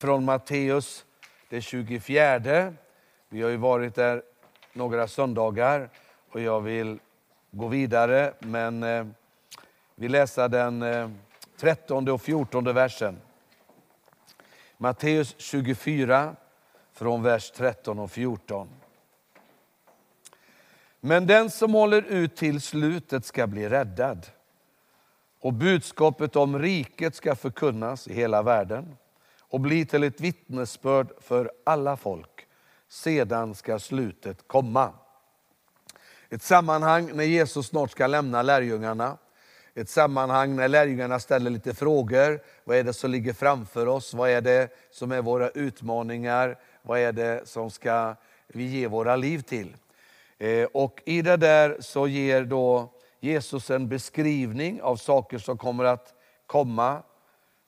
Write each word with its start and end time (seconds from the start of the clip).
från 0.00 0.24
Matteus, 0.24 1.04
det 1.48 1.60
24. 1.60 2.72
Vi 3.28 3.42
har 3.42 3.50
ju 3.50 3.56
varit 3.56 3.94
där 3.94 4.22
några 4.72 5.08
söndagar 5.08 5.90
och 6.32 6.40
jag 6.40 6.60
vill 6.60 6.98
gå 7.50 7.68
vidare, 7.68 8.32
men 8.38 8.82
eh, 8.82 9.06
vi 9.94 10.08
läser 10.08 10.48
den 10.48 10.82
eh, 10.82 11.10
13 11.56 12.08
och 12.08 12.22
14 12.22 12.64
versen. 12.64 13.20
Matteus 14.76 15.34
24, 15.38 16.36
från 16.92 17.22
vers 17.22 17.50
13 17.50 17.98
och 17.98 18.10
14. 18.10 18.68
Men 21.00 21.26
den 21.26 21.50
som 21.50 21.74
håller 21.74 22.02
ut 22.02 22.36
till 22.36 22.60
slutet 22.60 23.24
ska 23.24 23.46
bli 23.46 23.68
räddad. 23.68 24.26
Och 25.40 25.52
budskapet 25.52 26.36
om 26.36 26.58
riket 26.58 27.14
ska 27.14 27.36
förkunnas 27.36 28.08
i 28.08 28.14
hela 28.14 28.42
världen 28.42 28.96
och 29.50 29.60
bli 29.60 29.86
till 29.86 30.04
ett 30.04 30.20
vittnesbörd 30.20 31.08
för 31.20 31.52
alla 31.64 31.96
folk. 31.96 32.46
Sedan 32.88 33.54
ska 33.54 33.78
slutet 33.78 34.48
komma. 34.48 34.92
Ett 36.30 36.42
sammanhang 36.42 37.10
när 37.14 37.24
Jesus 37.24 37.66
snart 37.66 37.90
ska 37.90 38.06
lämna 38.06 38.42
lärjungarna. 38.42 39.18
Ett 39.74 39.88
sammanhang 39.88 40.56
när 40.56 40.68
lärjungarna 40.68 41.20
ställer 41.20 41.50
lite 41.50 41.74
frågor. 41.74 42.42
Vad 42.64 42.76
är 42.76 42.84
det 42.84 42.92
som 42.92 43.10
ligger 43.10 43.32
framför 43.32 43.86
oss? 43.86 44.14
Vad 44.14 44.30
är 44.30 44.40
det 44.40 44.68
som 44.90 45.12
är 45.12 45.22
våra 45.22 45.48
utmaningar? 45.48 46.58
Vad 46.82 46.98
är 46.98 47.12
det 47.12 47.48
som 47.48 47.70
ska 47.70 48.14
vi 48.48 48.64
ge 48.64 48.86
våra 48.86 49.16
liv 49.16 49.42
till? 49.42 49.76
Eh, 50.38 50.64
och 50.64 51.02
I 51.04 51.22
det 51.22 51.36
där 51.36 51.76
så 51.80 52.08
ger 52.08 52.44
då 52.44 52.92
Jesus 53.20 53.70
en 53.70 53.88
beskrivning 53.88 54.82
av 54.82 54.96
saker 54.96 55.38
som 55.38 55.58
kommer 55.58 55.84
att 55.84 56.14
komma 56.46 57.02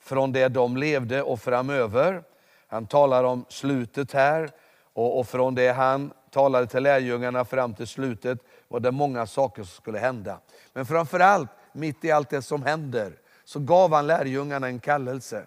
från 0.01 0.33
det 0.33 0.49
de 0.49 0.77
levde 0.77 1.23
och 1.23 1.41
framöver. 1.41 2.23
Han 2.67 2.87
talar 2.87 3.25
om 3.25 3.45
slutet 3.49 4.13
här 4.13 4.51
och, 4.93 5.19
och 5.19 5.29
från 5.29 5.55
det 5.55 5.73
han 5.73 6.13
talade 6.31 6.67
till 6.67 6.83
lärjungarna 6.83 7.45
fram 7.45 7.75
till 7.75 7.87
slutet 7.87 8.39
var 8.69 8.81
det 8.81 8.91
många 8.91 9.27
saker 9.27 9.63
som 9.63 9.83
skulle 9.83 9.99
hända. 9.99 10.41
Men 10.73 10.87
framförallt, 10.87 11.51
mitt 11.73 12.05
i 12.05 12.11
allt 12.11 12.31
det 12.31 12.43
som 12.43 12.63
händer, 12.63 13.13
så 13.45 13.61
gav 13.61 13.93
han 13.93 14.07
lärjungarna 14.07 14.67
en 14.67 14.81
kallelse. 14.81 15.47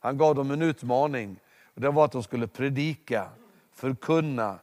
Han 0.00 0.18
gav 0.18 0.34
dem 0.34 0.50
en 0.50 0.62
utmaning. 0.62 1.40
Och 1.74 1.80
det 1.80 1.90
var 1.90 2.04
att 2.04 2.12
de 2.12 2.22
skulle 2.22 2.46
predika, 2.46 3.28
förkunna 3.74 4.58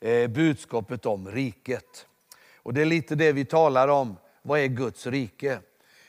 eh, 0.00 0.28
budskapet 0.28 1.06
om 1.06 1.30
riket. 1.30 2.06
Och 2.56 2.74
Det 2.74 2.80
är 2.80 2.86
lite 2.86 3.14
det 3.14 3.32
vi 3.32 3.44
talar 3.44 3.88
om. 3.88 4.16
Vad 4.42 4.60
är 4.60 4.66
Guds 4.66 5.06
rike? 5.06 5.58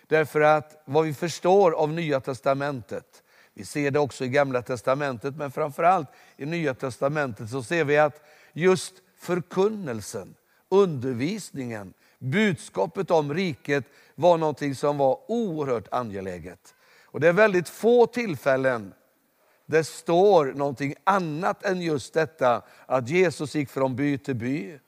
Därför 0.09 0.41
att 0.41 0.81
vad 0.85 1.05
vi 1.05 1.13
förstår 1.13 1.71
av 1.71 1.93
Nya 1.93 2.19
Testamentet, 2.19 3.23
vi 3.53 3.65
ser 3.65 3.91
det 3.91 3.99
också 3.99 4.25
i 4.25 4.29
Gamla 4.29 4.61
Testamentet, 4.61 5.35
men 5.35 5.51
framförallt 5.51 6.07
i 6.37 6.45
Nya 6.45 6.73
Testamentet 6.73 7.49
så 7.49 7.63
ser 7.63 7.83
vi 7.83 7.97
att 7.97 8.23
just 8.53 8.93
förkunnelsen, 9.17 10.35
undervisningen, 10.69 11.93
budskapet 12.19 13.11
om 13.11 13.33
riket 13.33 13.85
var 14.15 14.37
någonting 14.37 14.75
som 14.75 14.97
var 14.97 15.19
oerhört 15.27 15.87
angeläget. 15.91 16.75
Och 17.05 17.19
Det 17.19 17.27
är 17.27 17.33
väldigt 17.33 17.69
få 17.69 18.07
tillfällen 18.07 18.93
det 19.65 19.83
står 19.83 20.45
någonting 20.45 20.95
annat 21.03 21.63
än 21.65 21.81
just 21.81 22.13
detta 22.13 22.61
att 22.85 23.09
Jesus 23.09 23.55
gick 23.55 23.69
från 23.69 23.95
by 23.95 24.17
till 24.17 24.35
by. 24.35 24.79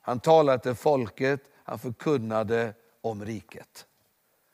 Han 0.00 0.20
talade 0.20 0.58
till 0.58 0.74
folket, 0.74 1.40
han 1.64 1.78
förkunnade 1.78 2.74
om 3.00 3.24
riket. 3.24 3.86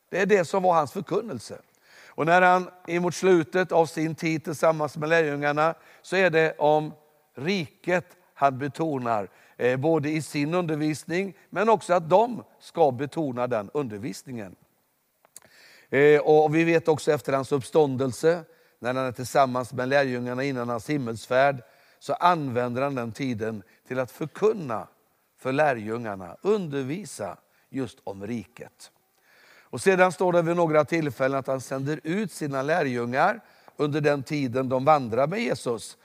Det 0.08 0.18
är 0.18 0.26
det 0.26 0.44
som 0.44 0.62
var 0.62 0.74
hans 0.74 0.92
förkunnelse. 0.92 1.58
Och 2.06 2.26
när 2.26 2.42
han 2.42 2.70
emot 2.86 3.14
slutet 3.14 3.72
av 3.72 3.86
sin 3.86 4.14
tid 4.14 4.44
tillsammans 4.44 4.96
med 4.96 5.08
lärjungarna 5.08 5.74
så 6.02 6.16
är 6.16 6.30
det 6.30 6.54
om 6.58 6.92
riket 7.34 8.16
han 8.34 8.58
betonar, 8.58 9.28
eh, 9.56 9.76
både 9.76 10.10
i 10.10 10.22
sin 10.22 10.54
undervisning 10.54 11.36
men 11.50 11.68
också 11.68 11.94
att 11.94 12.10
de 12.10 12.44
ska 12.60 12.90
betona 12.90 13.47
den 13.47 13.70
undervisningen. 13.74 14.56
Eh, 15.91 16.20
och 16.20 16.54
Vi 16.54 16.64
vet 16.64 16.88
också 16.88 17.12
efter 17.12 17.32
hans 17.32 17.52
uppståndelse, 17.52 18.44
när 18.78 18.94
han 18.94 19.04
är 19.04 19.12
tillsammans 19.12 19.72
med 19.72 19.88
lärjungarna 19.88 20.44
innan 20.44 20.68
hans 20.68 20.91
himmelsfärd, 20.91 21.62
så 21.98 22.12
använder 22.14 22.82
han 22.82 22.94
den 22.94 23.12
tiden 23.12 23.62
till 23.88 23.98
att 23.98 24.10
förkunna 24.10 24.88
för 25.38 25.52
lärjungarna, 25.52 26.36
undervisa 26.42 27.36
just 27.68 27.98
om 28.04 28.26
riket. 28.26 28.91
Och 29.70 29.80
Sedan 29.80 30.12
står 30.12 30.32
det 30.32 30.42
vid 30.42 30.56
några 30.56 30.84
tillfällen 30.84 31.38
att 31.38 31.46
han 31.46 31.60
sänder 31.60 32.00
ut 32.04 32.32
sina 32.32 32.62
lärjungar 32.62 33.40
under 33.76 34.00
den 34.00 34.22
tiden 34.22 34.68
de 34.68 34.84
vandrar 34.84 35.26
med 35.26 35.40
Jesus. 35.40 35.96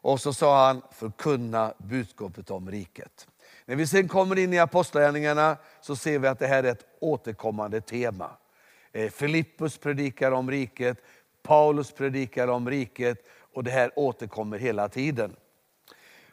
Och 0.00 0.20
så 0.20 0.32
sa 0.32 0.66
han, 0.66 0.82
förkunna 0.92 1.74
budskapet 1.78 2.50
om 2.50 2.70
riket. 2.70 3.26
När 3.64 3.76
vi 3.76 3.86
sen 3.86 4.08
kommer 4.08 4.38
in 4.38 4.52
i 4.52 4.58
Apostlagärningarna 4.58 5.56
så 5.80 5.96
ser 5.96 6.18
vi 6.18 6.28
att 6.28 6.38
det 6.38 6.46
här 6.46 6.64
är 6.64 6.72
ett 6.72 6.86
återkommande 7.00 7.80
tema. 7.80 8.30
Eh, 8.92 9.10
Filippus 9.10 9.78
predikar 9.78 10.32
om 10.32 10.50
riket, 10.50 10.98
Paulus 11.42 11.92
predikar 11.92 12.48
om 12.48 12.70
riket 12.70 13.18
och 13.54 13.64
det 13.64 13.70
här 13.70 13.90
återkommer 13.96 14.58
hela 14.58 14.88
tiden. 14.88 15.36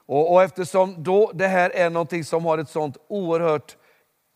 Och, 0.05 0.33
och 0.33 0.43
eftersom 0.43 1.03
då 1.03 1.31
det 1.33 1.47
här 1.47 1.69
är 1.69 1.89
någonting 1.89 2.23
som 2.23 2.45
har 2.45 2.57
ett 2.57 2.69
sånt 2.69 2.97
oerhört, 3.07 3.77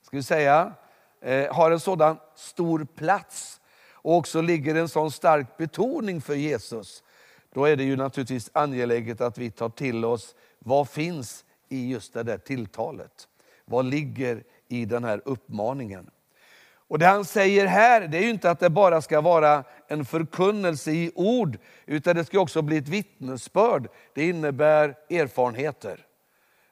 ska 0.02 0.18
vi 0.18 0.24
säga, 0.24 0.74
eh, 1.22 1.54
har 1.56 1.72
en 1.72 1.80
sådan 1.80 2.18
stor 2.36 2.88
plats 2.96 3.62
och 3.92 4.16
också 4.16 4.42
ligger 4.42 4.76
en 4.76 4.90
sån 4.90 5.12
stark 5.12 5.58
betoning 5.58 6.22
för 6.22 6.36
Jesus, 6.36 7.04
då 7.54 7.66
är 7.66 7.76
det 7.76 7.84
ju 7.84 7.96
naturligtvis 7.96 8.50
angeläget 8.54 9.22
att 9.22 9.38
vi 9.38 9.52
tar 9.52 9.70
till 9.70 10.06
oss 10.06 10.36
vad 10.60 10.90
finns 10.90 11.46
i 11.70 11.92
just 11.92 12.14
det 12.14 12.24
där 12.24 12.38
tilltalet. 12.38 13.28
Vad 13.66 13.86
ligger 13.86 14.44
i 14.68 14.86
den 14.86 15.04
här 15.04 15.22
uppmaningen? 15.26 16.10
Och 16.90 17.00
Det 17.00 17.06
han 17.06 17.26
säger 17.26 17.66
här 17.66 18.08
det 18.08 18.18
är 18.18 18.22
ju 18.22 18.30
inte 18.30 18.52
att 18.52 18.60
det 18.60 18.70
bara 18.70 19.02
ska 19.02 19.22
vara 19.22 19.64
en 19.88 20.06
förkunnelse 20.06 20.92
i 20.92 21.12
ord, 21.16 21.58
utan 21.86 22.16
det 22.16 22.26
ska 22.26 22.40
också 22.40 22.62
bli 22.62 22.78
ett 22.78 22.88
vittnesbörd. 22.88 23.88
Det 24.14 24.30
innebär 24.30 24.96
erfarenheter. 25.10 26.06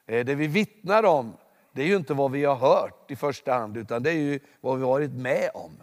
Eh, 0.06 0.24
det 0.24 0.34
vi 0.34 0.46
vittnar 0.46 1.02
om, 1.02 1.36
det 1.76 1.82
är 1.82 1.86
ju 1.86 1.96
inte 1.96 2.14
vad 2.14 2.30
vi 2.30 2.44
har 2.44 2.56
hört 2.56 3.10
i 3.10 3.16
första 3.16 3.52
hand, 3.52 3.76
utan 3.76 4.02
det 4.02 4.10
är 4.10 4.14
ju 4.14 4.40
vad 4.60 4.78
vi 4.78 4.84
har 4.84 4.90
varit 4.90 5.12
med 5.12 5.50
om. 5.54 5.82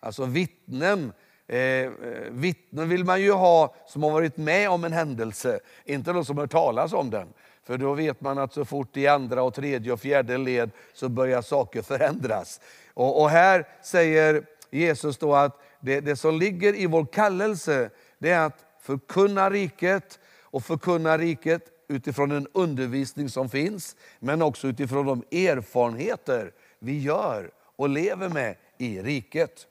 Alltså 0.00 0.24
vittnen, 0.24 1.12
eh, 1.46 1.58
eh, 1.58 1.90
vittnen 2.30 2.88
vill 2.88 3.04
man 3.04 3.20
ju 3.20 3.32
ha 3.32 3.74
som 3.86 4.02
har 4.02 4.10
varit 4.10 4.36
med 4.36 4.70
om 4.70 4.84
en 4.84 4.92
händelse, 4.92 5.60
inte 5.84 6.12
de 6.12 6.24
som 6.24 6.36
har 6.36 6.42
hört 6.42 6.50
talas 6.50 6.92
om 6.92 7.10
den. 7.10 7.28
För 7.64 7.78
då 7.78 7.94
vet 7.94 8.20
man 8.20 8.38
att 8.38 8.52
så 8.52 8.64
fort 8.64 8.96
i 8.96 9.06
andra, 9.06 9.42
och 9.42 9.54
tredje 9.54 9.92
och 9.92 10.00
fjärde 10.00 10.38
led 10.38 10.70
så 10.94 11.08
börjar 11.08 11.42
saker 11.42 11.82
förändras. 11.82 12.60
Och, 12.94 13.22
och 13.22 13.30
här 13.30 13.68
säger 13.82 14.46
Jesus 14.70 15.18
då 15.18 15.34
att 15.34 15.60
det, 15.80 16.00
det 16.00 16.16
som 16.16 16.38
ligger 16.38 16.74
i 16.74 16.86
vår 16.86 17.06
kallelse, 17.06 17.90
det 18.18 18.30
är 18.30 18.46
att 18.46 18.64
förkunna 18.80 19.50
riket 19.50 20.18
och 20.42 20.64
förkunna 20.64 21.18
riket 21.18 21.73
utifrån 21.94 22.28
den 22.28 22.48
undervisning 22.52 23.28
som 23.28 23.48
finns, 23.48 23.96
men 24.18 24.42
också 24.42 24.68
utifrån 24.68 25.06
de 25.06 25.38
erfarenheter 25.46 26.52
vi 26.78 26.98
gör 26.98 27.50
och 27.76 27.88
lever 27.88 28.28
med 28.28 28.56
i 28.78 29.02
riket. 29.02 29.66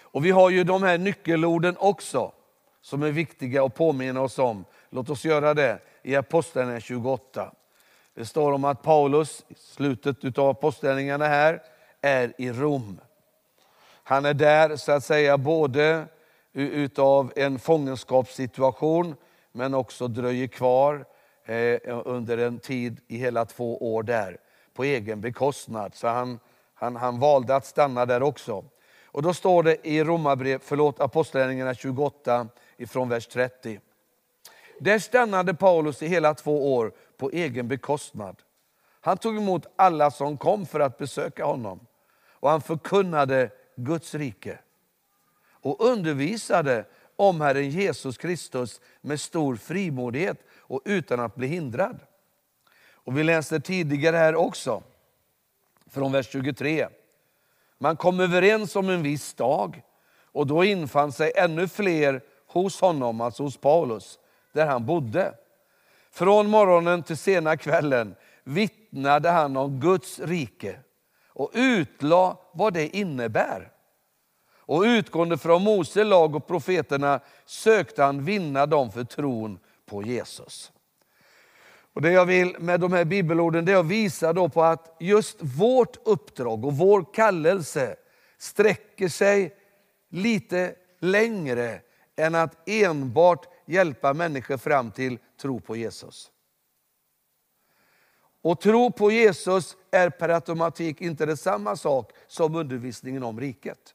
Och 0.00 0.24
Vi 0.24 0.30
har 0.30 0.50
ju 0.50 0.64
de 0.64 0.82
här 0.82 0.98
nyckelorden 0.98 1.76
också, 1.78 2.32
som 2.82 3.02
är 3.02 3.10
viktiga 3.10 3.64
att 3.64 3.74
påminna 3.74 4.20
oss 4.20 4.38
om. 4.38 4.64
Låt 4.90 5.10
oss 5.10 5.24
göra 5.24 5.54
det 5.54 5.78
i 6.02 6.16
Apostlagärningarna 6.16 6.80
28. 6.80 7.52
Det 8.14 8.26
står 8.26 8.52
om 8.52 8.64
att 8.64 8.82
Paulus, 8.82 9.44
i 9.48 9.54
slutet 9.54 10.38
av 10.38 10.48
Apostlagärningarna 10.48 11.26
här, 11.26 11.62
är 12.00 12.32
i 12.38 12.52
Rom. 12.52 13.00
Han 14.04 14.24
är 14.24 14.34
där 14.34 14.76
så 14.76 14.92
att 14.92 15.04
säga 15.04 15.38
både 15.38 16.06
utav 16.52 17.32
en 17.36 17.58
fångenskapssituation 17.58 19.14
men 19.52 19.74
också 19.74 20.08
dröjer 20.08 20.46
kvar 20.46 21.04
eh, 21.44 21.78
under 22.04 22.38
en 22.38 22.58
tid 22.58 23.00
i 23.08 23.16
hela 23.16 23.44
två 23.44 23.94
år 23.94 24.02
där 24.02 24.38
på 24.74 24.84
egen 24.84 25.20
bekostnad. 25.20 25.94
Så 25.94 26.08
han, 26.08 26.38
han, 26.74 26.96
han 26.96 27.20
valde 27.20 27.56
att 27.56 27.66
stanna 27.66 28.06
där 28.06 28.22
också. 28.22 28.64
Och 29.04 29.22
då 29.22 29.34
står 29.34 29.62
det 29.62 29.88
i 29.88 30.04
Romarbrev, 30.04 30.58
förlåt, 30.62 31.00
Apostlagärningarna 31.00 31.74
28 31.74 32.48
ifrån 32.76 33.08
vers 33.08 33.26
30. 33.26 33.80
Där 34.80 34.98
stannade 34.98 35.54
Paulus 35.54 36.02
i 36.02 36.06
hela 36.06 36.34
två 36.34 36.74
år 36.74 36.92
på 37.16 37.30
egen 37.30 37.68
bekostnad. 37.68 38.36
Han 39.00 39.16
tog 39.16 39.36
emot 39.36 39.66
alla 39.76 40.10
som 40.10 40.36
kom 40.36 40.66
för 40.66 40.80
att 40.80 40.98
besöka 40.98 41.44
honom 41.44 41.86
och 42.42 42.50
han 42.50 42.60
förkunnade 42.60 43.50
Guds 43.76 44.14
rike 44.14 44.58
och 45.62 45.86
undervisade 45.86 46.84
om 47.16 47.40
Herren 47.40 47.70
Jesus 47.70 48.18
Kristus 48.18 48.80
med 49.00 49.20
stor 49.20 49.56
frimodighet 49.56 50.38
och 50.58 50.80
utan 50.84 51.20
att 51.20 51.34
bli 51.34 51.46
hindrad. 51.46 52.00
Och 52.92 53.18
Vi 53.18 53.22
läste 53.22 53.60
tidigare 53.60 54.16
här 54.16 54.34
också, 54.34 54.82
från 55.90 56.12
vers 56.12 56.28
23. 56.32 56.88
Man 57.78 57.96
kom 57.96 58.20
överens 58.20 58.76
om 58.76 58.88
en 58.88 59.02
viss 59.02 59.34
dag 59.34 59.82
och 60.24 60.46
då 60.46 60.64
infann 60.64 61.12
sig 61.12 61.32
ännu 61.36 61.68
fler 61.68 62.20
hos 62.46 62.80
honom, 62.80 63.20
alltså 63.20 63.42
hos 63.42 63.56
Paulus, 63.56 64.18
där 64.52 64.66
han 64.66 64.86
bodde. 64.86 65.34
Från 66.10 66.46
morgonen 66.46 67.02
till 67.02 67.16
sena 67.16 67.56
kvällen 67.56 68.14
vittnade 68.44 69.30
han 69.30 69.56
om 69.56 69.80
Guds 69.80 70.18
rike 70.18 70.78
och 71.26 71.50
utlade 71.54 72.36
vad 72.52 72.72
det 72.72 72.96
innebär. 72.96 73.71
Och 74.64 74.82
utgående 74.82 75.38
från 75.38 75.62
Mose 75.62 76.04
lag 76.04 76.34
och 76.34 76.46
profeterna 76.46 77.20
sökte 77.44 78.02
han 78.02 78.24
vinna 78.24 78.66
dem 78.66 78.92
för 78.92 79.04
tron 79.04 79.58
på 79.86 80.02
Jesus. 80.02 80.72
Och 81.94 82.02
Det 82.02 82.12
jag 82.12 82.26
vill 82.26 82.56
med 82.58 82.80
de 82.80 82.92
här 82.92 83.04
bibelorden 83.04 83.64
det 83.64 83.72
är 83.72 83.76
att 83.76 83.86
visa 83.86 84.32
då 84.32 84.48
på 84.48 84.62
att 84.62 84.96
just 85.00 85.36
vårt 85.40 85.96
uppdrag 86.04 86.64
och 86.64 86.76
vår 86.76 87.14
kallelse 87.14 87.96
sträcker 88.38 89.08
sig 89.08 89.56
lite 90.08 90.74
längre 91.00 91.80
än 92.16 92.34
att 92.34 92.68
enbart 92.68 93.46
hjälpa 93.66 94.14
människor 94.14 94.56
fram 94.56 94.90
till 94.90 95.18
tro 95.40 95.60
på 95.60 95.76
Jesus. 95.76 96.30
Och 98.42 98.60
tro 98.60 98.92
på 98.92 99.10
Jesus 99.10 99.76
är 99.90 100.10
per 100.10 100.28
automatik 100.28 101.00
inte 101.00 101.26
detsamma 101.26 101.76
sak 101.76 102.12
som 102.26 102.54
undervisningen 102.54 103.22
om 103.22 103.40
riket. 103.40 103.94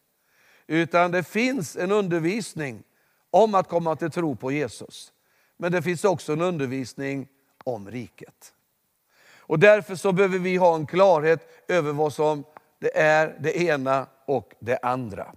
Utan 0.67 1.11
det 1.11 1.23
finns 1.23 1.75
en 1.75 1.91
undervisning 1.91 2.83
om 3.31 3.55
att 3.55 3.69
komma 3.69 3.95
till 3.95 4.11
tro 4.11 4.35
på 4.35 4.51
Jesus. 4.51 5.13
Men 5.57 5.71
det 5.71 5.81
finns 5.81 6.03
också 6.03 6.33
en 6.33 6.41
undervisning 6.41 7.27
om 7.63 7.91
riket. 7.91 8.53
Och 9.37 9.59
därför 9.59 9.95
så 9.95 10.11
behöver 10.11 10.39
vi 10.39 10.57
ha 10.57 10.75
en 10.75 10.85
klarhet 10.85 11.63
över 11.67 11.91
vad 11.91 12.13
som 12.13 12.43
det 12.79 12.97
är 12.97 13.35
det 13.39 13.61
ena 13.61 14.07
och 14.25 14.53
det 14.59 14.77
andra. 14.81 15.33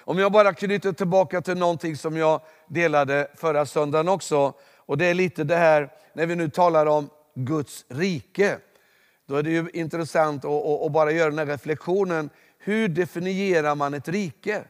Om 0.00 0.18
jag 0.18 0.32
bara 0.32 0.54
knyter 0.54 0.92
tillbaka 0.92 1.40
till 1.40 1.58
någonting 1.58 1.96
som 1.96 2.16
jag 2.16 2.40
delade 2.66 3.30
förra 3.34 3.66
söndagen 3.66 4.08
också. 4.08 4.52
Och 4.76 4.98
det 4.98 5.06
är 5.06 5.14
lite 5.14 5.44
det 5.44 5.56
här, 5.56 5.92
när 6.12 6.26
vi 6.26 6.36
nu 6.36 6.50
talar 6.50 6.86
om 6.86 7.10
Guds 7.34 7.84
rike. 7.88 8.58
Då 9.26 9.36
är 9.36 9.42
det 9.42 9.50
ju 9.50 9.70
intressant 9.72 10.44
att, 10.44 10.82
att 10.82 10.92
bara 10.92 11.12
göra 11.12 11.30
den 11.30 11.38
här 11.38 11.46
reflektionen. 11.46 12.30
Hur 12.58 12.88
definierar 12.88 13.74
man 13.74 13.94
ett 13.94 14.08
rike? 14.08 14.64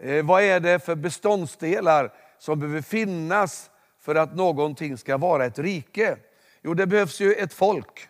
Eh, 0.00 0.24
vad 0.24 0.42
är 0.42 0.60
det 0.60 0.78
för 0.78 0.94
beståndsdelar 0.94 2.12
som 2.38 2.60
behöver 2.60 2.82
finnas 2.82 3.70
för 4.00 4.14
att 4.14 4.34
någonting 4.34 4.98
ska 4.98 5.16
vara 5.16 5.44
ett 5.44 5.58
rike? 5.58 6.16
Jo, 6.62 6.74
det 6.74 6.86
behövs 6.86 7.20
ju 7.20 7.32
ett 7.32 7.52
folk. 7.52 8.08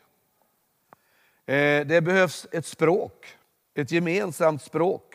Eh, 1.46 1.86
det 1.86 2.04
behövs 2.04 2.46
ett 2.52 2.66
språk, 2.66 3.26
ett 3.74 3.90
gemensamt 3.90 4.62
språk. 4.62 5.14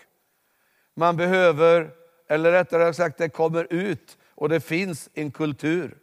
Man 0.94 1.18
behöver, 1.18 1.92
eller 2.28 2.52
rättare 2.52 2.94
sagt 2.94 3.18
det 3.18 3.30
kommer 3.30 3.74
ut 3.74 4.18
och 4.36 4.50
det 4.50 4.60
finns 4.60 5.10
en 5.14 5.32
kultur. 5.32 5.98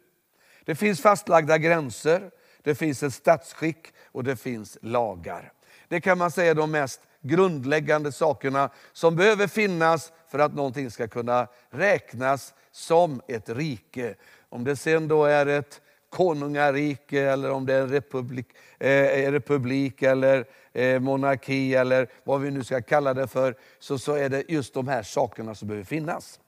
Det 0.65 0.75
finns 0.75 1.01
fastlagda 1.01 1.57
gränser, 1.57 2.31
det 2.61 2.75
finns 2.75 3.03
ett 3.03 3.13
statsskick 3.13 3.93
och 4.05 4.23
det 4.23 4.35
finns 4.35 4.77
lagar. 4.81 5.53
Det 5.87 6.01
kan 6.01 6.17
man 6.17 6.31
säga 6.31 6.51
är 6.51 6.55
de 6.55 6.71
mest 6.71 7.01
grundläggande 7.21 8.11
sakerna 8.11 8.69
som 8.93 9.15
behöver 9.15 9.47
finnas 9.47 10.11
för 10.31 10.39
att 10.39 10.55
någonting 10.55 10.91
ska 10.91 11.07
kunna 11.07 11.47
räknas 11.69 12.53
som 12.71 13.21
ett 13.27 13.49
rike. 13.49 14.15
Om 14.49 14.63
det 14.63 14.75
sen 14.75 15.07
då 15.07 15.25
är 15.25 15.45
ett 15.45 15.81
konungarike 16.09 17.21
eller 17.21 17.51
om 17.51 17.65
det 17.65 17.73
är 17.73 17.81
en 17.81 17.89
republik, 17.89 18.47
eh, 18.79 19.31
republik 19.31 20.01
eller 20.01 20.45
eh, 20.73 20.99
monarki 20.99 21.75
eller 21.75 22.07
vad 22.23 22.41
vi 22.41 22.51
nu 22.51 22.63
ska 22.63 22.81
kalla 22.81 23.13
det 23.13 23.27
för, 23.27 23.55
så, 23.79 23.99
så 23.99 24.13
är 24.13 24.29
det 24.29 24.43
just 24.47 24.73
de 24.73 24.87
här 24.87 25.03
sakerna 25.03 25.55
som 25.55 25.67
behöver 25.67 25.85
finnas. 25.85 26.39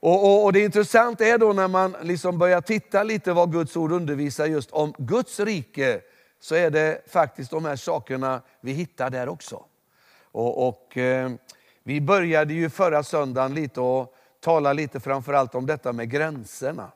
Och, 0.00 0.24
och, 0.24 0.44
och 0.44 0.52
Det 0.52 0.60
intressanta 0.60 1.24
är 1.24 1.38
då 1.38 1.52
när 1.52 1.68
man 1.68 1.96
liksom 2.02 2.38
börjar 2.38 2.60
titta 2.60 3.02
lite 3.02 3.32
vad 3.32 3.52
Guds 3.52 3.76
ord 3.76 3.92
undervisar 3.92 4.46
just 4.46 4.70
om 4.70 4.94
Guds 4.98 5.40
rike, 5.40 6.00
så 6.40 6.54
är 6.54 6.70
det 6.70 7.02
faktiskt 7.06 7.50
de 7.50 7.64
här 7.64 7.76
sakerna 7.76 8.42
vi 8.60 8.72
hittar 8.72 9.10
där 9.10 9.28
också. 9.28 9.64
Och, 10.32 10.68
och 10.68 10.96
eh, 10.96 11.30
Vi 11.82 12.00
började 12.00 12.54
ju 12.54 12.70
förra 12.70 13.02
söndagen 13.02 13.54
lite 13.54 13.80
och 13.80 14.14
tala 14.40 14.72
lite 14.72 15.00
framförallt 15.00 15.54
om 15.54 15.66
detta 15.66 15.92
med 15.92 16.10
gränserna. 16.10 16.92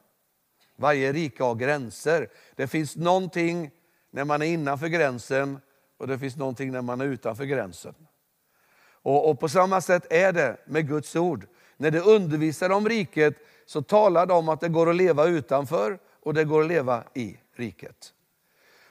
Varje 0.76 1.12
rike 1.12 1.42
har 1.42 1.54
gränser. 1.54 2.28
Det 2.54 2.66
finns 2.66 2.96
någonting 2.96 3.70
när 4.10 4.24
man 4.24 4.42
är 4.42 4.46
innanför 4.46 4.86
gränsen 4.86 5.60
och 5.98 6.06
det 6.06 6.18
finns 6.18 6.36
någonting 6.36 6.72
när 6.72 6.82
man 6.82 7.00
är 7.00 7.04
utanför 7.04 7.44
gränsen. 7.44 7.94
Och, 9.02 9.30
och, 9.30 9.40
På 9.40 9.48
samma 9.48 9.80
sätt 9.80 10.06
är 10.10 10.32
det 10.32 10.56
med 10.66 10.88
Guds 10.88 11.16
ord. 11.16 11.46
När 11.76 11.90
det 11.90 12.00
undervisar 12.00 12.70
om 12.70 12.88
riket 12.88 13.34
så 13.66 13.82
talar 13.82 14.26
det 14.26 14.34
om 14.34 14.48
att 14.48 14.60
det 14.60 14.68
går 14.68 14.90
att 14.90 14.96
leva 14.96 15.26
utanför 15.26 15.98
och 16.22 16.34
det 16.34 16.44
går 16.44 16.62
att 16.62 16.68
leva 16.68 17.04
i 17.14 17.36
riket. 17.56 18.13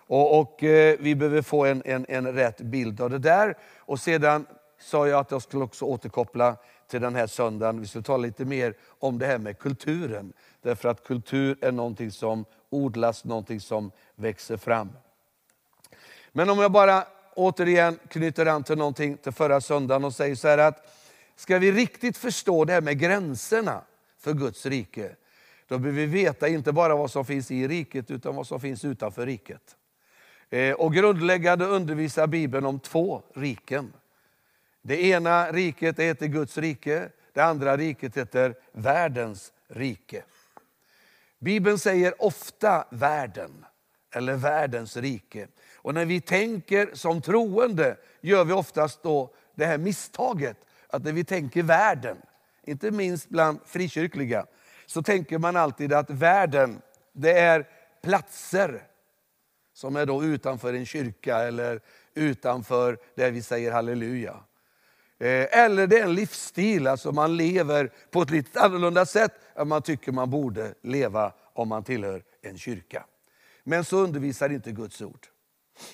Och, 0.08 0.40
och 0.40 0.64
eh, 0.64 0.98
Vi 1.00 1.16
behöver 1.16 1.42
få 1.42 1.66
en, 1.66 1.82
en, 1.86 2.06
en 2.10 2.34
rätt 2.34 2.62
bild 2.62 3.02
av 3.02 3.10
det 3.10 3.20
där. 3.20 3.58
Och 3.78 4.00
Sedan 4.00 4.46
sa 4.80 5.08
jag 5.08 5.20
att 5.20 5.32
jag 5.32 5.42
skulle 5.42 5.64
också 5.64 5.86
återkoppla 5.86 6.58
till 6.88 7.02
den 7.02 7.16
här 7.16 7.28
söndagen. 7.28 7.80
Vi 7.80 7.88
skulle 7.88 8.04
tala 8.04 8.22
lite 8.24 8.46
mer 8.46 8.74
om 9.00 9.20
det 9.20 9.26
här 9.26 9.38
med 9.38 9.60
kulturen. 9.60 10.34
Därför 10.62 10.90
att 10.90 11.04
kultur 11.04 11.58
är 11.62 11.72
någonting 11.72 12.12
som 12.12 12.46
odlas, 12.70 13.26
någonting 13.26 13.60
som 13.60 13.92
växer 14.16 14.58
fram. 14.58 14.90
Men 16.32 16.50
om 16.50 16.60
jag 16.60 16.72
bara 16.72 17.04
återigen 17.36 18.00
knyter 18.08 18.46
an 18.46 18.64
till 18.64 18.78
någonting 18.78 19.18
till 19.18 19.32
förra 19.32 19.62
söndagen 19.62 20.06
och 20.06 20.14
säger 20.14 20.36
så 20.36 20.48
här 20.48 20.58
att 20.58 20.88
ska 21.36 21.60
vi 21.60 21.72
riktigt 21.72 22.18
förstå 22.18 22.66
det 22.66 22.74
här 22.74 22.82
med 22.82 23.00
gränserna 23.00 23.82
för 24.20 24.34
Guds 24.34 24.66
rike, 24.66 25.16
då 25.68 25.78
behöver 25.78 26.02
vi 26.02 26.06
veta 26.06 26.48
inte 26.48 26.72
bara 26.72 26.96
vad 26.96 27.12
som 27.12 27.26
finns 27.26 27.52
i 27.52 27.68
riket 27.68 28.12
utan 28.12 28.36
vad 28.36 28.48
som 28.48 28.60
finns 28.60 28.86
utanför 28.86 29.26
riket. 29.26 29.76
Eh, 30.54 30.74
och 30.74 30.94
grundläggande 30.94 31.66
undervisar 31.66 32.28
Bibeln 32.28 32.66
om 32.66 32.80
två 32.80 33.22
riken. 33.34 33.94
Det 34.82 35.04
ena 35.04 35.52
riket 35.52 36.00
heter 36.00 36.28
Guds 36.28 36.58
rike, 36.58 37.10
det 37.34 37.42
andra 37.42 37.78
riket 37.78 38.18
heter 38.18 38.56
världens 38.72 39.54
rike. 39.68 40.24
Bibeln 41.40 41.80
säger 41.80 42.24
ofta 42.24 42.86
världen 42.90 43.66
eller 44.12 44.34
världens 44.34 44.98
rike. 44.98 45.48
Och 45.76 45.94
när 45.94 46.06
vi 46.06 46.22
tänker 46.22 46.90
som 46.94 47.22
troende 47.22 47.98
gör 48.22 48.46
vi 48.46 48.54
oftast 48.54 49.04
då 49.04 49.34
det 49.56 49.66
här 49.66 49.78
misstaget 49.78 50.58
att 50.88 51.04
när 51.04 51.12
vi 51.12 51.24
tänker 51.24 51.64
världen, 51.64 52.18
inte 52.64 52.92
minst 52.92 53.30
bland 53.30 53.60
frikyrkliga, 53.66 54.46
så 54.86 55.04
tänker 55.04 55.38
man 55.38 55.56
alltid 55.56 55.94
att 55.94 56.10
världen, 56.10 56.82
det 57.14 57.40
är 57.40 57.68
platser 58.02 58.84
som 59.74 59.96
är 59.96 60.06
då 60.06 60.24
utanför 60.24 60.74
en 60.74 60.86
kyrka 60.86 61.38
eller 61.38 61.82
utanför 62.14 62.98
där 63.16 63.32
vi 63.32 63.42
säger 63.42 63.72
halleluja. 63.72 64.36
Eh, 65.20 65.60
eller 65.60 65.88
det 65.88 66.00
är 66.00 66.04
en 66.04 66.16
livsstil, 66.16 66.88
alltså 66.88 67.12
man 67.12 67.38
lever 67.38 67.92
på 68.12 68.22
ett 68.22 68.30
lite 68.30 68.62
annorlunda 68.62 69.06
sätt 69.06 69.34
än 69.56 69.68
man 69.68 69.82
tycker 69.82 70.12
man 70.12 70.30
borde 70.30 70.74
leva 70.82 71.34
om 71.54 71.68
man 71.68 71.84
tillhör 71.84 72.24
en 72.42 72.58
kyrka. 72.58 73.06
Men 73.64 73.86
så 73.86 73.98
undervisar 73.98 74.50
inte 74.50 74.72
Guds 74.72 75.02
ord. 75.02 75.28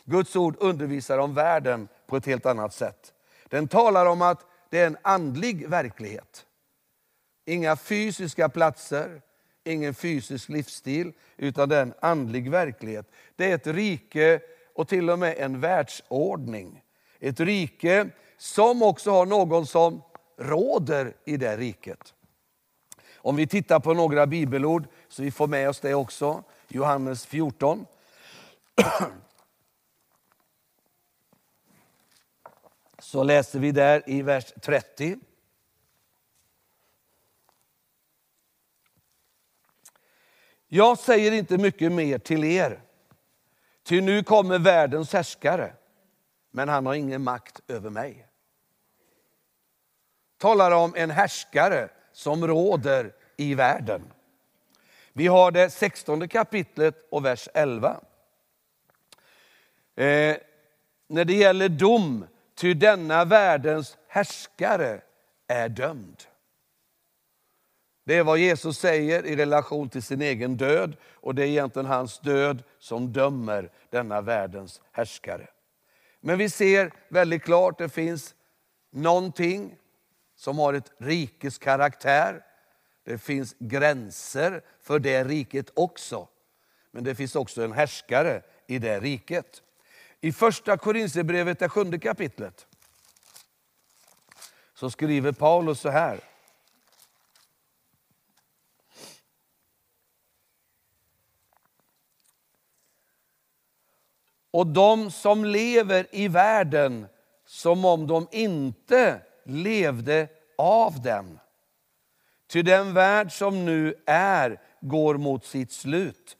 Guds 0.05 0.35
ord 0.35 0.55
undervisar 0.59 1.17
om 1.17 1.33
världen 1.33 1.87
på 2.07 2.17
ett 2.17 2.25
helt 2.25 2.45
annat 2.45 2.73
sätt. 2.73 3.13
Den 3.47 3.67
talar 3.67 4.05
om 4.05 4.21
att 4.21 4.45
det 4.69 4.79
är 4.79 4.87
en 4.87 4.97
andlig 5.01 5.69
verklighet. 5.69 6.45
Inga 7.45 7.75
fysiska 7.75 8.49
platser, 8.49 9.21
ingen 9.63 9.93
fysisk 9.93 10.49
livsstil, 10.49 11.13
utan 11.37 11.69
det 11.69 11.77
är 11.77 11.81
en 11.81 11.93
andlig 12.01 12.51
verklighet. 12.51 13.11
Det 13.35 13.51
är 13.51 13.55
ett 13.55 13.67
rike 13.67 14.41
och 14.73 14.87
till 14.87 15.09
och 15.09 15.19
med 15.19 15.37
en 15.37 15.59
världsordning. 15.59 16.83
Ett 17.19 17.39
rike 17.39 18.09
som 18.37 18.83
också 18.83 19.11
har 19.11 19.25
någon 19.25 19.67
som 19.67 20.01
råder 20.37 21.13
i 21.25 21.37
det 21.37 21.57
riket. 21.57 22.13
Om 23.15 23.35
vi 23.35 23.47
tittar 23.47 23.79
på 23.79 23.93
några 23.93 24.27
bibelord, 24.27 24.87
så 25.09 25.21
vi 25.21 25.31
får 25.31 25.47
med 25.47 25.69
oss 25.69 25.79
det 25.79 25.93
också. 25.93 26.43
Johannes 26.67 27.25
14. 27.25 27.85
Så 32.99 33.23
läser 33.23 33.59
vi 33.59 33.71
där 33.71 34.03
i 34.05 34.21
vers 34.21 34.53
30. 34.61 35.17
Jag 40.71 40.97
säger 40.97 41.31
inte 41.31 41.57
mycket 41.57 41.91
mer 41.91 42.17
till 42.17 42.43
er, 42.43 42.81
ty 43.83 44.01
nu 44.01 44.23
kommer 44.23 44.59
världens 44.59 45.13
härskare, 45.13 45.73
men 46.51 46.69
han 46.69 46.85
har 46.85 46.93
ingen 46.93 47.23
makt 47.23 47.61
över 47.67 47.89
mig. 47.89 48.27
Talar 50.37 50.71
om 50.71 50.93
en 50.95 51.11
härskare 51.11 51.89
som 52.11 52.47
råder 52.47 53.13
i 53.37 53.55
världen. 53.55 54.01
Vi 55.13 55.27
har 55.27 55.51
det 55.51 55.69
16 55.69 56.27
kapitlet 56.27 57.07
och 57.11 57.25
vers 57.25 57.49
11. 57.53 58.01
Eh, 59.95 60.37
när 61.07 61.25
det 61.25 61.33
gäller 61.33 61.69
dom, 61.69 62.25
ty 62.55 62.73
denna 62.73 63.25
världens 63.25 63.97
härskare 64.07 65.01
är 65.47 65.69
dömd. 65.69 66.23
Det 68.09 68.15
är 68.15 68.23
vad 68.23 68.37
Jesus 68.37 68.77
säger 68.77 69.25
i 69.25 69.35
relation 69.35 69.89
till 69.89 70.03
sin 70.03 70.21
egen 70.21 70.57
död 70.57 70.97
och 71.13 71.35
det 71.35 71.43
är 71.43 71.47
egentligen 71.47 71.85
hans 71.85 72.19
död 72.19 72.63
som 72.79 73.13
dömer 73.13 73.71
denna 73.89 74.21
världens 74.21 74.81
härskare. 74.91 75.47
Men 76.21 76.37
vi 76.37 76.49
ser 76.49 76.93
väldigt 77.09 77.43
klart, 77.43 77.77
det 77.77 77.89
finns 77.89 78.35
någonting 78.91 79.75
som 80.35 80.59
har 80.59 80.73
ett 80.73 80.91
rikes 80.97 81.57
karaktär. 81.57 82.45
Det 83.03 83.17
finns 83.17 83.55
gränser 83.59 84.61
för 84.81 84.99
det 84.99 85.23
riket 85.23 85.71
också. 85.73 86.27
Men 86.91 87.03
det 87.03 87.15
finns 87.15 87.35
också 87.35 87.63
en 87.63 87.71
härskare 87.71 88.41
i 88.67 88.79
det 88.79 88.99
riket. 88.99 89.61
I 90.21 90.31
första 90.31 90.77
Korinthierbrevet, 90.77 91.59
det 91.59 91.69
sjunde 91.69 91.99
kapitlet, 91.99 92.67
så 94.73 94.89
skriver 94.89 95.31
Paulus 95.31 95.79
så 95.79 95.89
här. 95.89 96.28
Och 104.51 104.67
de 104.67 105.11
som 105.11 105.45
lever 105.45 106.07
i 106.11 106.27
världen 106.27 107.07
som 107.45 107.85
om 107.85 108.07
de 108.07 108.27
inte 108.31 109.21
levde 109.45 110.27
av 110.57 111.01
den. 111.01 111.39
Ty 112.51 112.61
den 112.61 112.93
värld 112.93 113.31
som 113.31 113.65
nu 113.65 113.95
är 114.05 114.61
går 114.81 115.17
mot 115.17 115.45
sitt 115.45 115.71
slut. 115.71 116.37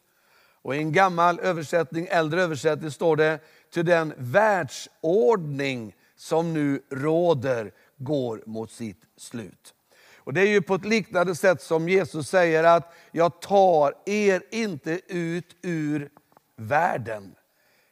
Och 0.62 0.76
I 0.76 0.78
en 0.78 0.92
gammal 0.92 1.40
översättning, 1.40 2.08
äldre 2.12 2.42
översättning 2.42 2.92
står 2.92 3.16
det, 3.16 3.40
ty 3.74 3.84
den 3.84 4.14
världsordning 4.18 5.96
som 6.16 6.54
nu 6.54 6.82
råder 6.92 7.72
går 7.98 8.44
mot 8.46 8.72
sitt 8.72 9.02
slut. 9.18 9.74
Och 10.18 10.34
Det 10.34 10.42
är 10.42 10.48
ju 10.48 10.62
på 10.62 10.76
ett 10.76 10.86
liknande 10.86 11.36
sätt 11.36 11.62
som 11.62 11.90
Jesus 11.90 12.30
säger 12.30 12.64
att 12.64 12.94
jag 13.12 13.42
tar 13.42 13.94
er 14.06 14.44
inte 14.52 15.02
ut 15.08 15.56
ur 15.62 16.10
världen, 16.56 17.36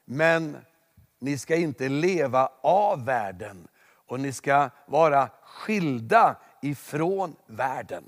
men 0.10 0.58
ni 1.20 1.38
ska 1.38 1.56
inte 1.56 1.90
leva 1.90 2.50
av 2.62 3.06
världen 3.06 3.68
och 4.08 4.20
ni 4.20 4.34
ska 4.34 4.70
vara 4.86 5.30
skilda 5.44 6.36
ifrån 6.62 7.36
världen. 7.48 8.04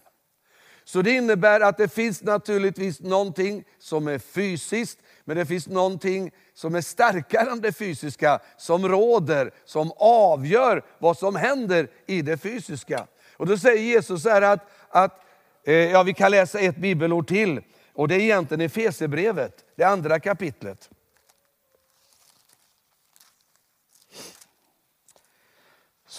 Så 0.84 1.02
det 1.02 1.12
innebär 1.12 1.60
att 1.60 1.78
det 1.78 1.94
finns 1.94 2.24
naturligtvis 2.24 3.00
någonting 3.00 3.64
som 3.80 4.08
är 4.08 4.20
fysiskt, 4.20 5.00
men 5.26 5.38
det 5.38 5.46
finns 5.46 5.68
någonting 5.68 6.32
som 6.54 6.76
är 6.76 6.82
starkare 6.82 7.52
än 7.52 7.62
det 7.62 7.72
fysiska, 7.72 8.40
som 8.58 8.88
råder, 8.88 9.52
som 9.66 9.92
avgör 9.98 10.84
vad 11.00 11.18
som 11.18 11.36
händer 11.36 11.88
i 12.06 12.22
det 12.22 12.38
fysiska. 12.38 13.08
Och 13.38 13.48
då 13.48 13.58
säger 13.58 13.84
Jesus 13.84 14.24
så 14.24 14.30
här 14.30 14.42
att, 14.42 14.70
att 14.90 15.22
eh, 15.64 15.76
ja, 15.76 16.04
vi 16.04 16.14
kan 16.14 16.32
läsa 16.32 16.60
ett 16.60 16.78
bibelord 16.78 17.28
till, 17.28 17.62
och 17.94 18.08
det 18.08 18.16
är 18.16 18.20
egentligen 18.20 18.62
i 18.62 18.70
Fesebrevet, 18.70 19.66
det 19.76 19.84
andra 19.84 20.20
kapitlet. 20.20 20.90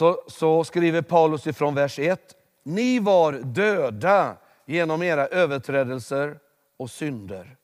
Så, 0.00 0.22
så 0.26 0.64
skriver 0.64 1.02
Paulus 1.02 1.46
ifrån 1.46 1.74
vers 1.74 1.98
1. 1.98 2.36
Ni 2.62 2.98
var 2.98 3.32
döda 3.32 4.36
genom 4.66 5.02
era 5.02 5.26
överträdelser 5.26 6.38
och 6.76 6.90
synder. 6.90 7.56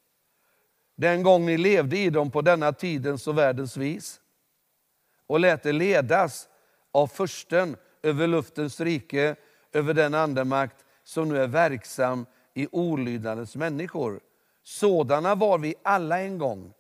Den 0.97 1.23
gång 1.23 1.47
ni 1.47 1.57
levde 1.57 1.99
i 1.99 2.11
dem 2.11 2.31
på 2.31 2.43
denna 2.43 2.73
tidens 2.73 3.27
och 3.27 3.39
världens 3.39 3.77
vis 3.77 4.21
och 5.27 5.41
lät 5.41 5.67
er 5.67 5.73
ledas 5.73 6.49
av 6.93 7.07
försten 7.07 7.77
över 8.03 8.27
luftens 8.27 8.81
rike, 8.81 9.37
över 9.73 9.95
den 9.95 10.15
andemakt 10.15 10.85
som 11.05 11.29
nu 11.29 11.43
är 11.43 11.47
verksam 11.47 12.27
i 12.55 12.69
olydnadens 12.73 13.57
människor. 13.57 14.21
Sådana 14.63 15.35
var 15.35 15.59
vi 15.59 15.75
alla 15.83 16.21
en 16.21 16.39
gång, 16.39 16.73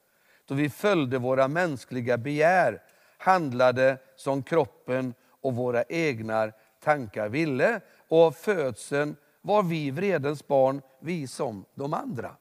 då 0.44 0.54
vi 0.54 0.70
följde 0.70 1.18
våra 1.18 1.48
mänskliga 1.48 2.18
begär, 2.18 2.82
handlade 3.18 3.98
som 4.16 4.42
kroppen 4.42 5.14
och 5.40 5.54
våra 5.54 5.84
egna 5.88 6.52
tankar 6.80 7.28
ville. 7.28 7.80
Och 8.08 8.22
av 8.22 8.32
födseln 8.32 9.16
var 9.42 9.62
vi 9.62 9.90
vredens 9.90 10.46
barn, 10.46 10.82
vi 11.00 11.26
som 11.26 11.64
de 11.74 11.94
andra. 11.94 12.36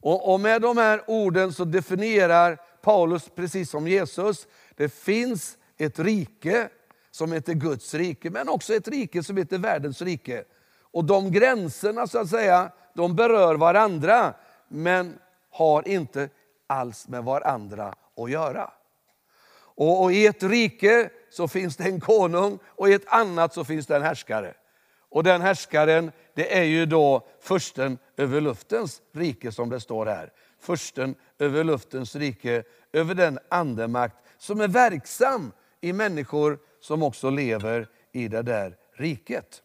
Och, 0.00 0.32
och 0.32 0.40
med 0.40 0.62
de 0.62 0.76
här 0.76 1.02
orden 1.06 1.52
så 1.52 1.64
definierar 1.64 2.58
Paulus, 2.82 3.28
precis 3.34 3.70
som 3.70 3.88
Jesus, 3.88 4.46
det 4.76 4.88
finns 4.88 5.58
ett 5.76 5.98
rike 5.98 6.68
som 7.10 7.32
heter 7.32 7.54
Guds 7.54 7.94
rike, 7.94 8.30
men 8.30 8.48
också 8.48 8.74
ett 8.74 8.88
rike 8.88 9.22
som 9.22 9.36
heter 9.36 9.58
världens 9.58 10.02
rike. 10.02 10.44
Och 10.80 11.04
de 11.04 11.32
gränserna 11.32 12.06
så 12.06 12.18
att 12.18 12.28
säga, 12.28 12.72
de 12.94 13.16
berör 13.16 13.54
varandra, 13.54 14.34
men 14.68 15.18
har 15.50 15.88
inte 15.88 16.28
alls 16.66 17.08
med 17.08 17.24
varandra 17.24 17.94
att 18.16 18.30
göra. 18.30 18.70
Och, 19.58 20.02
och 20.02 20.12
I 20.12 20.26
ett 20.26 20.42
rike 20.42 21.10
så 21.30 21.48
finns 21.48 21.76
det 21.76 21.84
en 21.84 22.00
konung 22.00 22.58
och 22.64 22.88
i 22.88 22.92
ett 22.92 23.08
annat 23.08 23.54
så 23.54 23.64
finns 23.64 23.86
det 23.86 23.96
en 23.96 24.02
härskare. 24.02 24.54
Och 25.10 25.24
den 25.24 25.40
härskaren, 25.40 26.12
det 26.34 26.58
är 26.58 26.62
ju 26.62 26.86
då 26.86 27.26
försten 27.40 27.98
över 28.16 28.40
luftens 28.40 29.02
rike 29.12 29.52
som 29.52 29.70
det 29.70 29.80
står 29.80 30.06
här. 30.06 30.32
Försten 30.60 31.14
över 31.38 31.64
luftens 31.64 32.16
rike, 32.16 32.62
över 32.92 33.14
den 33.14 33.38
andemakt 33.48 34.16
som 34.38 34.60
är 34.60 34.68
verksam 34.68 35.52
i 35.80 35.92
människor 35.92 36.58
som 36.80 37.02
också 37.02 37.30
lever 37.30 37.88
i 38.12 38.28
det 38.28 38.42
där 38.42 38.76
riket. 38.94 39.62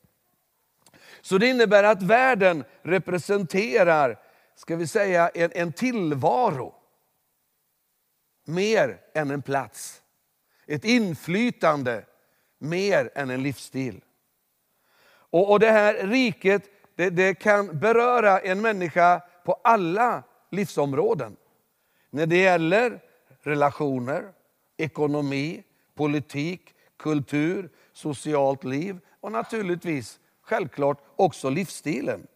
Så 1.21 1.37
det 1.37 1.47
innebär 1.47 1.83
att 1.83 2.01
världen 2.01 2.63
representerar, 2.81 4.19
ska 4.55 4.75
vi 4.75 4.87
säga, 4.87 5.29
en, 5.29 5.51
en 5.53 5.73
tillvaro. 5.73 6.75
Mer 8.45 8.99
än 9.13 9.31
en 9.31 9.41
plats. 9.41 10.02
Ett 10.67 10.85
inflytande 10.85 12.05
mer 12.59 13.11
än 13.15 13.29
en 13.29 13.43
livsstil. 13.43 14.01
Och, 15.05 15.51
och 15.51 15.59
det 15.59 15.71
här 15.71 16.07
riket 16.07 16.69
det, 16.95 17.09
det 17.09 17.33
kan 17.33 17.79
beröra 17.79 18.39
en 18.39 18.61
människa 18.61 19.21
på 19.45 19.59
alla 19.63 20.23
livsområden. 20.51 21.35
När 22.09 22.25
det 22.25 22.37
gäller 22.37 22.99
relationer, 23.41 24.31
ekonomi, 24.77 25.63
politik, 25.95 26.73
kultur, 26.97 27.69
socialt 27.93 28.63
liv 28.63 28.99
och 29.19 29.31
naturligtvis 29.31 30.19
självklart 30.41 30.97
också 31.15 31.49
livsstilen. 31.49 32.27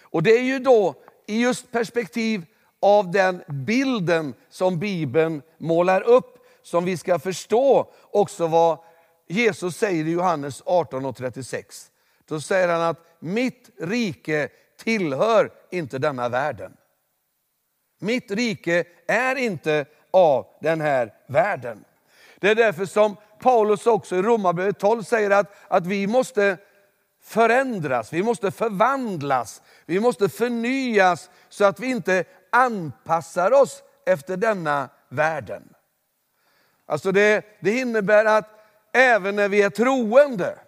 Och 0.00 0.22
det 0.22 0.38
är 0.38 0.42
ju 0.42 0.58
då 0.58 0.94
i 1.26 1.40
just 1.40 1.70
perspektiv 1.70 2.44
av 2.80 3.10
den 3.10 3.42
bilden 3.48 4.34
som 4.48 4.78
Bibeln 4.78 5.42
målar 5.58 6.02
upp 6.02 6.31
som 6.62 6.84
vi 6.84 6.96
ska 6.96 7.18
förstå 7.18 7.92
också 8.10 8.46
vad 8.46 8.78
Jesus 9.28 9.76
säger 9.76 10.04
i 10.04 10.10
Johannes 10.10 10.62
18 10.66 11.04
och 11.04 11.16
36. 11.16 11.90
Då 12.24 12.40
säger 12.40 12.68
han 12.68 12.82
att 12.82 12.98
mitt 13.18 13.70
rike 13.80 14.48
tillhör 14.78 15.52
inte 15.70 15.98
denna 15.98 16.28
världen. 16.28 16.76
Mitt 17.98 18.30
rike 18.30 18.84
är 19.06 19.36
inte 19.36 19.86
av 20.10 20.46
den 20.60 20.80
här 20.80 21.14
världen. 21.26 21.84
Det 22.38 22.50
är 22.50 22.54
därför 22.54 22.86
som 22.86 23.16
Paulus 23.40 23.86
också 23.86 24.16
i 24.16 24.22
Romarbrevet 24.22 24.78
12 24.78 25.02
säger 25.02 25.30
att, 25.30 25.54
att 25.68 25.86
vi 25.86 26.06
måste 26.06 26.56
förändras, 27.22 28.12
vi 28.12 28.22
måste 28.22 28.50
förvandlas, 28.50 29.62
vi 29.86 30.00
måste 30.00 30.28
förnyas 30.28 31.30
så 31.48 31.64
att 31.64 31.80
vi 31.80 31.86
inte 31.86 32.24
anpassar 32.50 33.62
oss 33.62 33.82
efter 34.06 34.36
denna 34.36 34.88
världen. 35.08 35.71
Alltså 36.92 37.12
det, 37.12 37.44
det 37.60 37.78
innebär 37.78 38.24
att 38.24 38.48
även 38.92 39.36
när 39.36 39.48
vi 39.48 39.62
är 39.62 39.70
troende 39.70 40.58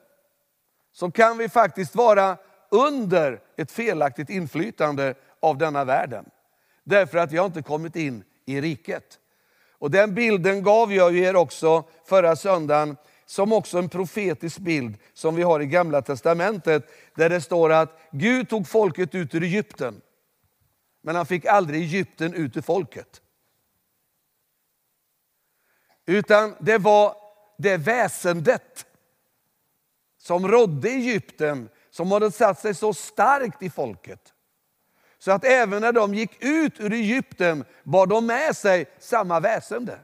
så 0.93 1.11
kan 1.11 1.39
vi 1.39 1.49
faktiskt 1.49 1.95
vara 1.95 2.37
under 2.71 3.41
ett 3.57 3.71
felaktigt 3.71 4.31
inflytande 4.31 5.15
av 5.41 5.59
denna 5.59 5.85
världen. 5.85 6.25
Därför 6.85 7.19
att 7.19 7.33
vi 7.33 7.37
har 7.37 7.47
inte 7.47 7.63
kommit 7.63 7.97
in 7.97 8.25
i 8.47 8.61
riket. 8.61 9.19
Och 9.79 9.91
Den 9.91 10.15
bilden 10.15 10.63
gav 10.63 10.93
jag 10.93 11.17
er 11.17 11.37
också 11.37 11.85
förra 12.05 12.37
söndagen 12.37 12.97
som 13.27 13.53
också 13.53 13.79
en 13.79 13.89
profetisk 13.89 14.59
bild 14.59 14.97
som 15.15 15.37
vi 15.37 15.43
har 15.43 15.61
i 15.61 15.67
Gamla 15.67 16.03
Testamentet. 16.03 16.91
Där 17.15 17.31
det 17.31 17.41
står 17.41 17.73
att 17.73 17.99
Gud 18.11 18.49
tog 18.49 18.69
folket 18.69 19.15
ut 19.15 19.35
ur 19.35 19.43
Egypten. 19.43 20.01
Men 21.03 21.17
han 21.17 21.27
fick 21.27 21.47
aldrig 21.47 21.83
Egypten 21.83 22.35
ut 22.35 22.57
ur 22.57 22.63
folket. 22.63 23.21
Utan 26.07 26.55
det 26.61 26.79
var 26.79 27.17
det 27.59 27.77
väsendet 27.77 28.87
som 30.19 30.49
rådde 30.49 30.91
i 30.91 30.95
Egypten 30.95 31.69
som 31.91 32.13
hade 32.13 32.31
satt 32.31 32.61
sig 32.61 32.75
så 32.75 32.95
starkt 32.95 33.63
i 33.63 33.71
folket. 33.71 34.33
Så 35.19 35.33
att 35.33 35.45
även 35.45 35.81
när 35.81 35.93
de 35.93 36.15
gick 36.15 36.45
ut 36.45 36.81
ur 36.81 36.93
Egypten 36.93 37.65
bar 37.83 38.07
de 38.07 38.27
med 38.27 38.57
sig 38.57 38.87
samma 38.99 39.41
väsende. 39.41 39.99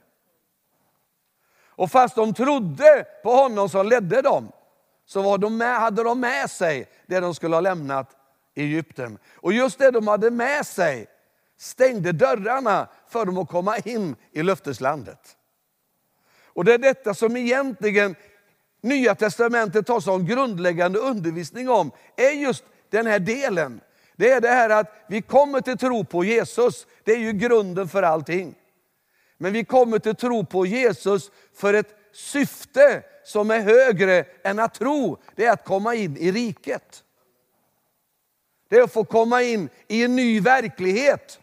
Och 1.81 1.91
fast 1.91 2.17
de 2.17 2.35
trodde 2.35 3.07
på 3.23 3.31
honom 3.31 3.69
som 3.69 3.87
ledde 3.87 4.23
dem, 4.23 4.53
så 5.07 5.23
var 5.23 5.39
de 5.39 5.57
med, 5.57 5.81
hade 5.81 6.03
de 6.03 6.21
med 6.21 6.51
sig 6.51 6.91
det 7.07 7.21
de 7.21 7.35
skulle 7.35 7.57
ha 7.57 7.61
lämnat 7.61 8.17
i 8.55 8.63
Egypten. 8.63 9.19
Och 9.35 9.53
just 9.53 9.79
det 9.79 9.91
de 9.91 10.09
hade 10.09 10.31
med 10.31 10.67
sig 10.67 11.07
stängde 11.57 12.13
dörrarna 12.13 12.89
för 13.09 13.25
dem 13.25 13.39
att 13.39 13.49
komma 13.49 13.77
in 13.79 14.17
i 14.33 14.43
löfteslandet. 14.43 15.37
Och 16.55 16.65
det 16.65 16.75
är 16.75 16.79
detta 16.79 17.15
som 17.15 17.37
egentligen 17.37 18.15
Nya 18.81 19.15
Testamentet 19.15 19.89
har 19.89 20.01
som 20.01 20.27
grundläggande 20.27 20.99
undervisning 20.99 21.69
om, 21.69 21.91
är 22.17 22.31
just 22.31 22.65
den 22.91 23.07
här 23.07 23.19
delen. 23.19 23.81
Det 24.17 24.31
är 24.31 24.41
det 24.41 24.49
här 24.49 24.71
att 24.71 25.05
vi 25.09 25.23
kommer 25.23 25.61
till 25.61 25.79
tro 25.79 26.05
på 26.05 26.25
Jesus, 26.25 26.87
det 27.05 27.13
är 27.13 27.19
ju 27.19 27.33
grunden 27.33 27.89
för 27.89 28.03
allting. 28.03 28.55
Men 29.39 29.53
vi 29.53 29.65
kommer 29.65 29.99
till 29.99 30.15
tro 30.15 30.45
på 30.45 30.67
Jesus 30.67 31.31
för 31.55 31.75
ett 31.75 31.97
syfte 32.13 33.03
som 33.25 33.51
är 33.51 33.61
högre 33.61 34.25
än 34.45 34.59
att 34.59 34.75
tro. 34.75 35.19
Det 35.35 35.47
är 35.47 35.53
att 35.53 35.65
komma 35.65 35.95
in 35.95 36.17
i 36.17 36.33
riket. 36.33 37.05
Det 38.69 38.77
är 38.77 38.83
att 38.83 38.93
få 38.93 39.05
komma 39.05 39.43
in 39.43 39.69
i 39.89 40.05
en 40.05 40.17
ny 40.17 40.41
verklighet. 40.41 41.41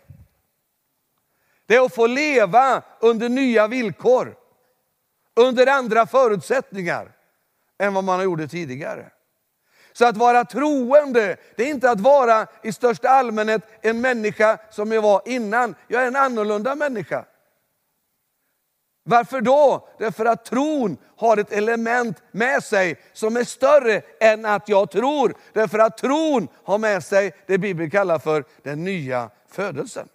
Det 1.66 1.76
är 1.76 1.86
att 1.86 1.96
få 1.96 2.08
leva 2.08 2.84
under 3.00 3.30
nya 3.30 3.68
villkor. 3.68 4.36
Under 5.38 5.68
andra 5.68 6.06
förutsättningar 6.06 7.12
än 7.80 7.94
vad 7.94 8.04
man 8.04 8.24
gjorde 8.24 8.48
tidigare. 8.48 9.12
Så 9.94 10.06
att 10.06 10.18
vara 10.18 10.46
troende, 10.46 11.38
det 11.56 11.64
är 11.64 11.70
inte 11.70 11.92
att 11.92 12.00
vara 12.00 12.48
i 12.64 12.74
största 12.74 13.10
allmänhet 13.10 13.62
en 13.82 14.02
människa 14.02 14.58
som 14.70 14.92
jag 14.92 15.02
var 15.02 15.22
innan. 15.26 15.76
Jag 15.88 16.04
är 16.04 16.08
en 16.08 16.16
annorlunda 16.16 16.76
människa. 16.76 17.26
Varför 19.04 19.42
då? 19.42 19.90
Därför 20.00 20.26
att 20.26 20.46
tron 20.46 20.98
har 21.18 21.38
ett 21.38 21.52
element 21.52 22.24
med 22.32 22.64
sig 22.64 23.00
som 23.14 23.38
är 23.38 23.44
större 23.44 24.02
än 24.20 24.46
att 24.46 24.70
jag 24.70 24.92
tror. 24.92 25.34
Därför 25.54 25.80
att 25.80 25.98
tron 25.98 26.48
har 26.64 26.78
med 26.78 27.04
sig 27.04 27.36
det 27.46 27.58
Bibeln 27.58 27.90
kallar 27.90 28.20
för 28.20 28.44
den 28.64 28.84
nya 28.84 29.30
födelsen. 29.50 30.08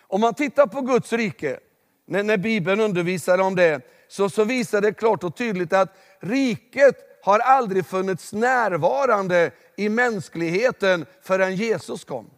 Om 0.00 0.20
man 0.20 0.34
tittar 0.34 0.66
på 0.66 0.80
Guds 0.80 1.12
rike, 1.12 1.60
när, 2.08 2.22
när 2.22 2.36
Bibeln 2.36 2.80
undervisar 2.80 3.38
om 3.38 3.54
det, 3.54 3.80
så, 4.08 4.30
så 4.30 4.44
visar 4.44 4.80
det 4.80 4.92
klart 4.92 5.24
och 5.24 5.36
tydligt 5.36 5.72
att 5.72 5.96
riket 6.20 6.96
har 7.22 7.38
aldrig 7.38 7.86
funnits 7.86 8.32
närvarande 8.32 9.50
i 9.76 9.88
mänskligheten 9.88 11.06
förrän 11.22 11.56
Jesus 11.56 12.04
kom. 12.04 12.30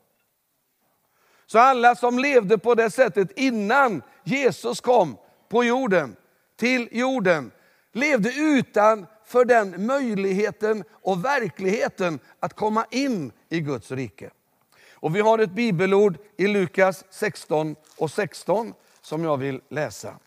Så 1.46 1.58
alla 1.58 1.94
som 1.94 2.18
levde 2.18 2.58
på 2.58 2.74
det 2.74 2.90
sättet 2.90 3.30
innan 3.36 4.02
Jesus 4.24 4.80
kom 4.80 5.16
på 5.48 5.64
jorden, 5.64 6.16
till 6.56 6.88
jorden, 6.92 7.50
levde 7.92 8.32
utan 8.36 9.06
för 9.26 9.44
den 9.44 9.86
möjligheten 9.86 10.84
och 10.90 11.24
verkligheten 11.24 12.18
att 12.40 12.54
komma 12.54 12.86
in 12.90 13.32
i 13.48 13.60
Guds 13.60 13.90
rike. 13.90 14.30
Och 14.92 15.16
Vi 15.16 15.20
har 15.20 15.38
ett 15.38 15.50
bibelord 15.50 16.18
i 16.36 16.46
Lukas 16.46 17.04
16 17.10 17.76
och 17.96 18.10
16 18.10 18.74
som 19.02 19.24
jag 19.24 19.36
vill 19.36 19.60
läsa. 19.68 20.18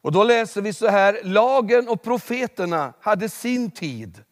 Och 0.00 0.12
Då 0.12 0.24
läser 0.24 0.62
vi 0.62 0.72
så 0.72 0.88
här, 0.88 1.20
lagen 1.24 1.88
och 1.88 2.02
profeterna 2.02 2.92
hade 3.00 3.28
sin 3.28 3.70
tid 3.70 4.24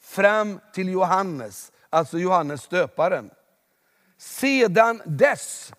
fram 0.00 0.60
till 0.72 0.88
Johannes, 0.88 1.72
alltså 1.90 2.18
Johannes 2.18 2.68
döparen. 2.68 3.30
Sedan 4.18 5.02
dess, 5.04 5.72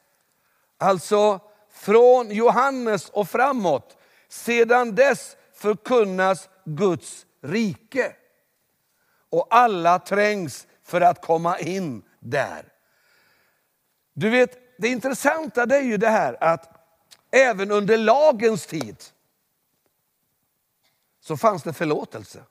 alltså 0.78 1.40
från 1.72 2.32
Johannes 2.32 3.10
och 3.10 3.30
framåt, 3.30 3.98
sedan 4.30 4.96
dess 4.96 5.38
förkunnas 5.54 6.50
Guds 6.66 7.26
rike. 7.42 8.16
Och 9.30 9.48
alla 9.50 10.00
trängs 10.00 10.68
för 10.92 11.02
att 11.02 11.22
komma 11.22 11.60
in 11.60 12.04
där. 12.20 12.74
Du 14.14 14.30
vet, 14.30 14.78
det 14.78 14.88
intressanta 14.88 15.66
det 15.66 15.78
är 15.78 15.82
ju 15.82 15.98
det 15.98 16.10
här 16.10 16.44
att 16.44 16.70
även 17.32 17.72
under 17.72 17.98
lagens 17.98 18.66
tid 18.66 19.04
så 21.20 21.38
fanns 21.38 21.64
det 21.64 21.74
förlåtelse. 21.74 22.44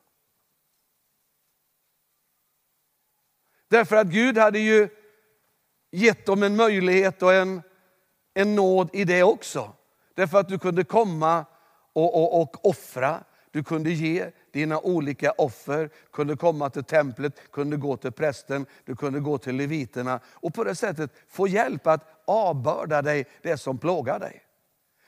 Därför 3.68 3.96
att 3.96 4.06
Gud 4.06 4.38
hade 4.38 4.58
ju 4.58 4.88
gett 5.90 6.26
dem 6.26 6.42
en 6.42 6.56
möjlighet 6.56 7.22
och 7.22 7.34
en, 7.34 7.62
en 8.34 8.54
nåd 8.54 8.90
i 8.92 9.04
det 9.04 9.22
också. 9.22 9.72
Därför 10.14 10.38
att 10.40 10.48
du 10.48 10.58
kunde 10.58 10.84
komma 10.84 11.44
och, 11.92 12.14
och, 12.14 12.40
och 12.42 12.66
offra, 12.66 13.24
du 13.50 13.62
kunde 13.62 13.90
ge 13.90 14.30
dina 14.52 14.80
olika 14.80 15.30
offer, 15.32 15.90
kunde 16.12 16.36
komma 16.36 16.70
till 16.70 16.84
templet, 16.84 17.50
kunde 17.52 17.76
gå 17.76 17.96
till 17.96 18.12
prästen, 18.12 18.66
du 18.84 18.96
kunde 18.96 19.20
gå 19.20 19.38
till 19.38 19.56
leviterna 19.56 20.20
och 20.26 20.54
på 20.54 20.64
det 20.64 20.74
sättet 20.74 21.10
få 21.28 21.48
hjälp 21.48 21.86
att 21.86 22.22
avbörda 22.24 23.02
dig 23.02 23.26
det 23.42 23.58
som 23.58 23.78
plågar 23.78 24.18
dig. 24.18 24.42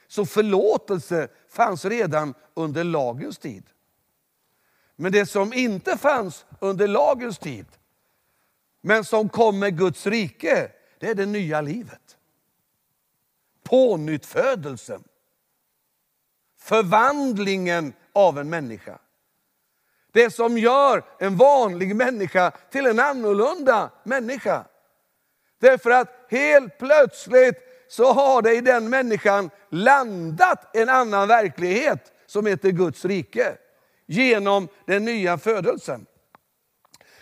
Så 0.08 0.26
förlåtelse 0.26 1.28
fanns 1.48 1.84
redan 1.84 2.34
under 2.54 2.84
lagens 2.84 3.38
tid. 3.38 3.64
Men 4.96 5.12
det 5.12 5.26
som 5.26 5.52
inte 5.52 5.96
fanns 5.96 6.46
under 6.60 6.88
lagens 6.88 7.38
tid, 7.38 7.66
men 8.80 9.04
som 9.04 9.28
kom 9.28 9.58
med 9.58 9.78
Guds 9.78 10.06
rike, 10.06 10.72
det 10.98 11.06
är 11.06 11.14
det 11.14 11.26
nya 11.26 11.60
livet. 11.60 12.16
Pånyttfödelsen. 13.62 15.02
Förvandlingen 16.58 17.92
av 18.12 18.38
en 18.38 18.50
människa. 18.50 18.98
Det 20.12 20.30
som 20.30 20.58
gör 20.58 21.04
en 21.18 21.36
vanlig 21.36 21.96
människa 21.96 22.50
till 22.70 22.86
en 22.86 22.98
annorlunda 22.98 23.90
människa. 24.04 24.64
Därför 25.60 25.90
att 25.90 26.26
helt 26.28 26.78
plötsligt 26.78 27.56
så 27.88 28.12
har 28.12 28.42
det 28.42 28.54
i 28.54 28.60
den 28.60 28.90
människan 28.90 29.50
landat 29.70 30.76
en 30.76 30.88
annan 30.88 31.28
verklighet 31.28 32.12
som 32.26 32.46
heter 32.46 32.70
Guds 32.70 33.04
rike. 33.04 33.56
Genom 34.06 34.68
den 34.86 35.04
nya 35.04 35.38
födelsen. 35.38 36.06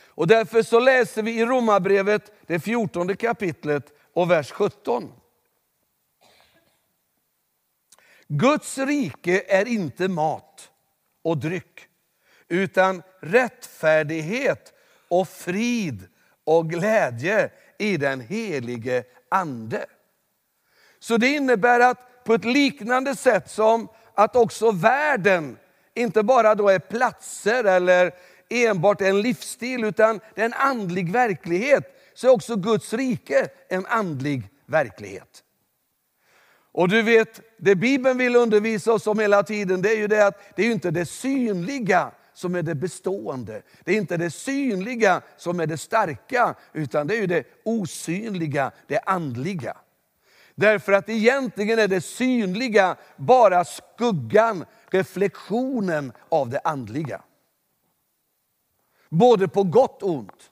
Och 0.09 0.27
därför 0.27 0.63
så 0.63 0.81
läser 0.81 1.23
vi 1.23 1.41
i 1.41 1.45
Romarbrevet, 1.45 2.33
det 2.47 2.61
14 2.61 3.17
kapitlet 3.17 3.93
och 4.15 4.31
vers 4.31 4.51
17. 4.51 5.13
Guds 8.29 8.79
rike 8.79 9.43
är 9.49 9.69
inte 9.69 10.09
mat 10.09 10.70
och 11.23 11.39
dryck, 11.39 11.87
utan 12.49 13.03
rättfärdighet 13.21 14.73
och 15.09 15.29
frid 15.29 16.09
och 16.45 16.71
glädje 16.71 17.51
i 17.79 17.97
den 17.97 18.21
helige 18.21 19.05
Ande. 19.29 19.87
Så 20.99 21.17
det 21.17 21.29
innebär 21.29 21.81
att 21.81 22.25
på 22.25 22.35
ett 22.35 22.45
liknande 22.45 23.17
sätt 23.17 23.51
som 23.51 23.89
att 24.15 24.37
också 24.37 24.71
världen 24.71 25.57
inte 25.95 26.23
bara 26.23 26.55
då 26.55 26.69
är 26.69 26.79
platser 26.79 27.65
eller 27.65 28.13
enbart 28.49 29.01
en 29.01 29.23
livsstil, 29.23 29.85
utan 29.85 30.21
det 30.35 30.41
är 30.41 30.45
en 30.45 30.55
andlig 30.55 31.13
verklighet, 31.13 31.85
så 32.15 32.27
är 32.27 32.31
också 32.31 32.57
Guds 32.57 32.93
rike 32.93 33.49
en 33.69 33.87
andlig 33.87 34.49
verklighet. 34.67 35.45
Och 36.73 36.89
du 36.89 37.03
vet, 37.03 37.41
det 37.57 37.75
Bibeln 37.75 38.19
vill 38.19 38.37
undervisa 38.37 38.93
oss 38.93 39.07
om 39.07 39.19
hela 39.19 39.43
tiden, 39.43 39.83
det 39.83 39.93
är 39.93 39.97
ju 39.97 40.07
det 40.07 40.27
att 40.27 40.41
det 40.57 40.63
är 40.63 40.73
inte 40.73 40.91
det 40.91 41.07
synliga 41.07 42.11
som 42.35 42.55
är 42.55 42.63
det 42.63 42.75
bestående. 42.75 43.63
Det 43.85 43.93
är 43.93 43.97
inte 43.97 44.17
det 44.17 44.31
synliga 44.31 45.23
som 45.37 45.61
är 45.61 45.67
det 45.67 45.79
starka, 45.79 46.55
utan 46.73 47.07
det 47.07 47.17
är 47.17 47.21
ju 47.21 47.27
det 47.27 47.45
osynliga, 47.65 48.73
det 48.87 48.99
andliga. 48.99 49.77
Därför 50.55 50.93
att 50.93 51.09
egentligen 51.09 51.79
är 51.79 51.89
det 51.89 52.01
synliga 52.01 52.97
bara 53.17 53.65
skuggan, 53.65 54.65
reflektionen 54.91 56.13
av 56.29 56.51
det 56.51 56.61
andliga. 56.65 57.23
Både 59.09 59.49
på 59.49 59.63
gott 59.63 60.03
och 60.03 60.11
ont. 60.11 60.50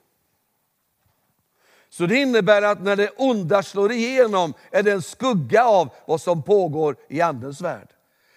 Så 1.99 2.05
det 2.05 2.15
innebär 2.15 2.61
att 2.61 2.81
när 2.81 2.95
det 2.95 3.09
onda 3.17 3.63
slår 3.63 3.91
igenom 3.91 4.53
är 4.71 4.83
det 4.83 4.91
en 4.91 5.01
skugga 5.01 5.65
av 5.65 5.89
vad 6.05 6.21
som 6.21 6.43
pågår 6.43 6.95
i 7.09 7.21
Andens 7.21 7.61
värld. 7.61 7.87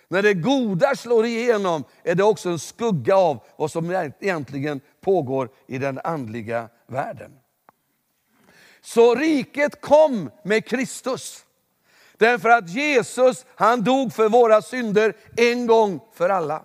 När 0.09 0.23
det 0.23 0.35
goda 0.35 0.97
slår 0.97 1.27
igenom 1.27 1.85
är 2.03 2.15
det 2.15 2.23
också 2.23 2.49
en 2.49 2.59
skugga 2.59 3.17
av 3.17 3.43
vad 3.57 3.71
som 3.71 4.11
egentligen 4.21 4.81
pågår 5.01 5.49
i 5.67 5.79
den 5.79 6.01
andliga 6.05 6.69
världen. 6.87 7.33
Så 8.81 9.15
riket 9.15 9.81
kom 9.81 10.31
med 10.45 10.67
Kristus. 10.67 11.45
Därför 12.17 12.49
att 12.49 12.69
Jesus 12.69 13.45
han 13.55 13.85
dog 13.85 14.13
för 14.13 14.29
våra 14.29 14.63
synder 14.63 15.17
en 15.37 15.67
gång 15.67 16.01
för 16.15 16.29
alla. 16.29 16.63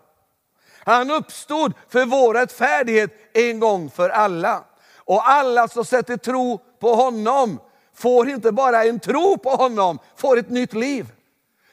Han 0.79 1.11
uppstod 1.11 1.73
för 1.89 2.05
vår 2.05 2.33
rättfärdighet 2.33 3.11
en 3.33 3.59
gång 3.59 3.89
för 3.89 4.09
alla. 4.09 4.63
Och 5.07 5.29
alla 5.29 5.67
som 5.67 5.85
sätter 5.85 6.17
tro 6.17 6.59
på 6.79 6.95
honom 6.95 7.59
får 7.93 8.29
inte 8.29 8.51
bara 8.51 8.83
en 8.83 8.99
tro 8.99 9.37
på 9.37 9.49
honom, 9.49 9.99
får 10.15 10.37
ett 10.37 10.49
nytt 10.49 10.73
liv. 10.73 11.11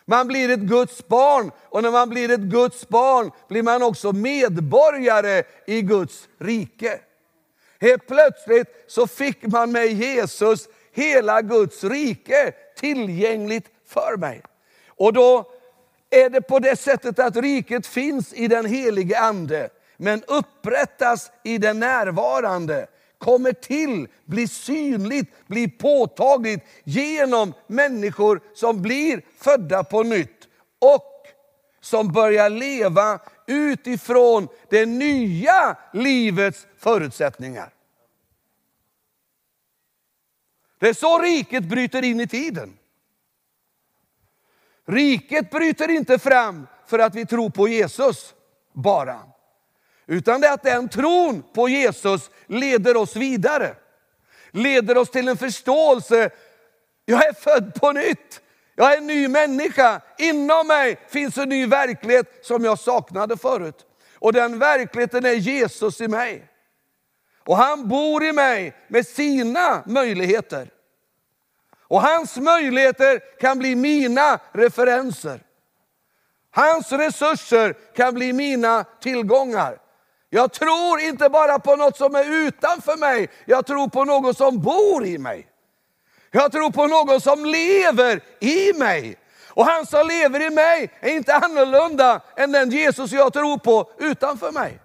Man 0.04 0.26
blir 0.28 0.50
ett 0.50 0.60
Guds 0.60 1.08
barn 1.08 1.50
och 1.68 1.82
när 1.82 1.90
man 1.90 2.08
blir 2.08 2.30
ett 2.30 2.40
Guds 2.40 2.88
barn 2.88 3.30
blir 3.48 3.62
man 3.62 3.82
också 3.82 4.12
medborgare 4.12 5.42
i 5.66 5.82
Guds 5.82 6.28
rike. 6.38 7.00
Helt 7.80 8.06
plötsligt 8.06 8.84
så 8.86 9.06
fick 9.06 9.42
man 9.42 9.72
med 9.72 9.86
Jesus 9.86 10.68
hela 10.92 11.42
Guds 11.42 11.84
rike 11.84 12.52
tillgängligt 12.76 13.66
för 13.86 14.16
mig. 14.16 14.42
Och 14.88 15.12
då 15.12 15.50
är 16.10 16.30
det 16.30 16.40
på 16.40 16.58
det 16.58 16.76
sättet 16.76 17.18
att 17.18 17.36
riket 17.36 17.86
finns 17.86 18.32
i 18.32 18.48
den 18.48 18.66
helige 18.66 19.18
Ande, 19.18 19.68
men 19.96 20.22
upprättas 20.22 21.30
i 21.42 21.58
den 21.58 21.80
närvarande 21.80 22.86
kommer 23.18 23.52
till, 23.52 24.08
blir 24.24 24.46
synligt, 24.46 25.32
blir 25.46 25.68
påtagligt 25.68 26.64
genom 26.84 27.52
människor 27.66 28.40
som 28.54 28.82
blir 28.82 29.22
födda 29.38 29.84
på 29.84 30.02
nytt 30.02 30.48
och 30.78 31.26
som 31.80 32.12
börjar 32.12 32.50
leva 32.50 33.20
utifrån 33.46 34.48
det 34.70 34.86
nya 34.86 35.76
livets 35.92 36.66
förutsättningar. 36.78 37.74
Det 40.78 40.88
är 40.88 40.94
så 40.94 41.18
riket 41.18 41.64
bryter 41.64 42.02
in 42.04 42.20
i 42.20 42.26
tiden. 42.26 42.78
Riket 44.86 45.50
bryter 45.50 45.90
inte 45.90 46.18
fram 46.18 46.66
för 46.86 46.98
att 46.98 47.14
vi 47.14 47.26
tror 47.26 47.50
på 47.50 47.68
Jesus 47.68 48.34
bara. 48.72 49.33
Utan 50.06 50.40
det 50.40 50.46
är 50.46 50.52
att 50.52 50.62
den 50.62 50.88
tron 50.88 51.42
på 51.54 51.68
Jesus 51.68 52.30
leder 52.46 52.96
oss 52.96 53.16
vidare. 53.16 53.74
Leder 54.50 54.98
oss 54.98 55.10
till 55.10 55.28
en 55.28 55.36
förståelse. 55.36 56.30
Jag 57.04 57.26
är 57.26 57.32
född 57.32 57.74
på 57.74 57.92
nytt. 57.92 58.40
Jag 58.74 58.92
är 58.92 58.98
en 58.98 59.06
ny 59.06 59.28
människa. 59.28 60.00
Inom 60.18 60.66
mig 60.66 61.00
finns 61.08 61.38
en 61.38 61.48
ny 61.48 61.66
verklighet 61.66 62.46
som 62.46 62.64
jag 62.64 62.78
saknade 62.78 63.36
förut. 63.36 63.86
Och 64.18 64.32
den 64.32 64.58
verkligheten 64.58 65.24
är 65.24 65.32
Jesus 65.32 66.00
i 66.00 66.08
mig. 66.08 66.48
Och 67.46 67.56
han 67.56 67.88
bor 67.88 68.24
i 68.24 68.32
mig 68.32 68.76
med 68.88 69.06
sina 69.06 69.82
möjligheter. 69.86 70.70
Och 71.88 72.02
hans 72.02 72.36
möjligheter 72.36 73.38
kan 73.40 73.58
bli 73.58 73.74
mina 73.74 74.40
referenser. 74.52 75.40
Hans 76.50 76.92
resurser 76.92 77.72
kan 77.96 78.14
bli 78.14 78.32
mina 78.32 78.84
tillgångar. 78.84 79.78
Jag 80.34 80.52
tror 80.52 81.00
inte 81.00 81.28
bara 81.28 81.58
på 81.58 81.76
något 81.76 81.96
som 81.96 82.14
är 82.14 82.46
utanför 82.46 82.96
mig, 82.96 83.28
jag 83.44 83.66
tror 83.66 83.88
på 83.88 84.04
något 84.04 84.36
som 84.36 84.62
bor 84.62 85.06
i 85.06 85.18
mig. 85.18 85.46
Jag 86.30 86.52
tror 86.52 86.70
på 86.70 86.86
någon 86.86 87.20
som 87.20 87.44
lever 87.44 88.20
i 88.40 88.72
mig. 88.72 89.16
Och 89.48 89.64
han 89.64 89.86
som 89.86 90.06
lever 90.06 90.46
i 90.46 90.50
mig 90.50 90.90
är 91.00 91.10
inte 91.10 91.34
annorlunda 91.34 92.20
än 92.36 92.52
den 92.52 92.70
Jesus 92.70 93.12
jag 93.12 93.32
tror 93.32 93.58
på 93.58 93.90
utanför 93.98 94.52
mig. 94.52 94.80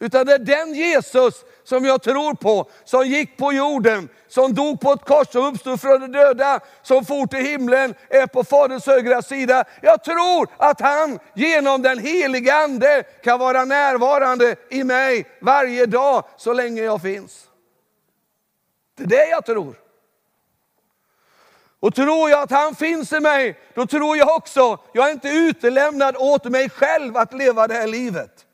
Utan 0.00 0.26
det 0.26 0.34
är 0.34 0.38
den 0.38 0.74
Jesus 0.74 1.44
som 1.64 1.84
jag 1.84 2.02
tror 2.02 2.34
på, 2.34 2.70
som 2.84 3.06
gick 3.06 3.36
på 3.36 3.52
jorden, 3.52 4.08
som 4.36 4.54
dog 4.54 4.80
på 4.80 4.92
ett 4.92 5.04
kors, 5.04 5.28
som 5.32 5.44
uppstod 5.44 5.80
från 5.80 6.00
de 6.00 6.06
döda, 6.06 6.60
som 6.82 7.04
for 7.04 7.26
till 7.26 7.46
himlen, 7.46 7.94
är 8.08 8.26
på 8.26 8.44
Faderns 8.44 8.86
högra 8.86 9.22
sida. 9.22 9.64
Jag 9.82 10.04
tror 10.04 10.48
att 10.56 10.80
han 10.80 11.18
genom 11.34 11.82
den 11.82 11.98
heliga 11.98 12.54
Ande 12.54 13.02
kan 13.02 13.38
vara 13.38 13.64
närvarande 13.64 14.56
i 14.70 14.84
mig 14.84 15.26
varje 15.40 15.86
dag 15.86 16.24
så 16.36 16.52
länge 16.52 16.82
jag 16.82 17.02
finns. 17.02 17.44
Det 18.96 19.02
är 19.02 19.08
det 19.08 19.28
jag 19.28 19.46
tror. 19.46 19.74
Och 21.80 21.94
tror 21.94 22.30
jag 22.30 22.42
att 22.42 22.50
han 22.50 22.74
finns 22.74 23.12
i 23.12 23.20
mig, 23.20 23.58
då 23.74 23.86
tror 23.86 24.16
jag 24.16 24.36
också, 24.36 24.78
jag 24.92 25.08
är 25.08 25.12
inte 25.12 25.28
utelämnad 25.28 26.16
åt 26.16 26.44
mig 26.44 26.70
själv 26.70 27.16
att 27.16 27.32
leva 27.32 27.66
det 27.66 27.74
här 27.74 27.86
livet. 27.86 28.45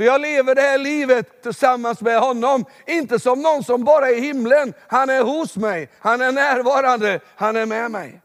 För 0.00 0.04
jag 0.04 0.20
lever 0.20 0.54
det 0.54 0.60
här 0.60 0.78
livet 0.78 1.42
tillsammans 1.42 2.00
med 2.00 2.20
honom, 2.20 2.64
inte 2.86 3.18
som 3.18 3.42
någon 3.42 3.64
som 3.64 3.84
bara 3.84 4.08
är 4.08 4.16
i 4.16 4.20
himlen. 4.20 4.74
Han 4.88 5.10
är 5.10 5.22
hos 5.22 5.56
mig, 5.56 5.90
han 5.98 6.20
är 6.20 6.32
närvarande, 6.32 7.20
han 7.36 7.56
är 7.56 7.66
med 7.66 7.90
mig. 7.90 8.22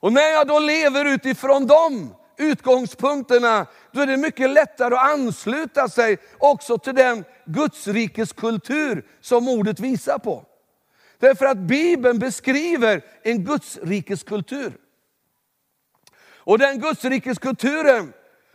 Och 0.00 0.12
när 0.12 0.28
jag 0.28 0.46
då 0.46 0.58
lever 0.58 1.04
utifrån 1.04 1.66
de 1.66 2.14
utgångspunkterna, 2.38 3.66
då 3.92 4.00
är 4.00 4.06
det 4.06 4.16
mycket 4.16 4.50
lättare 4.50 4.94
att 4.94 5.10
ansluta 5.10 5.88
sig 5.88 6.18
också 6.38 6.78
till 6.78 6.94
den 6.94 7.24
Gudsrikes 7.44 8.32
kultur 8.32 9.06
som 9.20 9.48
ordet 9.48 9.80
visar 9.80 10.18
på. 10.18 10.44
Därför 11.18 11.46
att 11.46 11.58
Bibeln 11.58 12.18
beskriver 12.18 13.04
en 13.22 13.44
Gudsrikes 13.44 14.22
kultur. 14.22 14.72
Och 16.36 16.58
den 16.58 16.80
Gudsrikes 16.80 17.38
kulturen 17.38 18.12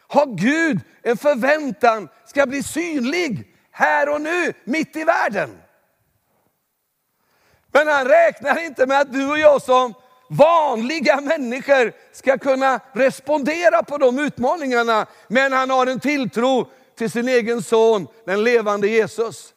har 0.07 0.25
Gud 0.25 0.79
en 1.03 1.17
förväntan 1.17 2.09
ska 2.25 2.45
bli 2.45 2.63
synlig 2.63 3.53
här 3.71 4.09
och 4.09 4.21
nu, 4.21 4.53
mitt 4.63 4.95
i 4.95 5.03
världen. 5.03 5.57
Men 7.71 7.87
han 7.87 8.07
räknar 8.07 8.65
inte 8.65 8.85
med 8.85 8.99
att 8.99 9.13
du 9.13 9.29
och 9.29 9.39
jag 9.39 9.61
som 9.61 9.93
vanliga 10.29 11.21
människor 11.21 11.93
ska 12.11 12.37
kunna 12.37 12.79
respondera 12.93 13.83
på 13.83 13.97
de 13.97 14.19
utmaningarna. 14.19 15.05
Men 15.27 15.53
han 15.53 15.69
har 15.69 15.87
en 15.87 15.99
tilltro 15.99 16.67
till 16.97 17.11
sin 17.11 17.27
egen 17.27 17.61
son, 17.63 18.07
den 18.25 18.43
levande 18.43 18.87
Jesus. 18.87 19.53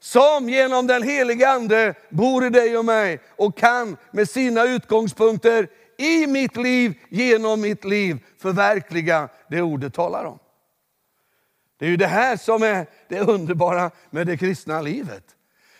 Som 0.00 0.48
genom 0.48 0.86
den 0.86 1.02
heliga 1.02 1.48
ande 1.48 1.94
bor 2.08 2.46
i 2.46 2.50
dig 2.50 2.78
och 2.78 2.84
mig 2.84 3.20
och 3.36 3.56
kan 3.56 3.96
med 4.10 4.28
sina 4.28 4.64
utgångspunkter 4.64 5.68
i 6.00 6.26
mitt 6.26 6.56
liv, 6.56 6.94
genom 7.08 7.60
mitt 7.60 7.84
liv 7.84 8.18
förverkliga 8.38 9.28
det 9.48 9.62
ordet 9.62 9.94
talar 9.94 10.24
om. 10.24 10.38
Det 11.78 11.86
är 11.86 11.90
ju 11.90 11.96
det 11.96 12.06
här 12.06 12.36
som 12.36 12.62
är 12.62 12.86
det 13.08 13.20
underbara 13.20 13.90
med 14.10 14.26
det 14.26 14.36
kristna 14.36 14.80
livet. 14.80 15.24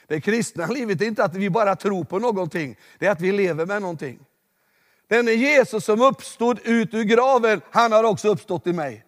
Det 0.06 0.20
kristna 0.20 0.66
livet 0.66 1.02
är 1.02 1.06
inte 1.06 1.24
att 1.24 1.35
vi 1.35 1.50
bara 1.50 1.76
tror 1.76 2.04
på 2.04 2.18
någonting, 2.18 2.76
det 2.98 3.06
är 3.06 3.11
att 3.11 3.20
vi 3.20 3.33
lever 3.33 3.66
med 3.66 3.83
någonting. 3.83 4.18
Denne 5.09 5.33
Jesus 5.33 5.85
som 5.85 6.02
uppstod 6.02 6.61
ut 6.64 6.94
ur 6.94 7.04
graven, 7.04 7.61
han 7.70 7.92
har 7.92 8.04
också 8.04 8.28
uppstått 8.28 8.66
i 8.66 8.72
mig. 8.72 9.04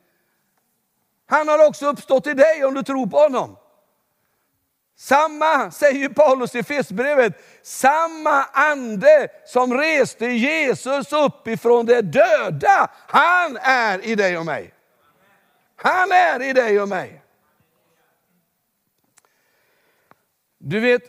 Han 1.26 1.48
har 1.48 1.66
också 1.66 1.86
uppstått 1.86 2.26
i 2.26 2.34
dig 2.34 2.64
om 2.64 2.74
du 2.74 2.82
tror 2.82 3.06
på 3.06 3.16
honom. 3.16 3.56
Samma, 5.02 5.70
säger 5.70 6.08
Paulus 6.08 6.54
i 6.54 6.62
Fesbrevet, 6.62 7.32
samma 7.62 8.44
ande 8.44 9.28
som 9.46 9.74
reste 9.74 10.26
Jesus 10.26 11.12
upp 11.12 11.48
ifrån 11.48 11.86
de 11.86 12.02
döda, 12.02 12.90
han 13.06 13.56
är 13.62 14.06
i 14.06 14.14
dig 14.14 14.38
och 14.38 14.46
mig. 14.46 14.74
Han 15.76 16.12
är 16.12 16.42
i 16.42 16.52
dig 16.52 16.80
och 16.80 16.88
mig. 16.88 17.22
Du 20.58 20.80
vet, 20.80 21.02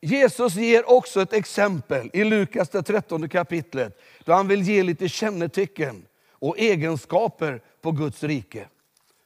Jesus 0.00 0.54
ger 0.54 0.90
också 0.90 1.22
ett 1.22 1.32
exempel 1.32 2.10
i 2.12 2.24
Lukas 2.24 2.68
det 2.68 2.82
13 2.82 3.28
kapitlet, 3.28 4.00
då 4.24 4.32
han 4.32 4.48
vill 4.48 4.62
ge 4.62 4.82
lite 4.82 5.08
kännetecken 5.08 6.06
och 6.30 6.58
egenskaper 6.58 7.62
på 7.80 7.92
Guds 7.92 8.22
rike. 8.22 8.68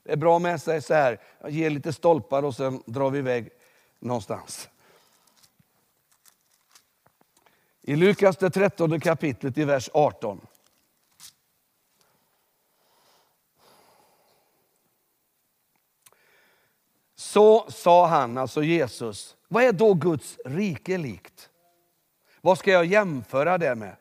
Det 0.04 0.12
är 0.12 0.16
bra 0.16 0.38
med 0.38 0.62
sig 0.62 0.82
så 0.82 0.94
här, 0.94 1.20
ge 1.48 1.70
lite 1.70 1.92
stolpar 1.92 2.42
och 2.42 2.54
sen 2.54 2.82
drar 2.86 3.10
vi 3.10 3.18
iväg 3.18 3.50
någonstans. 3.98 4.68
I 7.82 7.96
Lukas 7.96 8.37
det 8.37 8.50
13 8.50 9.00
kapitlet 9.00 9.59
i 9.59 9.64
vers 9.64 9.90
18. 9.94 10.40
Så 17.14 17.70
sa 17.70 18.06
han, 18.06 18.38
alltså 18.38 18.62
Jesus, 18.62 19.37
vad 19.48 19.64
är 19.64 19.72
då 19.72 19.94
Guds 19.94 20.38
rike 20.44 20.98
likt? 20.98 21.50
Vad 22.40 22.59
ska 22.59 22.70
jag 22.70 22.85
jämföra 22.85 23.59
det 23.59 23.74
med? 23.74 23.96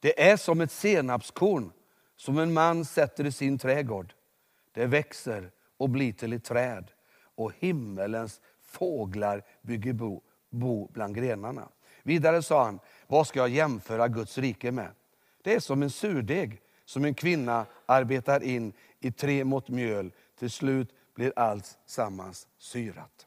Det 0.00 0.30
är 0.30 0.36
som 0.36 0.60
ett 0.60 0.72
senapskorn 0.72 1.72
som 2.16 2.38
en 2.38 2.52
man 2.52 2.84
sätter 2.84 3.26
i 3.26 3.32
sin 3.32 3.58
trädgård. 3.58 4.14
Det 4.72 4.86
växer 4.86 5.50
och 5.76 5.90
blir 5.90 6.12
till 6.12 6.32
ett 6.32 6.44
träd 6.44 6.90
och 7.34 7.52
himmelens 7.58 8.40
fåglar 8.60 9.42
bygger 9.62 9.92
bo, 9.92 10.22
bo 10.50 10.88
bland 10.92 11.14
grenarna. 11.14 11.68
Vidare 12.02 12.42
sa 12.42 12.64
han, 12.64 12.80
vad 13.06 13.26
ska 13.26 13.38
jag 13.38 13.48
jämföra 13.48 14.08
Guds 14.08 14.38
rike 14.38 14.72
med? 14.72 14.90
Det 15.42 15.54
är 15.54 15.60
som 15.60 15.82
en 15.82 15.90
surdeg 15.90 16.60
som 16.84 17.04
en 17.04 17.14
kvinna 17.14 17.66
arbetar 17.86 18.42
in 18.42 18.72
i 19.00 19.12
tre 19.12 19.44
mått 19.44 19.68
mjöl. 19.68 20.12
Till 20.38 20.50
slut 20.50 20.94
blir 21.14 21.32
allt 21.36 21.78
sammans 21.86 22.48
syrat. 22.58 23.26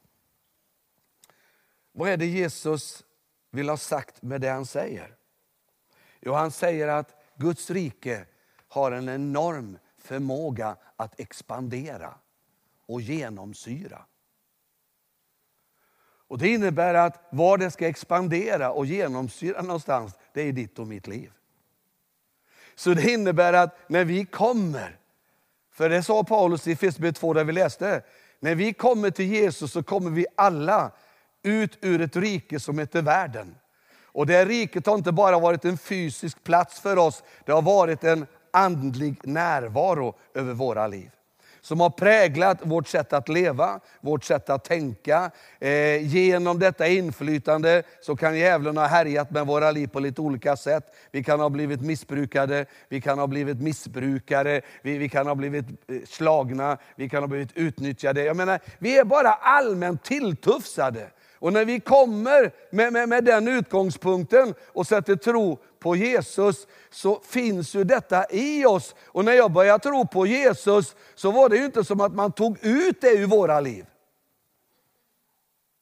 Vad 1.91 2.10
är 2.10 2.17
det 2.17 2.26
Jesus 2.26 3.04
vill 3.52 3.70
ha 3.70 3.78
sagt 3.78 4.22
med 4.22 4.41
det 4.41 4.50
han 4.50 4.65
säger? 4.65 5.15
Jo, 6.22 6.34
han 6.34 6.52
säger 6.52 6.88
att 6.88 7.15
Guds 7.36 7.70
rike 7.70 8.26
har 8.67 8.91
en 8.91 9.10
enorm 9.10 9.78
förmåga 9.98 10.76
att 10.96 11.20
expandera 11.20 12.13
och 12.88 13.02
genomsyra. 13.02 14.06
Och 16.28 16.38
Det 16.38 16.47
innebär 16.47 16.93
att 16.93 17.28
var 17.32 17.58
det 17.58 17.71
ska 17.71 17.88
expandera 17.88 18.71
och 18.71 18.86
genomsyra 18.86 19.62
någonstans, 19.62 20.13
det 20.34 20.41
är 20.41 20.52
ditt 20.52 20.80
och 20.80 20.88
mitt 20.88 21.08
liv. 21.08 21.32
Så 22.76 22.93
det 22.93 23.12
innebär 23.12 23.54
att 23.54 23.89
när 23.89 24.06
vi 24.06 24.26
kommer, 24.26 25.00
för 25.71 25.89
det 25.89 26.04
sa 26.04 26.23
Paulus 26.23 26.67
i 26.67 26.71
Efesierbrevet 26.71 27.15
2 27.15 27.34
där 27.34 27.43
vi 27.43 27.54
läste, 27.54 28.02
när 28.39 28.56
vi 28.56 28.73
kommer 28.73 29.10
till 29.10 29.26
Jesus 29.26 29.71
så 29.71 29.84
kommer 29.84 30.10
vi 30.10 30.26
alla 30.36 30.91
ut 31.43 31.78
ur 31.82 32.02
ett 32.02 32.15
rike 32.15 32.60
som 32.60 32.80
heter 32.80 33.02
världen. 33.02 33.56
Och 34.04 34.26
det 34.26 34.45
riket 34.45 34.86
har 34.86 34.95
inte 34.95 35.12
bara 35.12 35.39
varit 35.39 35.65
en 35.65 35.78
fysisk 35.78 36.43
plats 36.43 36.80
för 36.80 36.97
oss, 36.97 37.23
det 37.45 37.52
har 37.52 37.62
varit 37.62 38.04
en 38.04 38.28
andlig 38.54 39.28
närvaro 39.28 40.15
över 40.34 40.54
våra 40.54 40.88
liv 40.88 41.12
som 41.67 41.80
har 41.80 41.89
präglat 41.89 42.58
vårt 42.62 42.88
sätt 42.88 43.13
att 43.13 43.30
leva, 43.30 43.80
vårt 44.01 44.23
sätt 44.23 44.49
att 44.49 44.63
tänka. 44.63 45.32
Eh, 45.60 46.08
genom 46.08 46.60
detta 46.60 46.88
inflytande 46.88 47.84
så 48.01 48.15
kan 48.15 48.38
djävulen 48.38 48.77
ha 48.77 48.86
härjat 48.86 49.32
med 49.32 49.47
våra 49.47 49.71
liv 49.71 49.88
på 49.88 49.99
lite 49.99 50.21
olika 50.21 50.58
sätt. 50.58 50.95
Vi 51.12 51.23
kan 51.23 51.39
ha 51.39 51.49
blivit 51.49 51.82
missbrukade, 51.82 52.65
vi 52.89 53.01
kan 53.01 53.19
ha 53.19 53.27
blivit 53.27 53.62
missbrukare, 53.62 54.62
vi, 54.82 54.97
vi 54.97 55.10
kan 55.10 55.27
ha 55.27 55.36
blivit 55.36 55.65
eh, 55.65 55.95
slagna, 56.08 56.77
vi 56.95 57.10
kan 57.10 57.23
ha 57.23 57.27
blivit 57.27 57.58
utnyttjade. 57.58 58.23
Jag 58.23 58.38
menar, 58.38 58.60
vi 58.80 58.97
är 58.97 59.06
bara 59.06 59.34
allmänt 59.34 60.03
tilltufsade. 60.03 61.08
Och 61.39 61.54
när 61.54 61.65
vi 61.65 61.80
kommer 61.80 62.52
med, 62.76 62.93
med, 62.93 63.10
med 63.10 63.23
den 63.23 63.47
utgångspunkten 63.47 64.54
och 64.67 64.88
sätter 64.88 65.15
tro 65.15 65.60
på 65.80 65.95
Jesus 65.95 66.67
så 66.89 67.19
finns 67.19 67.76
ju 67.76 67.84
detta 67.84 68.26
i 68.30 68.65
oss. 68.65 68.95
Och 69.06 69.26
när 69.26 69.34
jag 69.34 69.52
började 69.52 69.84
tro 69.84 70.08
på 70.08 70.26
Jesus 70.26 70.95
så 71.15 71.32
var 71.32 71.50
det 71.50 71.58
ju 71.58 71.65
inte 71.65 71.84
som 71.84 72.02
att 72.02 72.13
man 72.13 72.32
tog 72.32 72.65
ut 72.65 73.02
det 73.02 73.12
ur 73.12 73.28
våra 73.28 73.60
liv. 73.60 73.86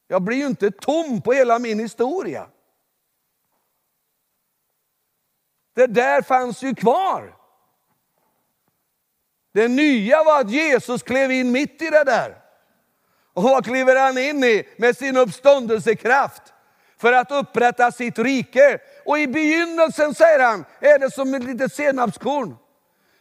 Jag 0.08 0.22
blir 0.22 0.36
ju 0.36 0.46
inte 0.46 0.70
tom 0.70 1.22
på 1.22 1.32
hela 1.32 1.58
min 1.58 1.78
historia. 1.78 2.46
Det 5.74 5.86
där 5.86 6.22
fanns 6.22 6.62
ju 6.62 6.74
kvar. 6.74 7.36
Det 9.52 9.68
nya 9.68 10.24
var 10.24 10.40
att 10.40 10.50
Jesus 10.50 11.02
klev 11.02 11.30
in 11.30 11.52
mitt 11.52 11.82
i 11.82 11.90
det 11.90 12.04
där. 12.04 12.45
Och 13.36 13.42
vad 13.42 13.64
kliver 13.64 13.96
han 13.96 14.18
in 14.18 14.44
i 14.44 14.68
med 14.76 14.96
sin 14.96 15.16
uppståndelsekraft? 15.16 16.42
För 17.00 17.12
att 17.12 17.32
upprätta 17.32 17.92
sitt 17.92 18.18
rike. 18.18 18.78
Och 19.04 19.18
i 19.18 19.26
begynnelsen, 19.26 20.14
säger 20.14 20.38
han, 20.38 20.64
är 20.80 20.98
det 20.98 21.10
som 21.10 21.34
ett 21.34 21.44
litet 21.44 21.72
senapskorn. 21.72 22.56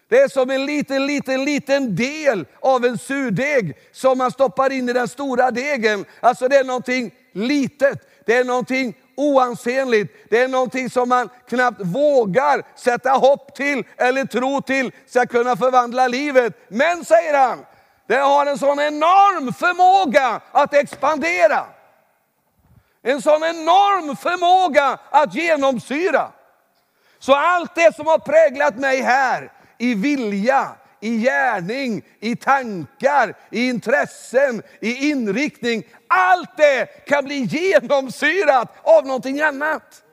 Det 0.09 0.19
är 0.19 0.27
som 0.27 0.49
en 0.49 0.65
liten, 0.65 1.05
liten, 1.05 1.45
liten 1.45 1.95
del 1.95 2.45
av 2.59 2.85
en 2.85 2.97
surdeg 2.97 3.77
som 3.91 4.17
man 4.17 4.31
stoppar 4.31 4.71
in 4.71 4.89
i 4.89 4.93
den 4.93 5.07
stora 5.07 5.51
degen. 5.51 6.05
Alltså 6.19 6.47
det 6.47 6.55
är 6.55 6.63
någonting 6.63 7.11
litet, 7.33 7.99
det 8.25 8.35
är 8.35 8.43
någonting 8.43 8.97
oansenligt. 9.17 10.13
Det 10.29 10.39
är 10.39 10.47
någonting 10.47 10.89
som 10.89 11.09
man 11.09 11.29
knappt 11.49 11.81
vågar 11.81 12.63
sätta 12.75 13.09
hopp 13.09 13.55
till 13.55 13.83
eller 13.97 14.25
tro 14.25 14.61
till 14.61 14.91
ska 15.07 15.25
kunna 15.25 15.57
förvandla 15.57 16.07
livet. 16.07 16.53
Men, 16.67 17.05
säger 17.05 17.33
han, 17.47 17.65
det 18.07 18.15
har 18.15 18.45
en 18.45 18.57
sån 18.57 18.79
enorm 18.79 19.53
förmåga 19.53 20.41
att 20.51 20.73
expandera. 20.73 21.65
En 23.03 23.21
sån 23.21 23.43
enorm 23.43 24.15
förmåga 24.15 24.99
att 25.09 25.35
genomsyra. 25.35 26.31
Så 27.19 27.35
allt 27.35 27.75
det 27.75 27.95
som 27.95 28.07
har 28.07 28.19
präglat 28.19 28.75
mig 28.75 29.01
här 29.01 29.51
i 29.77 29.93
vilja, 29.93 30.71
i 30.99 31.17
gärning, 31.17 32.01
i 32.19 32.35
tankar, 32.35 33.37
i 33.49 33.67
intressen, 33.67 34.61
i 34.79 35.09
inriktning. 35.09 35.83
Allt 36.07 36.57
det 36.57 36.85
kan 37.07 37.25
bli 37.25 37.35
genomsyrat 37.35 38.75
av 38.83 39.05
någonting 39.07 39.41
annat. 39.41 40.04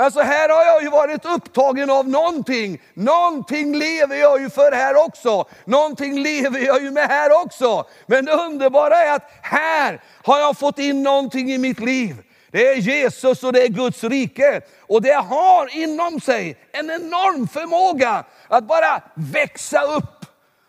Alltså 0.00 0.20
här 0.20 0.48
har 0.48 0.64
jag 0.64 0.82
ju 0.82 0.90
varit 0.90 1.24
upptagen 1.24 1.90
av 1.90 2.08
någonting. 2.08 2.82
Någonting 2.94 3.74
lever 3.78 4.16
jag 4.16 4.40
ju 4.40 4.50
för 4.50 4.72
här 4.72 5.06
också. 5.06 5.44
Någonting 5.64 6.22
lever 6.22 6.60
jag 6.60 6.82
ju 6.82 6.90
med 6.90 7.08
här 7.08 7.42
också. 7.44 7.84
Men 8.06 8.24
det 8.24 8.32
underbara 8.32 8.96
är 8.96 9.14
att 9.14 9.30
här 9.42 10.02
har 10.24 10.38
jag 10.38 10.58
fått 10.58 10.78
in 10.78 11.02
någonting 11.02 11.52
i 11.52 11.58
mitt 11.58 11.80
liv. 11.80 12.16
Det 12.50 12.68
är 12.68 12.76
Jesus 12.76 13.44
och 13.44 13.52
det 13.52 13.62
är 13.62 13.68
Guds 13.68 14.04
rike. 14.04 14.60
Och 14.80 15.02
det 15.02 15.14
har 15.14 15.76
inom 15.76 16.20
sig 16.20 16.58
en 16.72 16.90
enorm 16.90 17.48
förmåga 17.48 18.24
att 18.48 18.64
bara 18.64 19.02
växa 19.14 19.82
upp. 19.82 20.26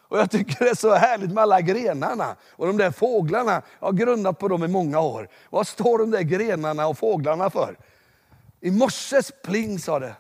Och 0.08 0.20
jag 0.20 0.32
tycker 0.32 0.64
det 0.64 0.70
är 0.70 0.76
så 0.76 0.94
härligt 0.94 1.32
med 1.32 1.42
alla 1.42 1.62
grenarna 1.62 2.36
och 2.52 2.68
de 2.68 2.78
där 2.78 2.92
fåglarna. 2.92 3.62
Jag 3.80 3.88
har 3.88 3.94
grundat 3.94 4.40
på 4.40 4.48
dem 4.48 4.64
i 4.64 4.68
många 4.68 5.00
år. 5.00 5.28
Vad 5.50 5.68
står 5.68 5.98
de 5.98 6.12
där 6.12 6.22
grenarna 6.22 6.88
och 6.88 6.98
fåglarna 6.98 7.50
för? 7.50 7.76
I 8.62 8.72
morses 8.72 9.32
pling 9.44 9.80
sa 9.80 10.00
det. 10.00 10.16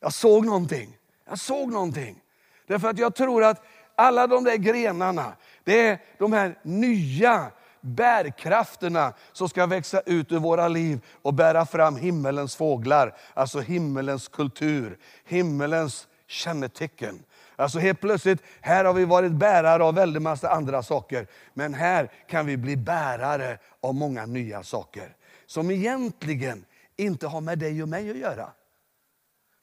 Jag 0.00 0.12
såg 0.12 0.46
någonting. 0.46 0.96
Jag 1.28 1.38
såg 1.38 1.72
någonting. 1.72 2.20
Därför 2.66 2.88
att 2.88 2.98
jag 2.98 3.14
tror 3.14 3.44
att 3.44 3.62
alla 3.94 4.26
de 4.26 4.44
där 4.44 4.56
grenarna, 4.56 5.36
det 5.64 5.86
är 5.86 5.98
de 6.18 6.32
här 6.32 6.58
nya 6.62 7.50
bärkrafterna 7.80 9.12
som 9.32 9.48
ska 9.48 9.66
växa 9.66 10.00
ut 10.00 10.32
ur 10.32 10.38
våra 10.38 10.68
liv 10.68 11.00
och 11.22 11.34
bära 11.34 11.66
fram 11.66 11.96
himmelens 11.96 12.56
fåglar, 12.56 13.16
alltså 13.34 13.60
himmelens 13.60 14.28
kultur, 14.28 14.98
himmelens 15.24 16.06
kännetecken. 16.26 17.22
Alltså 17.56 17.78
helt 17.78 18.00
plötsligt, 18.00 18.42
här 18.60 18.84
har 18.84 18.92
vi 18.92 19.04
varit 19.04 19.32
bärare 19.32 19.84
av 19.84 19.94
väldigt 19.94 20.22
massa 20.22 20.50
andra 20.50 20.82
saker, 20.82 21.26
men 21.54 21.74
här 21.74 22.10
kan 22.28 22.46
vi 22.46 22.56
bli 22.56 22.76
bärare 22.76 23.58
av 23.80 23.94
många 23.94 24.26
nya 24.26 24.62
saker. 24.62 25.16
Som 25.46 25.70
egentligen 25.70 26.64
inte 26.96 27.26
har 27.26 27.40
med 27.40 27.58
dig 27.58 27.82
och 27.82 27.88
mig 27.88 28.10
att 28.10 28.16
göra. 28.16 28.52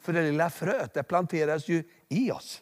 För 0.02 0.14
det 0.14 0.22
lilla 0.22 0.50
fröet 0.50 0.94
det 0.94 1.04
planteras 1.04 1.68
ju 1.68 1.84
i 2.10 2.32
oss. 2.32 2.62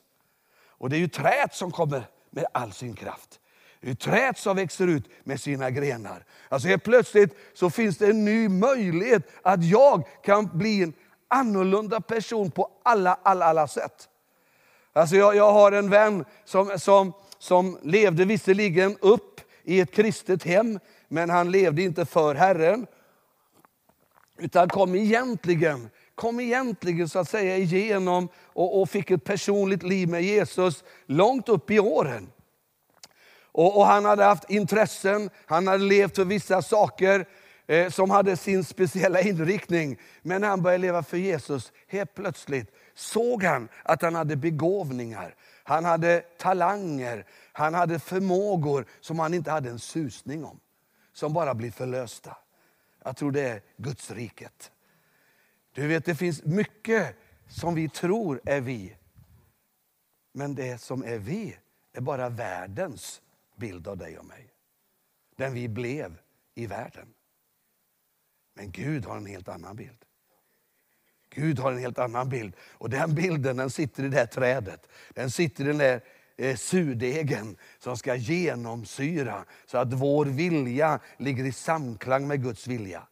Och 0.67 0.89
det 0.89 0.95
är 0.95 0.99
ju 0.99 1.07
träet 1.07 1.55
som 1.55 1.71
kommer 1.71 2.03
med 2.29 2.45
all 2.51 2.73
sin 2.73 2.95
kraft. 2.95 3.39
Det 3.81 3.89
är 3.89 3.95
träet 3.95 4.37
som 4.37 4.55
växer 4.55 4.87
ut 4.87 5.09
med 5.23 5.41
sina 5.41 5.69
grenar. 5.69 6.25
Alltså 6.49 6.67
helt 6.67 6.83
plötsligt 6.83 7.37
så 7.53 7.69
finns 7.69 7.97
det 7.97 8.07
en 8.07 8.25
ny 8.25 8.49
möjlighet 8.49 9.23
att 9.41 9.63
jag 9.63 10.07
kan 10.23 10.57
bli 10.57 10.83
en 10.83 10.93
annorlunda 11.27 12.01
person 12.01 12.51
på 12.51 12.71
alla, 12.83 13.19
alla, 13.23 13.45
alla 13.45 13.67
sätt. 13.67 14.09
Alltså 14.93 15.15
jag, 15.15 15.35
jag 15.35 15.51
har 15.51 15.71
en 15.71 15.89
vän 15.89 16.25
som, 16.45 16.79
som, 16.79 17.13
som 17.39 17.79
levde 17.83 18.25
visserligen 18.25 18.97
upp 19.01 19.41
i 19.63 19.79
ett 19.79 19.91
kristet 19.91 20.43
hem, 20.43 20.79
men 21.07 21.29
han 21.29 21.51
levde 21.51 21.81
inte 21.81 22.05
för 22.05 22.35
Herren. 22.35 22.87
Utan 24.39 24.69
kom 24.69 24.95
egentligen, 24.95 25.89
kom 26.15 26.39
egentligen 26.39 27.09
så 27.09 27.19
att 27.19 27.29
säga 27.29 27.57
igenom 27.57 28.29
och, 28.35 28.81
och 28.81 28.89
fick 28.89 29.11
ett 29.11 29.23
personligt 29.23 29.83
liv 29.83 30.09
med 30.09 30.23
Jesus 30.23 30.83
långt 31.05 31.49
upp 31.49 31.71
i 31.71 31.79
åren. 31.79 32.29
Och, 33.51 33.77
och 33.77 33.85
han 33.85 34.05
hade 34.05 34.23
haft 34.23 34.49
intressen, 34.49 35.29
han 35.45 35.67
hade 35.67 35.83
levt 35.83 36.15
för 36.15 36.25
vissa 36.25 36.61
saker 36.61 37.25
eh, 37.67 37.89
som 37.89 38.09
hade 38.09 38.37
sin 38.37 38.63
speciella 38.63 39.21
inriktning. 39.21 39.97
Men 40.21 40.41
när 40.41 40.47
han 40.47 40.61
började 40.61 40.81
leva 40.81 41.03
för 41.03 41.17
Jesus, 41.17 41.71
helt 41.87 42.13
plötsligt 42.13 42.71
såg 42.95 43.43
han 43.43 43.67
att 43.83 44.01
han 44.01 44.15
hade 44.15 44.35
begåvningar. 44.35 45.35
Han 45.63 45.85
hade 45.85 46.21
talanger, 46.21 47.25
han 47.51 47.73
hade 47.73 47.99
förmågor 47.99 48.85
som 48.99 49.19
han 49.19 49.33
inte 49.33 49.51
hade 49.51 49.69
en 49.69 49.79
susning 49.79 50.45
om. 50.45 50.59
Som 51.13 51.33
bara 51.33 51.53
blir 51.53 51.71
förlösta. 51.71 52.37
Jag 53.03 53.17
tror 53.17 53.31
det 53.31 53.49
är 53.49 53.61
Guds 53.77 54.11
riket. 54.11 54.71
Du 55.73 55.87
vet, 55.87 56.05
det 56.05 56.15
finns 56.15 56.43
mycket 56.43 57.15
som 57.47 57.75
vi 57.75 57.89
tror 57.89 58.41
är 58.45 58.61
vi. 58.61 58.95
Men 60.31 60.55
det 60.55 60.81
som 60.81 61.03
är 61.03 61.17
vi 61.17 61.57
är 61.93 62.01
bara 62.01 62.29
världens 62.29 63.21
bild 63.55 63.87
av 63.87 63.97
dig 63.97 64.19
och 64.19 64.25
mig. 64.25 64.53
Den 65.35 65.53
vi 65.53 65.67
blev 65.67 66.19
i 66.55 66.67
världen. 66.67 67.13
Men 68.53 68.71
Gud 68.71 69.05
har 69.05 69.17
en 69.17 69.25
helt 69.25 69.49
annan 69.49 69.75
bild. 69.75 70.05
Gud 71.29 71.59
har 71.59 71.71
en 71.71 71.77
helt 71.77 71.99
annan 71.99 72.29
bild. 72.29 72.55
Och 72.59 72.89
den 72.89 73.15
bilden 73.15 73.57
den 73.57 73.69
sitter 73.69 74.03
i 74.03 74.07
det 74.07 74.17
här 74.17 74.25
trädet. 74.25 74.87
Den 75.13 75.31
sitter 75.31 75.63
i 75.63 75.67
den 75.67 75.77
där 75.77 76.01
eh, 76.39 76.55
surdegen 76.55 77.57
som 77.79 77.97
ska 77.97 78.15
genomsyra 78.15 79.45
så 79.65 79.77
att 79.77 79.93
vår 79.93 80.25
vilja 80.25 80.99
ligger 81.17 81.43
i 81.43 81.51
samklang 81.51 82.27
med 82.27 82.43
Guds 82.43 82.67
vilja. 82.67 83.03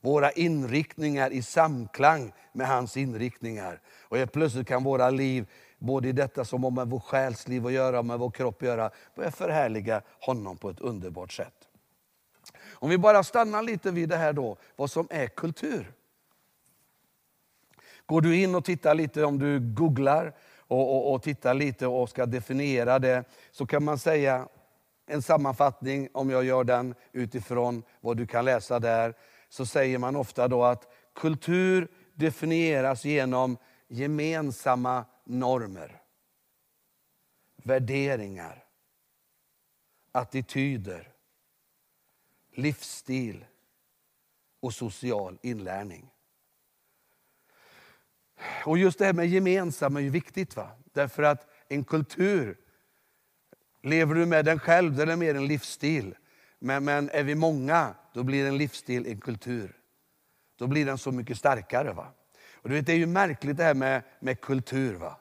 Våra 0.00 0.30
inriktningar 0.30 1.30
i 1.30 1.42
samklang 1.42 2.32
med 2.52 2.68
hans 2.68 2.96
inriktningar. 2.96 3.80
Och 4.00 4.16
helt 4.16 4.32
plötsligt 4.32 4.68
kan 4.68 4.84
våra 4.84 5.10
liv, 5.10 5.46
både 5.78 6.08
i 6.08 6.12
detta 6.12 6.44
som 6.44 6.64
har 6.64 6.70
med 6.70 6.88
vår 6.88 7.00
själsliv 7.00 7.66
att 7.66 7.72
göra 7.72 7.98
och 7.98 8.06
med 8.06 8.18
vår 8.18 8.30
kropp 8.30 8.62
att 8.62 8.68
göra, 8.68 8.90
börja 9.16 9.30
förhärliga 9.30 10.02
honom 10.20 10.56
på 10.56 10.70
ett 10.70 10.80
underbart 10.80 11.32
sätt. 11.32 11.54
Om 12.64 12.90
vi 12.90 12.98
bara 12.98 13.24
stannar 13.24 13.62
lite 13.62 13.90
vid 13.90 14.08
det 14.08 14.16
här 14.16 14.32
då, 14.32 14.56
vad 14.76 14.90
som 14.90 15.06
är 15.10 15.26
kultur. 15.26 15.92
Går 18.06 18.20
du 18.20 18.36
in 18.36 18.54
och 18.54 18.64
tittar 18.64 18.94
lite, 18.94 19.24
om 19.24 19.38
du 19.38 19.60
googlar 19.60 20.34
och, 20.66 20.96
och, 20.96 21.14
och 21.14 21.22
tittar 21.22 21.54
lite 21.54 21.86
och 21.86 22.08
ska 22.08 22.26
definiera 22.26 22.98
det, 22.98 23.24
så 23.50 23.66
kan 23.66 23.84
man 23.84 23.98
säga 23.98 24.48
en 25.06 25.22
sammanfattning, 25.22 26.08
om 26.12 26.30
jag 26.30 26.44
gör 26.44 26.64
den 26.64 26.94
utifrån 27.12 27.82
vad 28.00 28.16
du 28.16 28.26
kan 28.26 28.44
läsa 28.44 28.78
där, 28.78 29.14
så 29.48 29.66
säger 29.66 29.98
man 29.98 30.16
ofta 30.16 30.48
då 30.48 30.64
att 30.64 30.92
kultur 31.14 31.88
definieras 32.14 33.04
genom 33.04 33.56
gemensamma 33.88 35.04
normer, 35.24 36.02
värderingar, 37.56 38.64
attityder, 40.12 41.12
livsstil 42.52 43.44
och 44.60 44.74
social 44.74 45.38
inlärning. 45.42 46.13
Och 48.64 48.78
just 48.78 48.98
det 48.98 49.04
här 49.04 49.12
med 49.12 49.28
gemensamma 49.28 49.98
är 49.98 50.04
ju 50.04 50.10
viktigt. 50.10 50.56
va? 50.56 50.70
Därför 50.92 51.22
att 51.22 51.46
en 51.68 51.84
kultur, 51.84 52.56
lever 53.82 54.14
du 54.14 54.26
med 54.26 54.44
den 54.44 54.58
själv, 54.58 54.96
den 54.96 55.08
är 55.08 55.16
mer 55.16 55.34
en 55.34 55.46
livsstil. 55.46 56.14
Men, 56.58 56.84
men 56.84 57.10
är 57.10 57.22
vi 57.22 57.34
många, 57.34 57.94
då 58.14 58.22
blir 58.22 58.46
en 58.46 58.58
livsstil 58.58 59.06
en 59.06 59.20
kultur. 59.20 59.76
Då 60.58 60.66
blir 60.66 60.86
den 60.86 60.98
så 60.98 61.12
mycket 61.12 61.38
starkare. 61.38 61.92
va? 61.92 62.06
Och 62.54 62.68
du 62.68 62.74
vet, 62.74 62.86
Det 62.86 62.92
är 62.92 62.96
ju 62.96 63.06
märkligt 63.06 63.56
det 63.56 63.64
här 63.64 63.74
med, 63.74 64.02
med 64.20 64.40
kultur. 64.40 64.94
va? 64.94 65.16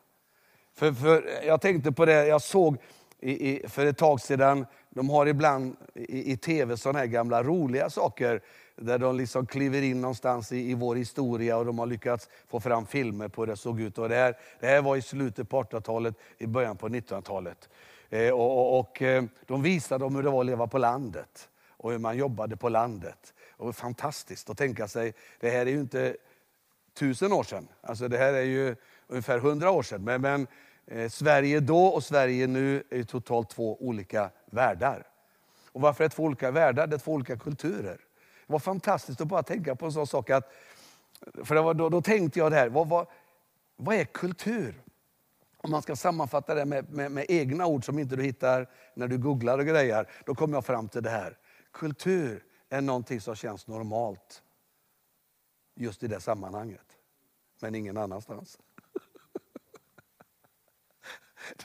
För, 0.76 0.91
för 0.93 1.45
Jag 1.45 1.62
tänkte 1.62 1.91
på 1.91 2.06
det, 2.06 2.28
jag 2.28 2.41
såg 2.41 2.78
i, 3.19 3.49
i, 3.49 3.67
för 3.69 3.86
ett 3.86 3.97
tag 3.97 4.21
sedan, 4.21 4.65
de 4.89 5.10
har 5.10 5.26
ibland 5.26 5.76
i, 5.95 6.32
i 6.32 6.38
tv 6.38 6.78
sådana 6.78 6.99
här 6.99 7.06
gamla 7.06 7.43
roliga 7.43 7.89
saker 7.89 8.41
där 8.76 8.98
de 8.98 9.18
liksom 9.18 9.46
kliver 9.46 9.82
in 9.82 10.02
någonstans 10.02 10.52
i, 10.52 10.72
i 10.72 10.74
vår 10.74 10.96
historia 10.96 11.58
och 11.58 11.66
de 11.66 11.80
har 11.80 11.86
lyckats 11.86 12.30
få 12.48 12.60
fram 12.60 12.86
filmer 12.86 13.28
på 13.28 13.42
hur 13.42 13.48
det 13.48 13.58
såg 13.58 13.82
ut. 13.82 13.98
Och 13.98 14.10
det, 14.10 14.16
här, 14.16 14.38
det 14.60 14.68
här 14.68 14.82
var 14.82 14.96
i 14.96 15.02
slutet 15.02 15.50
på 15.50 15.64
1800-talet, 15.64 16.16
i 16.38 16.48
början 16.48 16.78
på 16.78 16.90
1900-talet. 16.90 17.70
Eh, 18.10 18.32
och, 18.32 18.58
och, 18.58 18.80
och, 18.80 19.02
eh, 19.02 19.24
de 19.46 19.62
visade 19.62 20.06
om 20.06 20.16
hur 20.16 20.24
det 20.24 20.30
var 20.30 20.40
att 20.40 20.46
leva 20.46 20.68
på 20.68 20.78
landet 20.78 21.50
och 21.68 21.92
hur 21.92 22.00
man 22.00 22.18
jobbade 22.18 22.58
på 22.58 22.70
landet. 22.70 23.34
Och 23.52 23.66
det 23.66 23.66
var 23.66 23.74
fantastiskt 23.74 24.50
att 24.50 24.58
tänka 24.58 24.88
sig, 24.88 25.14
det 25.40 25.50
här 25.50 25.66
är 25.66 25.72
ju 25.72 25.80
inte 25.80 26.18
tusen 26.94 27.34
år 27.34 27.44
sedan, 27.44 27.68
alltså 27.82 28.08
det 28.08 28.18
här 28.18 28.34
är 28.34 28.44
ju 28.44 28.76
ungefär 29.08 29.40
hundra 29.40 29.72
år 29.72 29.84
sedan. 29.84 30.04
Men, 30.04 30.22
men 30.22 30.48
eh, 30.88 31.10
Sverige 31.10 31.60
då 31.60 31.86
och 31.86 32.04
Sverige 32.04 32.48
nu 32.48 32.84
är 32.90 33.04
totalt 33.04 33.50
två 33.50 33.84
olika 33.84 34.30
världar. 34.46 35.08
Och 35.72 35.82
varför 35.82 36.04
är 36.04 36.10
det 36.10 36.16
två 36.16 36.24
olika 36.24 36.52
världar? 36.52 36.88
Det 36.88 36.96
är 36.96 37.00
två 37.00 37.12
olika 37.12 37.38
kulturer. 37.38 37.98
Det 38.47 38.53
var 38.53 38.60
fantastiskt 38.60 39.21
att 39.21 39.27
bara 39.27 39.43
tänka 39.43 39.75
på 39.75 39.86
en 39.86 39.91
sån 39.91 40.08
sak. 40.08 40.29
Att, 40.29 40.51
för 41.43 41.56
var, 41.56 41.73
då, 41.73 41.89
då, 41.89 42.01
tänkte 42.01 42.39
jag 42.39 42.51
det 42.51 42.56
här, 42.56 42.69
vad, 42.69 42.89
vad, 42.89 43.08
vad 43.75 43.95
är 43.95 44.06
kultur? 44.06 44.82
Om 45.58 45.71
man 45.71 45.82
ska 45.82 45.95
sammanfatta 45.95 46.56
det 46.56 46.65
med, 46.65 46.89
med, 46.89 47.12
med, 47.12 47.25
egna 47.29 47.65
ord 47.65 47.86
som 47.86 47.99
inte 47.99 48.15
du 48.15 48.23
hittar 48.23 48.69
när 48.93 49.08
du 49.08 49.17
googlar 49.17 49.60
och 49.60 49.65
grejer, 49.65 50.10
då 50.25 50.36
kommer 50.36 50.58
jag 50.58 50.65
fram 50.65 50.89
till 50.89 51.03
det 51.03 51.10
här. 51.10 51.38
Kultur 51.71 52.43
är 52.69 52.82
någonting 52.82 53.21
som 53.21 53.36
känns 53.36 53.67
normalt 53.67 54.43
just 55.75 56.03
i 56.03 56.08
det 56.08 56.19
sammanhanget, 56.19 56.97
men 57.62 57.75
ingen 57.75 57.97
annanstans. 57.97 58.58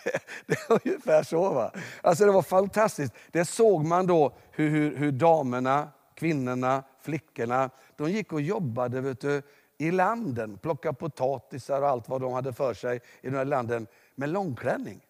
Det, 0.05 0.23
det 0.47 0.55
är 0.55 0.81
ungefär 0.85 1.23
så. 1.23 1.53
Va? 1.53 1.73
Alltså 2.03 2.25
det 2.25 2.33
var 2.33 2.43
fantastiskt. 2.43 3.15
Det 3.31 3.45
såg 3.45 3.85
man 3.85 4.07
då 4.07 4.37
hur, 4.51 4.71
hur, 4.71 4.97
hur 4.97 5.13
damerna 5.13 5.89
kvinnorna, 6.19 6.83
flickorna, 7.01 7.71
de 7.97 8.11
gick 8.11 8.33
och 8.33 8.41
jobbade 8.41 9.01
vet 9.01 9.21
du, 9.21 9.43
i 9.79 9.91
landen, 9.91 10.59
plockade 10.59 10.95
potatisar 10.95 11.83
och 11.83 11.89
allt 11.89 12.09
vad 12.09 12.21
de 12.21 12.33
hade 12.33 12.53
för 12.53 12.75
sig 12.75 13.01
i 13.21 13.31
de 13.31 13.37
här 13.37 13.45
landen 13.45 13.87
med 14.15 14.29
långklänning. 14.29 15.07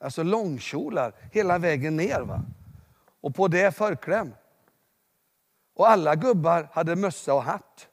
Alltså 0.00 0.22
långkjolar 0.22 1.14
hela 1.32 1.58
vägen 1.58 1.96
ner. 1.96 2.20
Va? 2.20 2.42
Och 3.20 3.34
på 3.34 3.48
det 3.48 3.76
förkläm. 3.76 4.34
Och 5.74 5.88
alla 5.88 6.14
gubbar 6.14 6.68
hade 6.72 6.96
mössa 6.96 7.34
och 7.34 7.42
hatt 7.42 7.88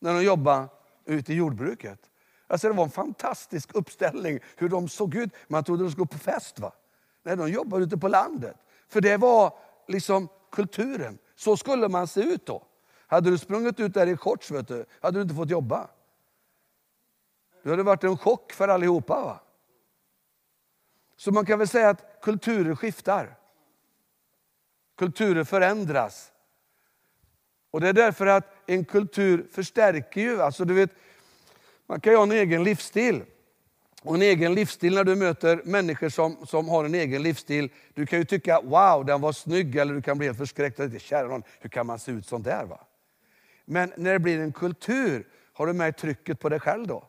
när 0.00 0.14
de 0.14 0.22
jobbade 0.22 0.68
ute 1.04 1.32
i 1.32 1.36
jordbruket. 1.36 2.10
Alltså 2.46 2.68
det 2.68 2.74
var 2.74 2.84
en 2.84 2.90
fantastisk 2.90 3.74
uppställning 3.74 4.38
hur 4.56 4.68
de 4.68 4.88
såg 4.88 5.14
ut. 5.14 5.30
Man 5.48 5.64
trodde 5.64 5.84
de 5.84 5.90
skulle 5.90 6.06
på 6.06 6.18
fest. 6.18 6.58
va? 6.58 6.72
Nej, 7.22 7.36
de 7.36 7.50
jobbade 7.50 7.84
ute 7.84 7.96
på 7.96 8.08
landet. 8.08 8.56
För 8.88 9.00
det 9.00 9.16
var 9.16 9.58
liksom 9.88 10.28
kulturen. 10.54 11.18
Så 11.34 11.56
skulle 11.56 11.88
man 11.88 12.08
se 12.08 12.20
ut 12.20 12.46
då. 12.46 12.66
Hade 13.06 13.30
du 13.30 13.38
sprungit 13.38 13.80
ut 13.80 13.94
där 13.94 14.06
i 14.06 14.16
shorts 14.16 14.50
vet 14.50 14.68
du, 14.68 14.84
hade 15.00 15.18
du 15.18 15.22
inte 15.22 15.34
fått 15.34 15.50
jobba. 15.50 15.88
Det 17.62 17.70
hade 17.70 17.82
varit 17.82 18.04
en 18.04 18.18
chock 18.18 18.52
för 18.52 18.68
allihopa. 18.68 19.24
Va? 19.24 19.40
Så 21.16 21.32
man 21.32 21.46
kan 21.46 21.58
väl 21.58 21.68
säga 21.68 21.90
att 21.90 22.20
kulturer 22.22 22.74
skiftar. 22.74 23.36
Kulturer 24.96 25.44
förändras. 25.44 26.32
Och 27.70 27.80
Det 27.80 27.88
är 27.88 27.92
därför 27.92 28.26
att 28.26 28.54
en 28.66 28.84
kultur 28.84 29.46
förstärker 29.52 30.20
ju. 30.20 30.42
Alltså 30.42 30.64
du 30.64 30.74
vet, 30.74 30.90
man 31.86 32.00
kan 32.00 32.12
ju 32.12 32.16
ha 32.16 32.22
en 32.22 32.32
egen 32.32 32.64
livsstil 32.64 33.24
och 34.04 34.14
en 34.14 34.22
egen 34.22 34.54
livsstil 34.54 34.94
när 34.94 35.04
du 35.04 35.16
möter 35.16 35.62
människor 35.64 36.08
som, 36.08 36.46
som 36.46 36.68
har 36.68 36.84
en 36.84 36.94
egen 36.94 37.22
livsstil. 37.22 37.72
Du 37.94 38.06
kan 38.06 38.18
ju 38.18 38.24
tycka 38.24 38.60
wow, 38.60 39.04
den 39.04 39.20
var 39.20 39.32
snygg, 39.32 39.76
eller 39.76 39.94
du 39.94 40.02
kan 40.02 40.18
bli 40.18 40.26
helt 40.26 40.38
förskräckt. 40.38 41.02
Kära 41.02 41.28
någon, 41.28 41.42
hur 41.60 41.68
kan 41.68 41.86
man 41.86 41.98
se 41.98 42.12
ut 42.12 42.26
sånt 42.26 42.44
där? 42.44 42.64
Va? 42.64 42.80
Men 43.64 43.92
när 43.96 44.12
det 44.12 44.18
blir 44.18 44.40
en 44.40 44.52
kultur, 44.52 45.26
har 45.52 45.66
du 45.66 45.72
med 45.72 45.96
trycket 45.96 46.40
på 46.40 46.48
dig 46.48 46.60
själv 46.60 46.86
då? 46.86 47.08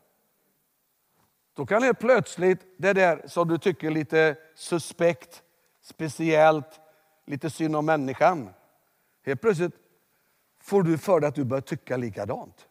Då 1.56 1.66
kan 1.66 1.84
helt 1.84 2.00
plötsligt 2.00 2.60
det 2.78 2.94
där 2.94 3.22
som 3.28 3.48
du 3.48 3.58
tycker 3.58 3.88
är 3.88 3.92
lite 3.92 4.38
suspekt, 4.56 5.44
speciellt, 5.82 6.80
lite 7.26 7.50
synd 7.50 7.76
om 7.76 7.86
människan. 7.86 8.50
Helt 9.26 9.42
plötsligt 9.42 9.74
får 10.62 10.84
du 10.84 10.98
för 10.98 11.20
dig 11.20 11.28
att 11.28 11.36
du 11.36 11.44
börjar 11.44 11.62
tycka 11.62 11.98
likadant. 11.98 12.68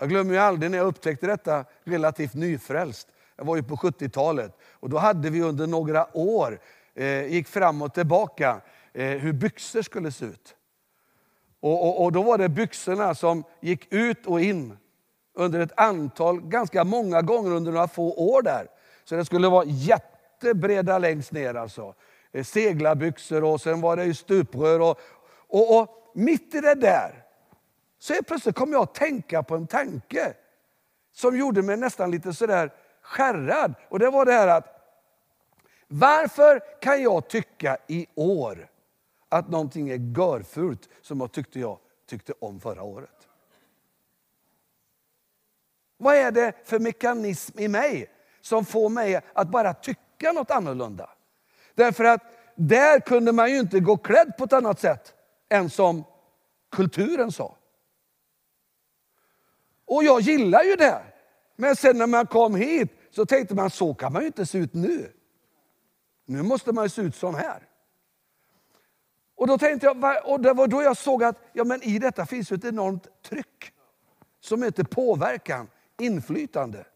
Jag 0.00 0.08
glömmer 0.08 0.34
ju 0.34 0.40
aldrig 0.40 0.70
när 0.70 0.78
jag 0.78 0.86
upptäckte 0.86 1.26
detta 1.26 1.64
relativt 1.84 2.34
nyfrälst. 2.34 3.08
Jag 3.36 3.44
var 3.44 3.56
ju 3.56 3.62
på 3.62 3.76
70-talet 3.76 4.58
och 4.72 4.90
då 4.90 4.98
hade 4.98 5.30
vi 5.30 5.42
under 5.42 5.66
några 5.66 6.16
år, 6.16 6.60
eh, 6.94 7.26
gick 7.26 7.48
fram 7.48 7.82
och 7.82 7.94
tillbaka, 7.94 8.60
eh, 8.92 9.06
hur 9.06 9.32
byxor 9.32 9.82
skulle 9.82 10.12
se 10.12 10.24
ut. 10.24 10.56
Och, 11.60 11.88
och, 11.88 12.04
och, 12.04 12.12
då 12.12 12.22
var 12.22 12.38
det 12.38 12.48
byxorna 12.48 13.14
som 13.14 13.44
gick 13.60 13.92
ut 13.92 14.26
och 14.26 14.40
in 14.40 14.76
under 15.34 15.60
ett 15.60 15.80
antal, 15.80 16.40
ganska 16.40 16.84
många 16.84 17.22
gånger 17.22 17.50
under 17.50 17.72
några 17.72 17.88
få 17.88 18.12
år 18.12 18.42
där. 18.42 18.66
Så 19.04 19.16
det 19.16 19.24
skulle 19.24 19.48
vara 19.48 19.64
jättebreda 19.64 20.98
längst 20.98 21.32
ner 21.32 21.54
alltså. 21.54 21.94
Eh, 22.32 22.44
seglarbyxor 22.44 23.44
och 23.44 23.60
sen 23.60 23.80
var 23.80 23.96
det 23.96 24.04
ju 24.04 24.14
stuprör. 24.14 24.80
Och, 24.80 25.00
och, 25.48 25.78
och 25.78 26.10
mitt 26.14 26.54
i 26.54 26.60
det 26.60 26.74
där 26.74 27.24
så 27.98 28.22
plötsligt 28.26 28.54
kom 28.54 28.72
jag 28.72 28.82
att 28.82 28.94
tänka 28.94 29.42
på 29.42 29.54
en 29.54 29.66
tanke 29.66 30.34
som 31.12 31.38
gjorde 31.38 31.62
mig 31.62 31.76
nästan 31.76 32.10
lite 32.10 32.32
sådär 32.32 32.72
skärrad. 33.02 33.74
Och 33.88 33.98
det 33.98 34.10
var 34.10 34.24
det 34.24 34.32
här 34.32 34.48
att 34.48 34.78
varför 35.88 36.80
kan 36.80 37.02
jag 37.02 37.28
tycka 37.28 37.78
i 37.86 38.06
år 38.14 38.70
att 39.28 39.48
någonting 39.48 39.88
är 39.88 40.18
görfult 40.18 40.88
som 41.02 41.20
jag 41.20 41.32
tyckte 41.32 41.60
jag 41.60 41.78
tyckte 42.06 42.32
om 42.40 42.60
förra 42.60 42.82
året? 42.82 43.28
Vad 45.96 46.14
är 46.14 46.30
det 46.30 46.52
för 46.64 46.78
mekanism 46.78 47.58
i 47.58 47.68
mig 47.68 48.10
som 48.40 48.64
får 48.64 48.88
mig 48.88 49.20
att 49.32 49.48
bara 49.48 49.74
tycka 49.74 50.32
något 50.32 50.50
annorlunda? 50.50 51.10
Därför 51.74 52.04
att 52.04 52.22
där 52.54 53.00
kunde 53.00 53.32
man 53.32 53.50
ju 53.50 53.58
inte 53.58 53.80
gå 53.80 53.96
klädd 53.96 54.36
på 54.38 54.44
ett 54.44 54.52
annat 54.52 54.80
sätt 54.80 55.14
än 55.48 55.70
som 55.70 56.04
kulturen 56.70 57.32
sa. 57.32 57.56
Och 59.88 60.04
jag 60.04 60.20
gillar 60.20 60.62
ju 60.62 60.76
det. 60.76 61.02
Men 61.56 61.76
sen 61.76 61.98
när 61.98 62.06
man 62.06 62.26
kom 62.26 62.54
hit 62.54 62.88
så 63.10 63.26
tänkte 63.26 63.54
man 63.54 63.70
så 63.70 63.94
kan 63.94 64.12
man 64.12 64.22
ju 64.22 64.26
inte 64.26 64.46
se 64.46 64.58
ut 64.58 64.74
nu. 64.74 65.12
Nu 66.26 66.42
måste 66.42 66.72
man 66.72 66.84
ju 66.84 66.88
se 66.88 67.02
ut 67.02 67.16
som 67.16 67.34
här. 67.34 67.62
Och 69.36 69.46
då 69.46 69.58
tänkte 69.58 69.86
jag, 69.86 70.26
och 70.32 70.40
det 70.40 70.52
var 70.52 70.66
då 70.66 70.82
jag 70.82 70.96
såg 70.96 71.24
att 71.24 71.36
ja, 71.52 71.64
men 71.64 71.82
i 71.82 71.98
detta 71.98 72.26
finns 72.26 72.52
ett 72.52 72.64
enormt 72.64 73.22
tryck 73.22 73.72
som 74.40 74.62
heter 74.62 74.84
påverkan, 74.84 75.68
inflytande. 75.98 76.86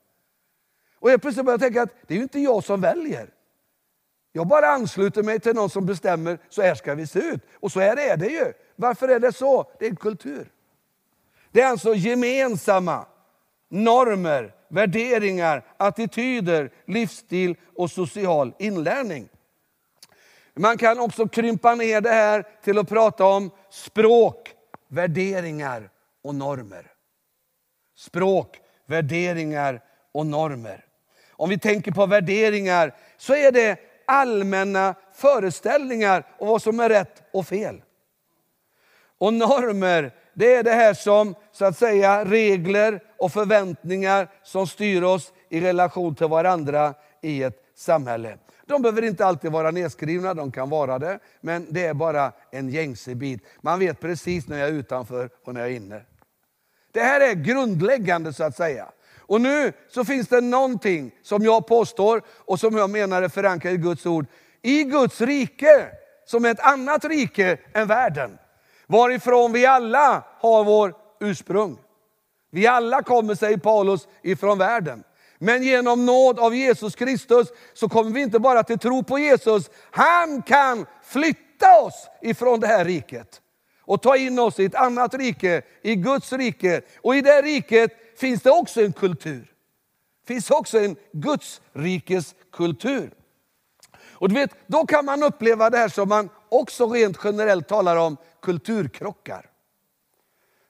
Och 0.98 1.10
jag 1.10 1.22
plötsligt 1.22 1.46
började 1.46 1.64
tänka 1.64 1.82
att 1.82 1.94
det 2.06 2.14
är 2.14 2.16
ju 2.16 2.22
inte 2.22 2.40
jag 2.40 2.64
som 2.64 2.80
väljer. 2.80 3.30
Jag 4.32 4.46
bara 4.46 4.66
ansluter 4.66 5.22
mig 5.22 5.40
till 5.40 5.54
någon 5.54 5.70
som 5.70 5.86
bestämmer, 5.86 6.38
så 6.48 6.62
här 6.62 6.74
ska 6.74 6.94
vi 6.94 7.06
se 7.06 7.18
ut. 7.18 7.40
Och 7.54 7.72
så 7.72 7.80
här 7.80 7.96
är 7.96 8.16
det 8.16 8.28
ju. 8.28 8.52
Varför 8.76 9.08
är 9.08 9.20
det 9.20 9.32
så? 9.32 9.70
Det 9.78 9.86
är 9.86 9.90
en 9.90 9.96
kultur. 9.96 10.52
Det 11.52 11.60
är 11.60 11.66
alltså 11.66 11.94
gemensamma 11.94 13.06
normer, 13.68 14.54
värderingar, 14.68 15.64
attityder, 15.76 16.70
livsstil 16.86 17.56
och 17.76 17.90
social 17.90 18.54
inlärning. 18.58 19.28
Man 20.54 20.78
kan 20.78 21.00
också 21.00 21.28
krympa 21.28 21.74
ner 21.74 22.00
det 22.00 22.10
här 22.10 22.46
till 22.62 22.78
att 22.78 22.88
prata 22.88 23.24
om 23.24 23.50
språk, 23.70 24.50
värderingar 24.88 25.90
och 26.22 26.34
normer. 26.34 26.86
Språk, 27.96 28.60
värderingar 28.86 29.80
och 30.12 30.26
normer. 30.26 30.84
Om 31.30 31.48
vi 31.48 31.58
tänker 31.58 31.92
på 31.92 32.06
värderingar 32.06 32.94
så 33.16 33.34
är 33.34 33.52
det 33.52 33.78
allmänna 34.06 34.94
föreställningar 35.14 36.26
om 36.38 36.48
vad 36.48 36.62
som 36.62 36.80
är 36.80 36.88
rätt 36.88 37.22
och 37.32 37.46
fel. 37.46 37.82
Och 39.18 39.34
normer, 39.34 40.14
det 40.34 40.54
är 40.54 40.62
det 40.62 40.70
här 40.70 40.94
som 40.94 41.34
så 41.52 41.64
att 41.64 41.78
säga 41.78 42.24
regler 42.24 43.02
och 43.18 43.32
förväntningar 43.32 44.28
som 44.42 44.66
styr 44.66 45.02
oss 45.02 45.32
i 45.48 45.60
relation 45.60 46.14
till 46.14 46.26
varandra 46.26 46.94
i 47.20 47.42
ett 47.42 47.58
samhälle. 47.76 48.38
De 48.66 48.82
behöver 48.82 49.02
inte 49.02 49.26
alltid 49.26 49.52
vara 49.52 49.70
nedskrivna, 49.70 50.34
de 50.34 50.52
kan 50.52 50.70
vara 50.70 50.98
det, 50.98 51.18
men 51.40 51.66
det 51.70 51.86
är 51.86 51.94
bara 51.94 52.32
en 52.50 52.68
gängse 52.68 53.14
bit. 53.14 53.42
Man 53.60 53.78
vet 53.78 54.00
precis 54.00 54.48
när 54.48 54.58
jag 54.58 54.68
är 54.68 54.72
utanför 54.72 55.30
och 55.44 55.54
när 55.54 55.60
jag 55.60 55.70
är 55.70 55.76
inne. 55.76 56.02
Det 56.92 57.00
här 57.00 57.20
är 57.20 57.34
grundläggande 57.34 58.32
så 58.32 58.44
att 58.44 58.56
säga. 58.56 58.88
Och 59.18 59.40
nu 59.40 59.72
så 59.88 60.04
finns 60.04 60.28
det 60.28 60.40
någonting 60.40 61.10
som 61.22 61.42
jag 61.42 61.66
påstår 61.66 62.22
och 62.28 62.60
som 62.60 62.76
jag 62.76 62.90
menar 62.90 63.22
är 63.22 63.28
förankrat 63.28 63.74
i 63.74 63.76
Guds 63.76 64.06
ord. 64.06 64.26
I 64.62 64.84
Guds 64.84 65.20
rike, 65.20 65.88
som 66.24 66.44
är 66.44 66.50
ett 66.50 66.60
annat 66.60 67.04
rike 67.04 67.58
än 67.74 67.88
världen. 67.88 68.38
Varifrån 68.86 69.52
vi 69.52 69.66
alla 69.66 70.24
har 70.38 70.64
vår 70.64 70.94
ursprung. 71.20 71.78
Vi 72.50 72.66
alla 72.66 73.02
kommer, 73.02 73.34
säger 73.34 73.56
Paulus, 73.56 74.08
ifrån 74.22 74.58
världen. 74.58 75.04
Men 75.38 75.62
genom 75.62 76.06
nåd 76.06 76.38
av 76.38 76.54
Jesus 76.54 76.94
Kristus 76.94 77.48
så 77.74 77.88
kommer 77.88 78.10
vi 78.10 78.20
inte 78.20 78.38
bara 78.38 78.62
till 78.62 78.78
tro 78.78 79.02
på 79.02 79.18
Jesus. 79.18 79.70
Han 79.90 80.42
kan 80.42 80.86
flytta 81.02 81.80
oss 81.80 82.08
ifrån 82.22 82.60
det 82.60 82.66
här 82.66 82.84
riket 82.84 83.40
och 83.80 84.02
ta 84.02 84.16
in 84.16 84.38
oss 84.38 84.60
i 84.60 84.64
ett 84.64 84.74
annat 84.74 85.14
rike, 85.14 85.62
i 85.82 85.94
Guds 85.94 86.32
rike. 86.32 86.82
Och 87.00 87.16
i 87.16 87.20
det 87.20 87.42
riket 87.42 88.18
finns 88.18 88.42
det 88.42 88.50
också 88.50 88.82
en 88.82 88.92
kultur. 88.92 89.52
Det 90.26 90.34
finns 90.34 90.50
också 90.50 90.78
en 90.78 90.96
Guds 91.12 91.60
rikes 91.72 92.34
kultur. 92.52 93.10
Och 94.12 94.28
du 94.28 94.34
vet, 94.34 94.50
då 94.66 94.86
kan 94.86 95.04
man 95.04 95.22
uppleva 95.22 95.70
det 95.70 95.78
här 95.78 95.88
som 95.88 96.08
man 96.08 96.28
också 96.52 96.88
rent 96.88 97.18
generellt 97.24 97.68
talar 97.68 97.96
om, 97.96 98.16
kulturkrockar. 98.42 99.50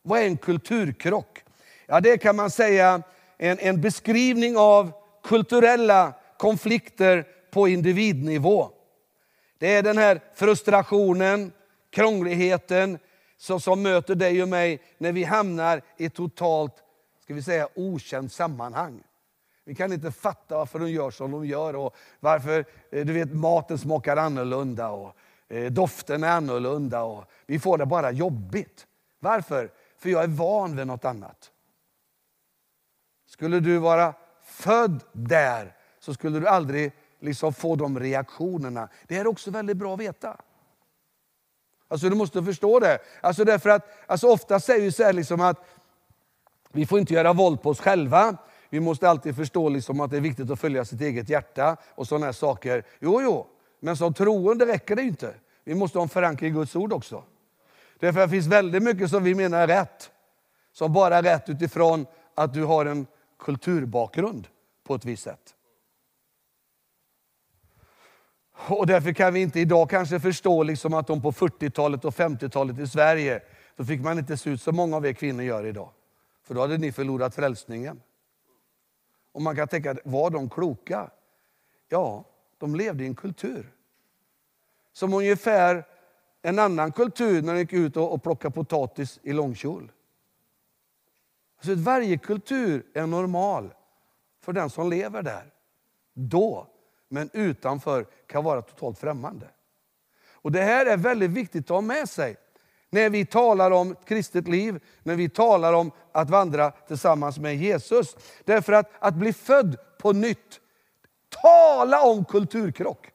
Vad 0.02 0.20
är 0.20 0.26
en 0.26 0.36
kulturkrock? 0.36 1.44
Ja, 1.86 2.00
det 2.00 2.18
kan 2.18 2.36
man 2.36 2.50
säga 2.50 3.02
en, 3.38 3.58
en 3.58 3.80
beskrivning 3.80 4.56
av 4.56 4.92
kulturella 5.22 6.12
konflikter 6.36 7.26
på 7.50 7.68
individnivå. 7.68 8.70
Det 9.58 9.74
är 9.74 9.82
den 9.82 9.98
här 9.98 10.20
frustrationen, 10.34 11.52
krångligheten 11.90 12.98
som, 13.36 13.60
som 13.60 13.82
möter 13.82 14.14
dig 14.14 14.42
och 14.42 14.48
mig 14.48 14.80
när 14.98 15.12
vi 15.12 15.24
hamnar 15.24 15.82
i 15.96 16.04
ett 16.04 16.14
totalt 16.14 16.74
ska 17.22 17.34
vi 17.34 17.42
säga, 17.42 17.68
okänt 17.74 18.32
sammanhang. 18.32 19.02
Vi 19.64 19.74
kan 19.74 19.92
inte 19.92 20.12
fatta 20.12 20.58
varför 20.58 20.78
de 20.78 20.90
gör 20.90 21.10
som 21.10 21.30
de 21.30 21.46
gör 21.46 21.76
och 21.76 21.94
varför 22.20 22.64
eh, 22.90 23.06
du 23.06 23.12
vet, 23.12 23.34
maten 23.34 23.78
smakar 23.78 24.16
annorlunda 24.16 24.88
och 24.88 25.16
Eh, 25.52 25.72
doften 25.72 26.24
är 26.24 26.30
annorlunda. 26.30 27.02
Och 27.02 27.24
vi 27.46 27.58
får 27.58 27.78
det 27.78 27.86
bara 27.86 28.10
jobbigt. 28.10 28.86
Varför? 29.18 29.70
För 29.98 30.10
jag 30.10 30.22
är 30.22 30.28
van 30.28 30.76
vid 30.76 30.86
något 30.86 31.04
annat. 31.04 31.50
Skulle 33.26 33.60
du 33.60 33.78
vara 33.78 34.14
född 34.44 35.04
där 35.12 35.76
så 36.00 36.14
skulle 36.14 36.40
du 36.40 36.48
aldrig 36.48 36.92
liksom 37.20 37.54
få 37.54 37.76
de 37.76 38.00
reaktionerna. 38.00 38.88
Det 39.06 39.16
är 39.18 39.26
också 39.26 39.50
väldigt 39.50 39.76
bra 39.76 39.94
att 39.94 40.00
veta. 40.00 40.36
Alltså 41.88 42.08
du 42.08 42.16
måste 42.16 42.42
förstå 42.42 42.78
det. 42.78 42.98
Alltså 43.20 43.44
därför 43.44 43.70
att, 43.70 43.88
alltså 44.06 44.28
ofta 44.28 44.60
säger 44.60 44.80
vi 44.80 44.92
så 44.92 45.02
här 45.04 45.12
liksom 45.12 45.40
att 45.40 45.64
vi 46.72 46.86
får 46.86 46.98
inte 46.98 47.14
göra 47.14 47.32
våld 47.32 47.62
på 47.62 47.70
oss 47.70 47.80
själva. 47.80 48.36
Vi 48.70 48.80
måste 48.80 49.08
alltid 49.08 49.36
förstå 49.36 49.68
liksom 49.68 50.00
att 50.00 50.10
det 50.10 50.16
är 50.16 50.20
viktigt 50.20 50.50
att 50.50 50.60
följa 50.60 50.84
sitt 50.84 51.00
eget 51.00 51.28
hjärta 51.28 51.76
och 51.94 52.08
sådana 52.08 52.26
här 52.26 52.32
saker. 52.32 52.84
Jo, 53.00 53.22
jo, 53.22 53.48
men 53.84 53.96
som 53.96 54.14
troende 54.14 54.66
räcker 54.66 54.96
det 54.96 55.02
inte. 55.02 55.34
Vi 55.64 55.74
måste 55.74 55.98
ha 55.98 56.02
en 56.02 56.08
förankring 56.08 56.50
i 56.50 56.54
Guds 56.54 56.76
ord 56.76 56.92
också. 56.92 57.24
Därför 57.98 58.20
att 58.20 58.30
det 58.30 58.30
finns 58.30 58.46
väldigt 58.46 58.82
mycket 58.82 59.10
som 59.10 59.24
vi 59.24 59.34
menar 59.34 59.60
är 59.60 59.66
rätt. 59.66 60.10
Som 60.72 60.92
bara 60.92 61.16
är 61.16 61.22
rätt 61.22 61.48
utifrån 61.48 62.06
att 62.34 62.54
du 62.54 62.64
har 62.64 62.86
en 62.86 63.06
kulturbakgrund 63.38 64.48
på 64.84 64.94
ett 64.94 65.04
visst 65.04 65.22
sätt. 65.22 65.54
Och 68.52 68.86
därför 68.86 69.12
kan 69.12 69.34
vi 69.34 69.40
inte 69.40 69.60
idag 69.60 69.90
kanske 69.90 70.20
förstå 70.20 70.62
liksom 70.62 70.94
att 70.94 71.06
de 71.06 71.22
på 71.22 71.32
40-talet 71.32 72.04
och 72.04 72.14
50-talet 72.14 72.78
i 72.78 72.86
Sverige, 72.86 73.42
då 73.76 73.84
fick 73.84 74.00
man 74.00 74.18
inte 74.18 74.36
se 74.36 74.50
ut 74.50 74.62
som 74.62 74.76
många 74.76 74.96
av 74.96 75.06
er 75.06 75.12
kvinnor 75.12 75.42
gör 75.42 75.66
idag. 75.66 75.90
För 76.42 76.54
då 76.54 76.60
hade 76.60 76.78
ni 76.78 76.92
förlorat 76.92 77.34
frälsningen. 77.34 78.00
Och 79.32 79.42
man 79.42 79.56
kan 79.56 79.68
tänka, 79.68 79.96
var 80.04 80.30
de 80.30 80.50
kloka? 80.50 81.10
Ja, 81.88 82.24
de 82.62 82.74
levde 82.74 83.04
i 83.04 83.06
en 83.06 83.14
kultur. 83.14 83.72
Som 84.92 85.14
ungefär 85.14 85.84
en 86.42 86.58
annan 86.58 86.92
kultur 86.92 87.42
när 87.42 87.54
de 87.54 87.60
gick 87.60 87.72
ut 87.72 87.96
och 87.96 88.22
plockade 88.22 88.54
potatis 88.54 89.20
i 89.22 89.32
långkjol. 89.32 89.92
Så 91.60 91.74
varje 91.74 92.18
kultur 92.18 92.86
är 92.94 93.06
normal 93.06 93.74
för 94.40 94.52
den 94.52 94.70
som 94.70 94.90
lever 94.90 95.22
där. 95.22 95.52
Då. 96.14 96.66
Men 97.08 97.30
utanför 97.32 98.06
kan 98.26 98.44
vara 98.44 98.62
totalt 98.62 98.98
främmande. 98.98 99.46
Och 100.32 100.52
Det 100.52 100.62
här 100.62 100.86
är 100.86 100.96
väldigt 100.96 101.30
viktigt 101.30 101.64
att 101.64 101.68
ha 101.68 101.80
med 101.80 102.08
sig 102.08 102.36
när 102.90 103.10
vi 103.10 103.26
talar 103.26 103.70
om 103.70 103.92
ett 103.92 104.04
kristet 104.04 104.48
liv, 104.48 104.80
när 105.02 105.16
vi 105.16 105.28
talar 105.28 105.72
om 105.72 105.90
att 106.12 106.30
vandra 106.30 106.70
tillsammans 106.70 107.38
med 107.38 107.56
Jesus. 107.56 108.16
Därför 108.44 108.72
att 108.72 108.90
att 108.98 109.14
bli 109.14 109.32
född 109.32 109.76
på 109.98 110.12
nytt, 110.12 110.60
tala 111.42 112.02
om 112.02 112.24
kulturkrock. 112.24 113.10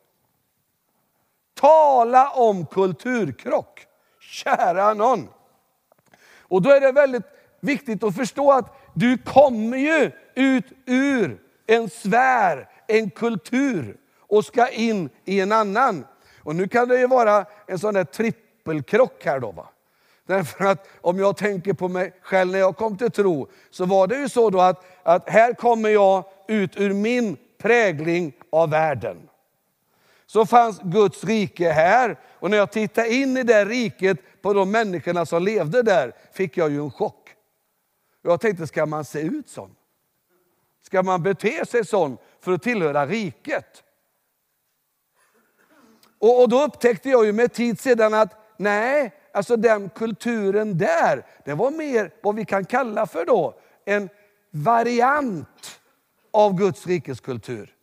Tala 1.54 2.30
om 2.30 2.66
kulturkrock. 2.66 3.86
Kära 4.20 4.94
någon. 4.94 5.28
Och 6.40 6.62
då 6.62 6.70
är 6.70 6.82
det 6.82 6.92
väldigt 6.92 7.24
viktigt 7.60 8.04
att 8.04 8.16
förstå 8.16 8.52
att 8.52 8.78
du 8.94 9.18
kommer 9.18 9.78
ju 9.78 10.12
ut 10.36 10.66
ur 10.86 11.42
en 11.68 11.90
sfär, 11.90 12.70
en 12.88 13.10
kultur 13.10 13.98
och 14.20 14.46
ska 14.46 14.70
in 14.70 15.10
i 15.26 15.40
en 15.40 15.52
annan. 15.52 16.06
Och 16.44 16.56
nu 16.56 16.68
kan 16.68 16.88
det 16.88 17.00
ju 17.00 17.08
vara 17.08 17.46
en 17.68 17.80
sån 17.80 17.94
där 17.94 18.04
trippelkrock 18.04 19.26
här 19.26 19.40
då. 19.40 19.52
Va? 19.52 19.70
Därför 20.26 20.66
att 20.66 20.88
om 21.02 21.20
jag 21.20 21.38
tänker 21.38 21.74
på 21.74 21.88
mig 21.88 22.14
själv 22.22 22.52
när 22.52 22.60
jag 22.60 22.78
kom 22.78 22.98
till 22.98 23.12
tro, 23.12 23.48
så 23.70 23.86
var 23.86 24.08
det 24.08 24.16
ju 24.16 24.30
så 24.30 24.50
då 24.50 24.62
att, 24.62 24.86
att 25.04 25.30
här 25.30 25.54
kommer 25.54 25.90
jag 25.90 26.24
ut 26.48 26.78
ur 26.78 26.94
min 26.94 27.38
prägling 27.68 28.34
av 28.50 28.70
världen. 28.70 29.30
Så 30.26 30.46
fanns 30.46 30.80
Guds 30.84 31.24
rike 31.24 31.70
här 31.70 32.20
och 32.34 32.50
när 32.50 32.58
jag 32.58 32.72
tittade 32.72 33.14
in 33.14 33.38
i 33.38 33.44
det 33.44 33.66
riket 33.66 34.42
på 34.42 34.54
de 34.54 34.72
människorna 34.72 35.26
som 35.26 35.44
levde 35.44 35.84
där 35.84 36.14
fick 36.34 36.58
jag 36.58 36.72
ju 36.72 36.80
en 36.80 36.92
chock. 36.92 37.30
Jag 38.22 38.42
tänkte, 38.42 38.68
ska 38.68 38.86
man 38.86 39.06
se 39.06 39.22
ut 39.22 39.50
sån? 39.50 39.76
Ska 40.82 41.04
man 41.04 41.24
bete 41.24 41.66
sig 41.66 41.86
sån 41.86 42.18
för 42.42 42.52
att 42.52 42.64
tillhöra 42.64 43.06
riket? 43.06 43.84
Och, 46.20 46.42
och 46.42 46.50
då 46.50 46.64
upptäckte 46.64 47.10
jag 47.10 47.26
ju 47.26 47.34
med 47.34 47.54
tid 47.54 47.80
sedan 47.80 48.14
att 48.14 48.36
nej, 48.58 49.14
alltså 49.34 49.56
den 49.56 49.90
kulturen 49.90 50.78
där, 50.78 51.26
det 51.46 51.54
var 51.54 51.72
mer 51.72 52.12
vad 52.24 52.36
vi 52.36 52.46
kan 52.46 52.66
kalla 52.66 53.08
för 53.08 53.26
då 53.26 53.60
en 53.86 54.10
variant 54.52 55.77
av 56.38 56.54
Guds 56.54 56.88
rikes 56.88 57.20
kultur. 57.20 57.76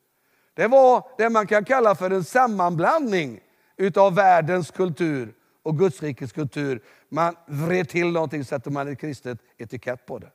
Det 0.55 0.67
var 0.67 1.09
det 1.19 1.31
man 1.31 1.47
kan 1.47 1.65
kalla 1.65 1.95
för 1.95 2.11
en 2.11 2.25
sammanblandning 2.25 3.41
utav 3.77 4.15
världens 4.15 4.71
kultur 4.71 5.35
och 5.63 5.79
Guds 5.79 6.03
rikes 6.03 6.33
kultur. 6.33 6.83
Man 7.09 7.37
vred 7.47 7.89
till 7.89 8.13
någonting, 8.13 8.45
sätter 8.45 8.71
man 8.71 8.89
ett 8.89 9.01
kristet 9.01 9.39
etikett 9.59 10.07
på 10.07 10.19
det. 10.19 10.31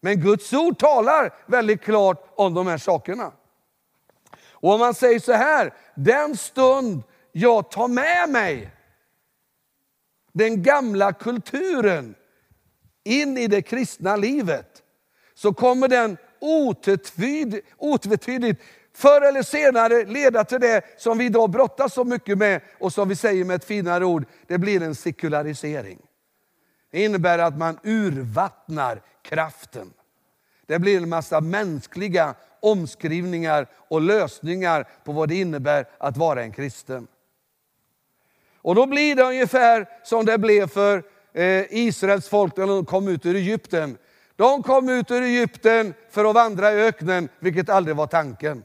Men 0.00 0.20
Guds 0.20 0.52
ord 0.52 0.78
talar 0.78 1.34
väldigt 1.46 1.82
klart 1.82 2.32
om 2.34 2.54
de 2.54 2.66
här 2.66 2.78
sakerna. 2.78 3.32
Och 4.50 4.72
om 4.72 4.80
man 4.80 4.94
säger 4.94 5.20
så 5.20 5.32
här, 5.32 5.74
den 5.94 6.36
stund 6.36 7.02
jag 7.32 7.70
tar 7.70 7.88
med 7.88 8.28
mig 8.28 8.70
den 10.32 10.62
gamla 10.62 11.12
kulturen 11.12 12.14
in 13.04 13.38
i 13.38 13.46
det 13.46 13.62
kristna 13.62 14.16
livet, 14.16 14.82
så 15.40 15.52
kommer 15.52 15.88
den 15.88 16.16
otvetydigt 17.78 18.62
förr 18.94 19.20
eller 19.20 19.42
senare 19.42 20.04
leda 20.04 20.44
till 20.44 20.60
det 20.60 20.84
som 20.96 21.18
vi 21.18 21.24
idag 21.24 21.50
brottas 21.50 21.94
så 21.94 22.04
mycket 22.04 22.38
med 22.38 22.60
och 22.78 22.92
som 22.92 23.08
vi 23.08 23.16
säger 23.16 23.44
med 23.44 23.56
ett 23.56 23.64
finare 23.64 24.04
ord, 24.04 24.24
det 24.46 24.58
blir 24.58 24.82
en 24.82 24.94
sekularisering. 24.94 25.98
Det 26.90 27.04
innebär 27.04 27.38
att 27.38 27.58
man 27.58 27.78
urvattnar 27.82 29.02
kraften. 29.22 29.92
Det 30.66 30.78
blir 30.78 30.96
en 30.96 31.08
massa 31.08 31.40
mänskliga 31.40 32.34
omskrivningar 32.60 33.66
och 33.74 34.00
lösningar 34.00 34.88
på 35.04 35.12
vad 35.12 35.28
det 35.28 35.34
innebär 35.34 35.88
att 35.98 36.16
vara 36.16 36.42
en 36.42 36.52
kristen. 36.52 37.06
Och 38.54 38.74
då 38.74 38.86
blir 38.86 39.16
det 39.16 39.22
ungefär 39.22 39.88
som 40.04 40.24
det 40.24 40.38
blev 40.38 40.68
för 40.68 41.02
eh, 41.32 41.64
Israels 41.70 42.28
folk 42.28 42.56
när 42.56 42.66
de 42.66 42.84
kom 42.84 43.08
ut 43.08 43.26
ur 43.26 43.36
Egypten. 43.36 43.98
De 44.40 44.62
kom 44.62 44.88
ut 44.88 45.10
ur 45.10 45.22
Egypten 45.22 45.94
för 46.10 46.24
att 46.24 46.34
vandra 46.34 46.72
i 46.72 46.82
öknen, 46.82 47.28
vilket 47.38 47.68
aldrig 47.68 47.96
var 47.96 48.06
tanken. 48.06 48.64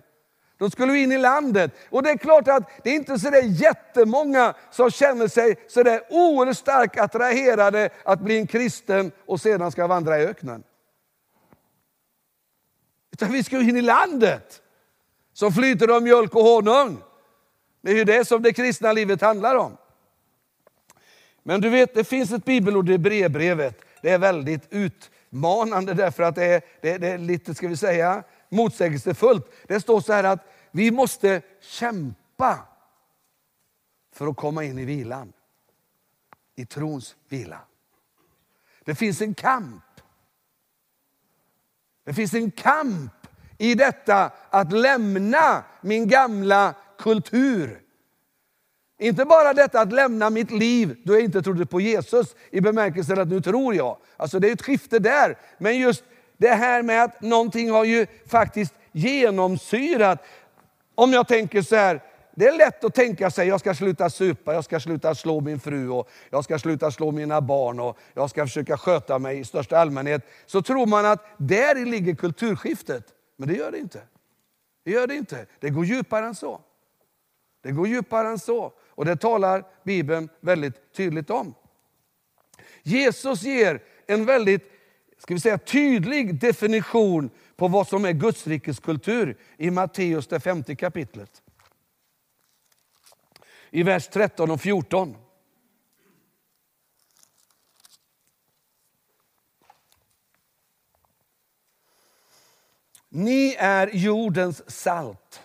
De 0.57 0.71
skulle 0.71 0.97
in 0.97 1.11
i 1.11 1.17
landet. 1.17 1.71
Och 1.89 2.03
det 2.03 2.09
är 2.09 2.17
klart 2.17 2.47
att 2.47 2.69
det 2.83 2.89
är 2.89 2.95
inte 2.95 3.19
så 3.19 3.29
där 3.29 3.43
jättemånga 3.43 4.53
som 4.71 4.91
känner 4.91 5.27
sig 5.27 5.55
så 5.67 5.83
där 5.83 6.01
oerhört 6.09 6.57
starkt 6.57 6.99
attraherade 6.99 7.89
att 8.03 8.19
bli 8.19 8.37
en 8.37 8.47
kristen 8.47 9.11
och 9.25 9.41
sedan 9.41 9.71
ska 9.71 9.87
vandra 9.87 10.19
i 10.19 10.25
öknen. 10.25 10.63
Utan 13.11 13.31
vi 13.31 13.43
ska 13.43 13.59
in 13.61 13.77
i 13.77 13.81
landet 13.81 14.61
som 15.33 15.53
flyter 15.53 15.95
av 15.95 16.03
mjölk 16.03 16.35
och 16.35 16.43
honung. 16.43 16.97
Det 17.81 17.91
är 17.91 17.95
ju 17.95 18.03
det 18.03 18.25
som 18.25 18.41
det 18.41 18.53
kristna 18.53 18.91
livet 18.91 19.21
handlar 19.21 19.55
om. 19.55 19.77
Men 21.43 21.61
du 21.61 21.69
vet, 21.69 21.93
det 21.93 22.03
finns 22.03 22.31
ett 22.31 22.45
bibelord 22.45 22.89
i 22.89 22.97
brevbrevet. 22.97 23.81
Det 24.01 24.09
är 24.09 24.17
väldigt 24.17 24.67
ut 24.69 25.11
utmanande 25.35 25.93
därför 25.93 26.23
att 26.23 26.35
det 26.35 26.45
är, 26.45 26.61
det, 26.81 26.97
det 26.97 27.07
är 27.07 27.17
lite, 27.17 27.55
ska 27.55 27.67
vi 27.67 27.77
säga, 27.77 28.23
motsägelsefullt. 28.49 29.51
Det 29.67 29.81
står 29.81 30.01
så 30.01 30.13
här 30.13 30.23
att 30.23 30.39
vi 30.71 30.91
måste 30.91 31.41
kämpa 31.61 32.67
för 34.13 34.27
att 34.27 34.37
komma 34.37 34.63
in 34.63 34.79
i 34.79 34.85
vilan. 34.85 35.33
I 36.55 36.65
trons 36.65 37.15
vila. 37.29 37.59
Det 38.85 38.95
finns 38.95 39.21
en 39.21 39.33
kamp. 39.33 39.83
Det 42.03 42.13
finns 42.13 42.33
en 42.33 42.51
kamp 42.51 43.13
i 43.57 43.75
detta 43.75 44.31
att 44.49 44.71
lämna 44.71 45.63
min 45.81 46.07
gamla 46.07 46.73
kultur. 46.97 47.81
Inte 49.05 49.25
bara 49.25 49.53
detta 49.53 49.81
att 49.81 49.93
lämna 49.93 50.29
mitt 50.29 50.51
liv 50.51 50.97
då 51.03 51.13
jag 51.13 51.21
inte 51.21 51.41
trodde 51.41 51.65
på 51.65 51.81
Jesus 51.81 52.35
i 52.51 52.61
bemärkelsen 52.61 53.19
att 53.19 53.27
nu 53.27 53.41
tror 53.41 53.75
jag. 53.75 53.97
Alltså 54.17 54.39
det 54.39 54.49
är 54.49 54.53
ett 54.53 54.61
skifte 54.61 54.99
där. 54.99 55.37
Men 55.57 55.79
just 55.79 56.03
det 56.37 56.49
här 56.49 56.83
med 56.83 57.03
att 57.03 57.21
någonting 57.21 57.71
har 57.71 57.83
ju 57.83 58.07
faktiskt 58.27 58.73
genomsyrat. 58.91 60.23
Om 60.95 61.13
jag 61.13 61.27
tänker 61.27 61.61
så 61.61 61.75
här, 61.75 62.01
det 62.35 62.47
är 62.47 62.57
lätt 62.57 62.83
att 62.83 62.93
tänka 62.93 63.31
sig 63.31 63.47
jag 63.47 63.59
ska 63.59 63.73
sluta 63.73 64.09
supa, 64.09 64.53
jag 64.53 64.63
ska 64.63 64.79
sluta 64.79 65.15
slå 65.15 65.41
min 65.41 65.59
fru 65.59 65.89
och 65.89 66.09
jag 66.29 66.43
ska 66.43 66.59
sluta 66.59 66.91
slå 66.91 67.11
mina 67.11 67.41
barn 67.41 67.79
och 67.79 67.97
jag 68.13 68.29
ska 68.29 68.45
försöka 68.45 68.77
sköta 68.77 69.19
mig 69.19 69.39
i 69.39 69.45
största 69.45 69.77
allmänhet. 69.77 70.21
Så 70.45 70.61
tror 70.61 70.85
man 70.85 71.05
att 71.05 71.25
där 71.37 71.85
ligger 71.85 72.15
kulturskiftet. 72.15 73.03
Men 73.37 73.47
det 73.47 73.55
gör 73.55 73.71
det 73.71 73.77
inte. 73.77 74.01
Det 74.85 74.91
gör 74.91 75.07
det 75.07 75.15
inte. 75.15 75.45
Det 75.59 75.69
går 75.69 75.85
djupare 75.85 76.25
än 76.25 76.35
så. 76.35 76.61
Det 77.63 77.71
går 77.71 77.87
djupare 77.87 78.27
än 78.27 78.39
så. 78.39 78.73
Och 78.95 79.05
det 79.05 79.15
talar 79.15 79.65
Bibeln 79.83 80.29
väldigt 80.39 80.93
tydligt 80.93 81.29
om. 81.29 81.53
Jesus 82.83 83.41
ger 83.41 83.83
en 84.07 84.25
väldigt 84.25 84.71
ska 85.17 85.33
vi 85.33 85.39
säga, 85.39 85.57
tydlig 85.57 86.39
definition 86.39 87.29
på 87.55 87.67
vad 87.67 87.87
som 87.87 88.05
är 88.05 88.11
Guds 88.11 88.47
rikes 88.47 88.79
kultur 88.79 89.37
i 89.57 89.71
Matteus 89.71 90.27
det 90.27 90.39
femte 90.39 90.75
kapitlet. 90.75 91.41
I 93.69 93.83
vers 93.83 94.07
13 94.07 94.51
och 94.51 94.61
14. 94.61 95.15
Ni 103.09 103.55
är 103.59 103.89
jordens 103.93 104.71
salt. 104.71 105.41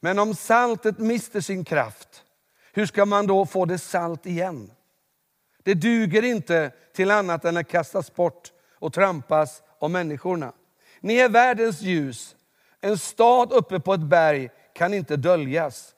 Men 0.00 0.18
om 0.18 0.34
saltet 0.34 0.98
mister 0.98 1.40
sin 1.40 1.64
kraft, 1.64 2.24
hur 2.80 2.86
ska 2.86 3.06
man 3.06 3.26
då 3.26 3.46
få 3.46 3.64
det 3.64 3.78
salt 3.78 4.26
igen? 4.26 4.70
Det 5.62 5.74
duger 5.74 6.22
inte 6.24 6.72
till 6.92 7.10
annat 7.10 7.44
än 7.44 7.56
att 7.56 7.68
kastas 7.68 8.14
bort 8.14 8.52
och 8.78 8.92
trampas 8.92 9.62
av 9.78 9.90
människorna. 9.90 10.52
Ni 11.00 11.16
är 11.16 11.28
världens 11.28 11.82
ljus. 11.82 12.36
En 12.80 12.98
stad 12.98 13.52
uppe 13.52 13.80
på 13.80 13.94
ett 13.94 14.00
berg 14.00 14.50
kan 14.74 14.94
inte 14.94 15.16
döljas. 15.16 15.94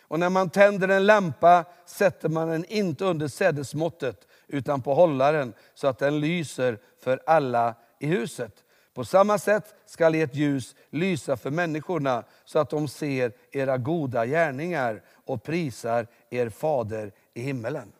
Och 0.00 0.18
när 0.18 0.30
man 0.30 0.50
tänder 0.50 0.88
en 0.88 1.06
lampa 1.06 1.64
sätter 1.86 2.28
man 2.28 2.48
den 2.48 2.64
inte 2.64 3.04
under 3.04 3.28
sädesmåttet 3.28 4.28
utan 4.48 4.82
på 4.82 4.94
hållaren 4.94 5.52
så 5.74 5.86
att 5.86 5.98
den 5.98 6.20
lyser 6.20 6.78
för 7.02 7.20
alla 7.26 7.74
i 8.00 8.06
huset. 8.06 8.64
På 8.94 9.04
samma 9.04 9.38
sätt 9.38 9.74
skall 9.86 10.14
ert 10.14 10.34
ljus 10.34 10.74
lysa 10.90 11.36
för 11.36 11.50
människorna 11.50 12.24
så 12.44 12.58
att 12.58 12.70
de 12.70 12.88
ser 12.88 13.32
era 13.52 13.78
goda 13.78 14.26
gärningar 14.26 15.02
och 15.24 15.42
prisar 15.42 16.06
er 16.30 16.48
fader 16.48 17.12
i 17.34 17.40
himmelen. 17.40 17.92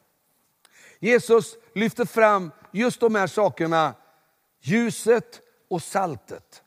Jesus 0.99 1.57
lyfter 1.75 2.05
fram 2.05 2.51
just 2.73 3.01
de 3.01 3.15
här 3.15 3.27
sakerna, 3.27 3.95
ljuset 4.61 5.41
och 5.69 5.83
saltet. 5.83 6.63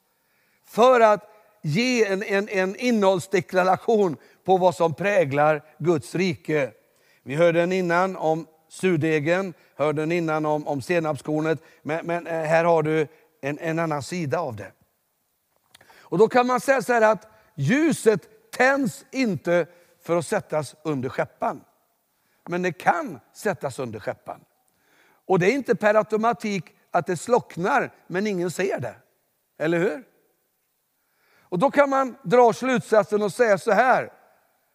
För 0.66 1.00
att 1.00 1.30
ge 1.62 2.06
en, 2.06 2.24
en, 2.24 2.50
en 2.50 2.76
innehållsdeklaration 2.76 4.18
på 4.44 4.58
vad 4.58 4.76
som 4.76 4.94
präglar 4.94 5.64
Guds 5.78 6.16
rike. 6.16 6.72
Vi 7.24 7.36
hörde 7.36 7.60
den 7.60 7.72
innan 7.72 8.16
om 8.16 8.48
surdegen, 8.70 9.54
hörde 9.76 10.02
den 10.02 10.12
innan 10.12 10.46
om, 10.46 10.68
om 10.68 10.82
senapskornet, 10.82 11.60
men, 11.82 12.06
men 12.06 12.28
eh, 12.28 12.44
här 12.44 12.64
har 12.64 12.84
du 12.84 13.08
en, 13.42 13.60
en 13.60 13.80
annan 13.80 14.04
sida 14.04 14.40
av 14.40 14.56
det. 14.56 14.72
Och 16.10 16.18
Då 16.18 16.28
kan 16.28 16.48
man 16.48 16.60
säga 16.60 16.82
så 16.82 16.94
här 16.94 17.02
att 17.02 17.28
ljuset 17.56 18.52
tänds 18.52 19.06
inte 19.12 19.68
för 20.08 20.18
att 20.18 20.26
sättas 20.26 20.76
under 20.84 21.10
skeppan. 21.10 21.64
Men 22.50 22.62
det 22.62 22.72
kan 22.72 23.20
sättas 23.34 23.80
under 23.80 24.00
skeppan. 24.00 24.46
Och 25.26 25.40
det 25.40 25.52
är 25.52 25.54
inte 25.54 25.76
per 25.76 25.96
automatik 25.96 26.76
att 26.92 27.06
det 27.06 27.18
slocknar, 27.18 27.94
men 28.08 28.28
ingen 28.28 28.52
ser 28.52 28.80
det. 28.80 28.96
Eller 29.58 29.80
hur? 29.80 30.08
Och 31.40 31.60
Då 31.60 31.72
kan 31.72 31.90
man 31.90 32.16
dra 32.24 32.54
slutsatsen 32.54 33.22
och 33.22 33.34
säga 33.34 33.58
så 33.58 33.72
här. 33.72 34.14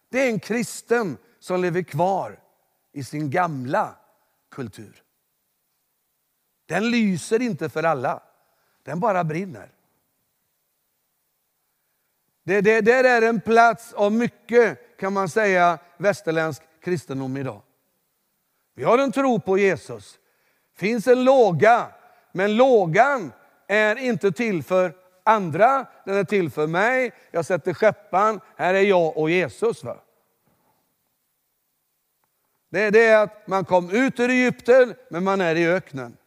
Det 0.09 0.25
är 0.25 0.29
en 0.29 0.39
kristen 0.39 1.17
som 1.39 1.61
lever 1.61 1.83
kvar 1.83 2.39
i 2.91 3.03
sin 3.03 3.29
gamla 3.29 3.95
kultur. 4.51 5.03
Den 6.65 6.91
lyser 6.91 7.41
inte 7.41 7.69
för 7.69 7.83
alla. 7.83 8.23
Den 8.83 8.99
bara 8.99 9.23
brinner. 9.23 9.71
Det, 12.43 12.61
det, 12.61 12.81
där 12.81 13.03
är 13.03 13.21
en 13.21 13.41
plats 13.41 13.93
av 13.93 14.11
mycket, 14.11 14.79
kan 14.99 15.13
man 15.13 15.29
säga, 15.29 15.79
västerländsk 15.97 16.61
kristendom 16.83 17.37
idag. 17.37 17.61
Vi 18.75 18.83
har 18.83 18.97
en 18.97 19.11
tro 19.11 19.39
på 19.39 19.57
Jesus. 19.57 20.19
finns 20.75 21.07
en 21.07 21.23
låga, 21.23 21.87
men 22.31 22.55
lågan 22.55 23.31
är 23.67 23.95
inte 23.95 24.31
till 24.31 24.63
för 24.63 24.93
andra, 25.23 25.85
den 26.05 26.15
är 26.15 26.23
till 26.23 26.49
för 26.49 26.67
mig. 26.67 27.11
Jag 27.31 27.45
sätter 27.45 27.73
skeppan, 27.73 28.39
här 28.57 28.73
är 28.73 28.81
jag 28.81 29.17
och 29.17 29.29
Jesus. 29.29 29.83
Va? 29.83 29.97
Det 32.69 32.81
är 32.81 32.91
det 32.91 33.13
att 33.13 33.47
man 33.47 33.65
kom 33.65 33.89
ut 33.89 34.19
ur 34.19 34.29
Egypten, 34.29 34.95
men 35.09 35.23
man 35.23 35.41
är 35.41 35.55
i 35.55 35.67
öknen. 35.67 36.17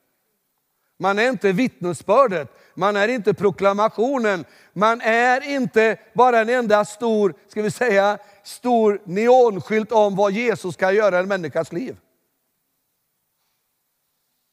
Man 0.99 1.19
är 1.19 1.29
inte 1.29 1.53
vittnesbördet, 1.53 2.49
man 2.75 2.97
är 2.97 3.09
inte 3.09 3.35
proklamationen, 3.35 4.45
man 4.73 5.01
är 5.01 5.49
inte 5.49 5.99
bara 6.15 6.41
en 6.41 6.49
enda 6.49 6.85
stor, 6.85 7.35
ska 7.49 7.63
vi 7.63 7.71
säga, 7.71 8.19
stor 8.43 9.01
neonskylt 9.05 9.93
om 9.93 10.17
vad 10.17 10.33
Jesus 10.33 10.77
kan 10.77 10.95
göra 10.95 11.17
i 11.17 11.21
en 11.21 11.29
människas 11.29 11.73
liv. 11.73 11.97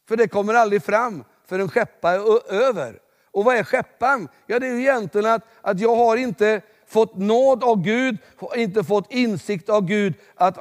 För 0.07 0.17
det 0.17 0.27
kommer 0.27 0.53
aldrig 0.53 0.83
fram 0.83 1.23
för 1.45 1.59
en 1.59 1.69
skeppa 1.69 2.11
är 2.11 2.53
över. 2.53 2.99
Och 3.31 3.43
vad 3.43 3.55
är 3.55 3.63
skeppan? 3.63 4.27
Ja, 4.45 4.59
det 4.59 4.67
är 4.67 4.73
ju 4.73 4.81
egentligen 4.81 5.31
att, 5.31 5.43
att 5.61 5.79
jag 5.79 5.95
har 5.95 6.17
inte 6.17 6.61
fått 6.87 7.17
nåd 7.17 7.63
av 7.63 7.81
Gud, 7.81 8.17
inte 8.55 8.83
fått 8.83 9.11
insikt 9.13 9.69
av 9.69 9.85
Gud 9.85 10.13
att 10.35 10.57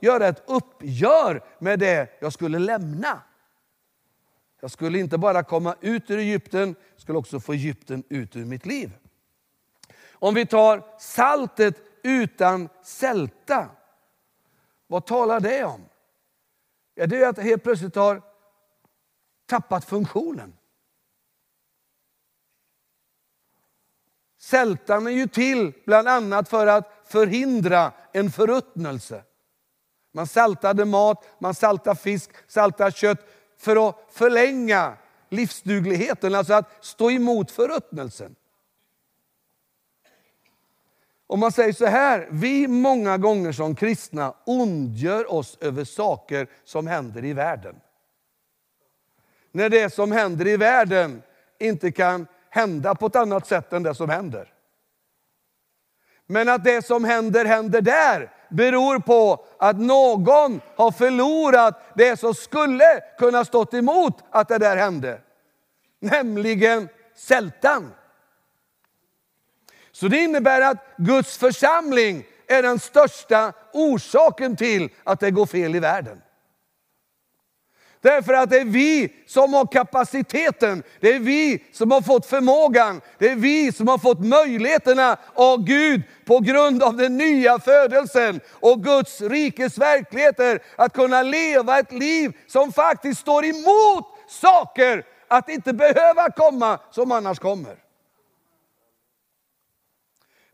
göra 0.00 0.28
ett 0.28 0.42
uppgör 0.46 1.42
med 1.58 1.78
det 1.78 2.08
jag 2.20 2.32
skulle 2.32 2.58
lämna. 2.58 3.22
Jag 4.64 4.70
skulle 4.70 4.98
inte 4.98 5.18
bara 5.18 5.42
komma 5.42 5.76
ut 5.80 6.10
ur 6.10 6.18
Egypten, 6.18 6.74
jag 6.92 7.00
skulle 7.00 7.18
också 7.18 7.40
få 7.40 7.52
Egypten 7.52 8.04
ut 8.08 8.36
ur 8.36 8.44
mitt 8.44 8.66
liv. 8.66 8.92
Om 10.12 10.34
vi 10.34 10.46
tar 10.46 10.98
saltet 10.98 11.82
utan 12.02 12.68
sälta, 12.82 13.68
vad 14.86 15.06
talar 15.06 15.40
det 15.40 15.64
om? 15.64 15.84
Ja, 16.94 17.06
det 17.06 17.22
är 17.22 17.28
att 17.28 17.36
det 17.36 17.42
helt 17.42 17.62
plötsligt 17.62 17.94
har 17.94 18.22
tappat 19.46 19.84
funktionen. 19.84 20.56
Sältan 24.38 25.06
är 25.06 25.10
ju 25.10 25.26
till 25.28 25.72
bland 25.84 26.08
annat 26.08 26.48
för 26.48 26.66
att 26.66 27.02
förhindra 27.04 27.92
en 28.12 28.30
förruttnelse. 28.30 29.24
Man 30.12 30.26
saltade 30.26 30.84
mat, 30.84 31.24
man 31.38 31.54
saltade 31.54 31.96
fisk, 31.96 32.30
saltade 32.50 32.92
kött 32.92 33.26
för 33.64 33.88
att 33.88 33.96
förlänga 34.10 34.96
livsdugligheten, 35.28 36.34
alltså 36.34 36.54
att 36.54 36.84
stå 36.84 37.10
emot 37.10 37.50
förruttnelsen. 37.50 38.34
Om 41.26 41.40
man 41.40 41.52
säger 41.52 41.72
så 41.72 41.86
här, 41.86 42.28
vi 42.30 42.68
många 42.68 43.18
gånger 43.18 43.52
som 43.52 43.74
kristna 43.74 44.34
ondgör 44.46 45.32
oss 45.32 45.58
över 45.60 45.84
saker 45.84 46.46
som 46.64 46.86
händer 46.86 47.24
i 47.24 47.32
världen. 47.32 47.76
När 49.52 49.68
det 49.68 49.94
som 49.94 50.12
händer 50.12 50.46
i 50.46 50.56
världen 50.56 51.22
inte 51.58 51.92
kan 51.92 52.26
hända 52.50 52.94
på 52.94 53.06
ett 53.06 53.16
annat 53.16 53.46
sätt 53.46 53.72
än 53.72 53.82
det 53.82 53.94
som 53.94 54.10
händer. 54.10 54.52
Men 56.26 56.48
att 56.48 56.64
det 56.64 56.86
som 56.86 57.04
händer, 57.04 57.44
händer 57.44 57.80
där 57.80 58.32
beror 58.54 58.98
på 58.98 59.46
att 59.58 59.80
någon 59.80 60.60
har 60.76 60.90
förlorat 60.90 61.82
det 61.94 62.20
som 62.20 62.34
skulle 62.34 63.00
kunna 63.18 63.44
stått 63.44 63.74
emot 63.74 64.18
att 64.30 64.48
det 64.48 64.58
där 64.58 64.76
hände. 64.76 65.20
Nämligen 66.00 66.88
sältan. 67.16 67.92
Så 69.92 70.08
det 70.08 70.18
innebär 70.18 70.60
att 70.60 70.86
Guds 70.96 71.38
församling 71.38 72.24
är 72.46 72.62
den 72.62 72.78
största 72.78 73.52
orsaken 73.72 74.56
till 74.56 74.88
att 75.04 75.20
det 75.20 75.30
går 75.30 75.46
fel 75.46 75.74
i 75.74 75.80
världen. 75.80 76.22
Därför 78.04 78.32
att 78.32 78.50
det 78.50 78.58
är 78.58 78.64
vi 78.64 79.12
som 79.26 79.54
har 79.54 79.66
kapaciteten, 79.66 80.82
det 81.00 81.14
är 81.14 81.18
vi 81.18 81.64
som 81.72 81.90
har 81.90 82.00
fått 82.00 82.26
förmågan, 82.26 83.00
det 83.18 83.30
är 83.30 83.36
vi 83.36 83.72
som 83.72 83.88
har 83.88 83.98
fått 83.98 84.24
möjligheterna 84.24 85.16
av 85.34 85.64
Gud 85.64 86.02
på 86.24 86.38
grund 86.38 86.82
av 86.82 86.96
den 86.96 87.16
nya 87.16 87.58
födelsen 87.58 88.40
och 88.50 88.84
Guds 88.84 89.20
rikes 89.20 89.78
verkligheter 89.78 90.62
att 90.76 90.92
kunna 90.92 91.22
leva 91.22 91.78
ett 91.78 91.92
liv 91.92 92.32
som 92.46 92.72
faktiskt 92.72 93.20
står 93.20 93.44
emot 93.44 94.06
saker 94.28 95.04
att 95.28 95.48
inte 95.48 95.72
behöva 95.72 96.30
komma 96.30 96.78
som 96.90 97.12
annars 97.12 97.38
kommer. 97.38 97.76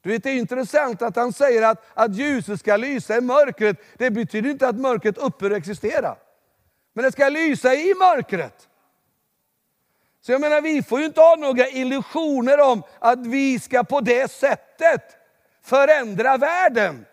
Du 0.03 0.11
vet, 0.11 0.23
det 0.23 0.31
är 0.31 0.37
intressant 0.37 1.03
att 1.03 1.17
han 1.17 1.33
säger 1.33 1.63
att, 1.63 1.85
att 1.95 2.17
ljuset 2.17 2.61
ska 2.61 2.77
lysa 2.77 3.17
i 3.17 3.21
mörkret. 3.21 3.77
Det 3.99 4.11
betyder 4.11 4.51
inte 4.51 4.69
att 4.69 4.77
mörkret 4.77 5.19
upphör 5.19 5.51
att 5.51 5.57
existera. 5.57 6.17
Men 6.93 7.05
det 7.05 7.13
ska 7.13 7.29
lysa 7.29 7.75
i 7.75 7.95
mörkret. 7.95 8.69
Så 10.21 10.33
jag 10.33 10.41
menar, 10.41 10.61
vi 10.61 10.83
får 10.83 11.01
ju 11.01 11.07
inte 11.07 11.21
ha 11.21 11.37
några 11.37 11.69
illusioner 11.69 12.61
om 12.61 12.83
att 12.99 13.27
vi 13.27 13.61
ska 13.61 13.85
på 13.85 14.01
det 14.01 14.31
sättet 14.31 15.03
förändra 15.63 16.37
världen. 16.37 17.07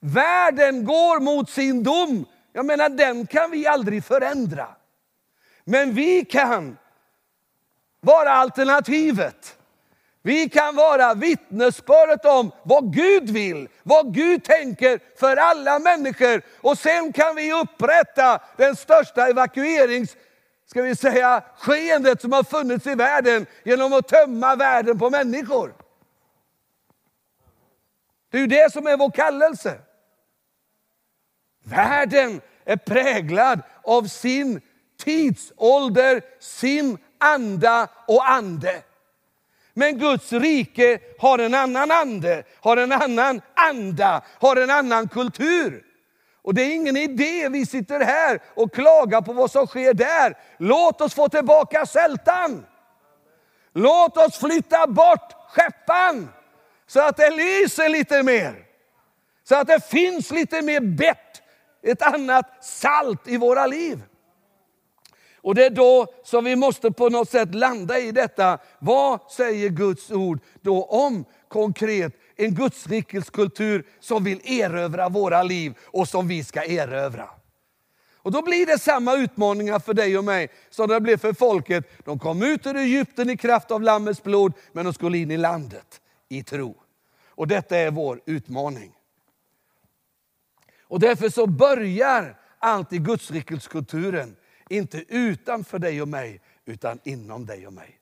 Världen 0.00 0.84
går 0.84 1.20
mot 1.20 1.50
sin 1.50 1.82
dom. 1.82 2.24
Jag 2.52 2.66
menar, 2.66 2.88
den 2.88 3.26
kan 3.26 3.50
vi 3.50 3.66
aldrig 3.66 4.04
förändra. 4.04 4.68
Men 5.64 5.94
vi 5.94 6.24
kan 6.24 6.76
vara 8.00 8.30
alternativet. 8.30 9.57
Vi 10.28 10.48
kan 10.48 10.76
vara 10.76 11.14
vittnesbördet 11.14 12.24
om 12.24 12.52
vad 12.62 12.94
Gud 12.94 13.30
vill, 13.30 13.68
vad 13.82 14.14
Gud 14.14 14.44
tänker 14.44 15.00
för 15.18 15.36
alla 15.36 15.78
människor. 15.78 16.42
Och 16.60 16.78
sen 16.78 17.12
kan 17.12 17.36
vi 17.36 17.52
upprätta 17.52 18.40
den 18.56 18.76
största 18.76 19.28
evakuerings 19.28 20.16
ska 20.66 20.82
vi 20.82 20.96
säga, 20.96 21.44
skeendet 21.58 22.20
som 22.20 22.32
har 22.32 22.42
funnits 22.42 22.86
i 22.86 22.94
världen 22.94 23.46
genom 23.64 23.92
att 23.92 24.08
tömma 24.08 24.56
världen 24.56 24.98
på 24.98 25.10
människor. 25.10 25.74
Det 28.30 28.36
är 28.36 28.40
ju 28.40 28.46
det 28.46 28.72
som 28.72 28.86
är 28.86 28.96
vår 28.96 29.10
kallelse. 29.10 29.78
Världen 31.64 32.40
är 32.64 32.76
präglad 32.76 33.60
av 33.82 34.02
sin 34.02 34.60
tidsålder, 34.98 36.22
sin 36.40 36.98
anda 37.18 37.88
och 38.06 38.30
ande. 38.30 38.82
Men 39.78 39.98
Guds 39.98 40.32
rike 40.32 40.98
har 41.18 41.38
en 41.38 41.54
annan 41.54 41.90
ande, 41.90 42.42
har 42.60 42.76
en 42.76 42.92
annan 42.92 43.40
anda, 43.54 44.22
har 44.40 44.56
en 44.56 44.70
annan 44.70 45.08
kultur. 45.08 45.84
Och 46.42 46.54
det 46.54 46.62
är 46.62 46.74
ingen 46.74 46.96
idé 46.96 47.48
vi 47.48 47.66
sitter 47.66 48.00
här 48.00 48.42
och 48.54 48.74
klagar 48.74 49.20
på 49.20 49.32
vad 49.32 49.50
som 49.50 49.66
sker 49.66 49.94
där. 49.94 50.36
Låt 50.58 51.00
oss 51.00 51.14
få 51.14 51.28
tillbaka 51.28 51.86
sältan. 51.86 52.66
Låt 53.74 54.16
oss 54.16 54.38
flytta 54.38 54.86
bort 54.86 55.32
skeppan 55.48 56.28
så 56.86 57.00
att 57.00 57.16
det 57.16 57.30
lyser 57.30 57.88
lite 57.88 58.22
mer. 58.22 58.54
Så 59.48 59.54
att 59.54 59.66
det 59.66 59.88
finns 59.90 60.30
lite 60.30 60.62
mer 60.62 60.80
bett, 60.80 61.42
ett 61.82 62.02
annat 62.02 62.64
salt 62.64 63.28
i 63.28 63.36
våra 63.36 63.66
liv. 63.66 64.02
Och 65.48 65.54
det 65.54 65.66
är 65.66 65.70
då 65.70 66.06
som 66.24 66.44
vi 66.44 66.56
måste 66.56 66.90
på 66.90 67.08
något 67.08 67.30
sätt 67.30 67.54
landa 67.54 67.98
i 67.98 68.12
detta. 68.12 68.58
Vad 68.78 69.20
säger 69.30 69.68
Guds 69.68 70.10
ord 70.10 70.40
då 70.60 70.84
om 70.84 71.24
konkret 71.48 72.12
en 72.36 72.54
Gudsrikeskultur 72.54 73.86
som 74.00 74.24
vill 74.24 74.40
erövra 74.44 75.08
våra 75.08 75.42
liv 75.42 75.78
och 75.84 76.08
som 76.08 76.28
vi 76.28 76.44
ska 76.44 76.64
erövra? 76.64 77.28
Och 78.16 78.32
då 78.32 78.42
blir 78.42 78.66
det 78.66 78.78
samma 78.78 79.16
utmaningar 79.16 79.78
för 79.78 79.94
dig 79.94 80.18
och 80.18 80.24
mig 80.24 80.48
som 80.70 80.88
det 80.88 81.00
blev 81.00 81.16
för 81.16 81.32
folket. 81.32 82.04
De 82.04 82.18
kom 82.18 82.42
ut 82.42 82.66
ur 82.66 82.76
Egypten 82.76 83.30
i 83.30 83.36
kraft 83.36 83.70
av 83.70 83.82
Lammets 83.82 84.22
blod, 84.22 84.52
men 84.72 84.84
de 84.84 84.94
skulle 84.94 85.18
in 85.18 85.30
i 85.30 85.36
landet 85.36 86.00
i 86.28 86.42
tro. 86.42 86.76
Och 87.28 87.48
detta 87.48 87.76
är 87.76 87.90
vår 87.90 88.20
utmaning. 88.26 88.92
Och 90.82 91.00
därför 91.00 91.28
så 91.28 91.46
börjar 91.46 92.38
alltid 92.58 93.04
Gudsrikeskulturen 93.04 94.36
inte 94.68 95.04
utanför 95.08 95.78
dig 95.78 96.02
och 96.02 96.08
mig, 96.08 96.40
utan 96.64 97.00
inom 97.04 97.46
dig 97.46 97.66
och 97.66 97.72
mig. 97.72 98.00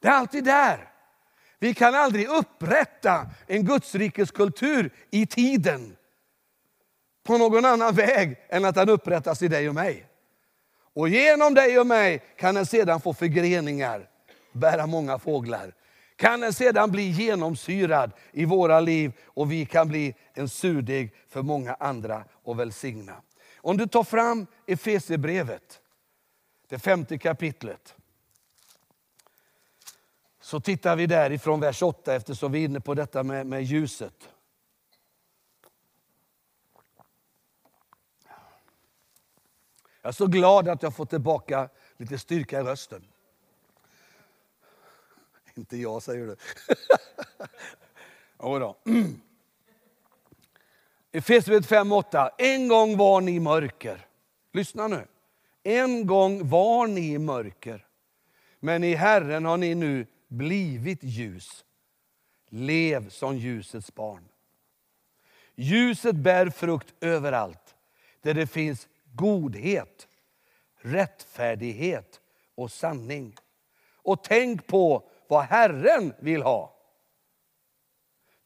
Det 0.00 0.08
är 0.08 0.12
alltid 0.12 0.44
där. 0.44 0.88
Vi 1.58 1.74
kan 1.74 1.94
aldrig 1.94 2.28
upprätta 2.28 3.26
en 3.46 3.64
Gudsrikeskultur 3.64 4.90
i 5.10 5.26
tiden 5.26 5.96
på 7.24 7.38
någon 7.38 7.64
annan 7.64 7.94
väg 7.94 8.36
än 8.48 8.64
att 8.64 8.74
den 8.74 8.88
upprättas 8.88 9.42
i 9.42 9.48
dig 9.48 9.68
och 9.68 9.74
mig. 9.74 10.06
Och 10.94 11.08
genom 11.08 11.54
dig 11.54 11.78
och 11.78 11.86
mig 11.86 12.22
kan 12.36 12.54
den 12.54 12.66
sedan 12.66 13.00
få 13.00 13.14
förgreningar, 13.14 14.08
bära 14.52 14.86
många 14.86 15.18
fåglar. 15.18 15.74
Kan 16.16 16.40
den 16.40 16.52
sedan 16.52 16.90
bli 16.90 17.02
genomsyrad 17.02 18.12
i 18.32 18.44
våra 18.44 18.80
liv 18.80 19.12
och 19.24 19.52
vi 19.52 19.66
kan 19.66 19.88
bli 19.88 20.14
en 20.34 20.48
surdeg 20.48 21.14
för 21.28 21.42
många 21.42 21.74
andra 21.74 22.24
och 22.44 22.60
välsigna. 22.60 23.16
Om 23.62 23.76
du 23.76 23.86
tar 23.86 24.04
fram 24.04 24.46
Efesierbrevet, 24.66 25.80
det 26.68 26.78
femte 26.78 27.18
kapitlet. 27.18 27.94
Så 30.40 30.60
tittar 30.60 30.96
vi 30.96 31.06
därifrån, 31.06 31.60
vers 31.60 31.82
8 31.82 32.14
eftersom 32.14 32.52
vi 32.52 32.60
är 32.60 32.64
inne 32.64 32.80
på 32.80 32.94
detta 32.94 33.22
med, 33.22 33.46
med 33.46 33.62
ljuset. 33.62 34.28
Jag 40.02 40.08
är 40.08 40.12
så 40.12 40.26
glad 40.26 40.68
att 40.68 40.82
jag 40.82 40.96
fått 40.96 41.10
tillbaka 41.10 41.68
lite 41.96 42.18
styrka 42.18 42.60
i 42.60 42.62
rösten. 42.62 43.06
Inte 45.54 45.76
jag, 45.76 46.02
säger 46.02 46.26
du. 46.26 46.36
Jodå. 48.42 48.76
Efesierbrevet 51.12 51.70
5.8. 51.70 52.30
En 52.38 52.68
gång 52.68 52.96
var 52.96 53.20
ni 53.20 53.32
i 53.32 53.40
mörker. 53.40 54.06
Lyssna 54.52 54.88
nu. 54.88 55.06
En 55.62 56.06
gång 56.06 56.48
var 56.48 56.86
ni 56.86 57.12
i 57.12 57.18
mörker. 57.18 57.86
Men 58.60 58.84
i 58.84 58.94
Herren 58.94 59.44
har 59.44 59.56
ni 59.56 59.74
nu 59.74 60.06
blivit 60.28 60.98
ljus. 61.02 61.64
Lev 62.48 63.08
som 63.08 63.36
ljusets 63.36 63.94
barn. 63.94 64.28
Ljuset 65.54 66.16
bär 66.16 66.50
frukt 66.50 66.94
överallt 67.00 67.74
där 68.22 68.34
det 68.34 68.46
finns 68.46 68.88
godhet, 69.14 70.08
rättfärdighet 70.80 72.20
och 72.54 72.70
sanning. 72.70 73.34
Och 73.94 74.24
tänk 74.24 74.66
på 74.66 75.08
vad 75.28 75.44
Herren 75.44 76.14
vill 76.18 76.42
ha. 76.42 76.79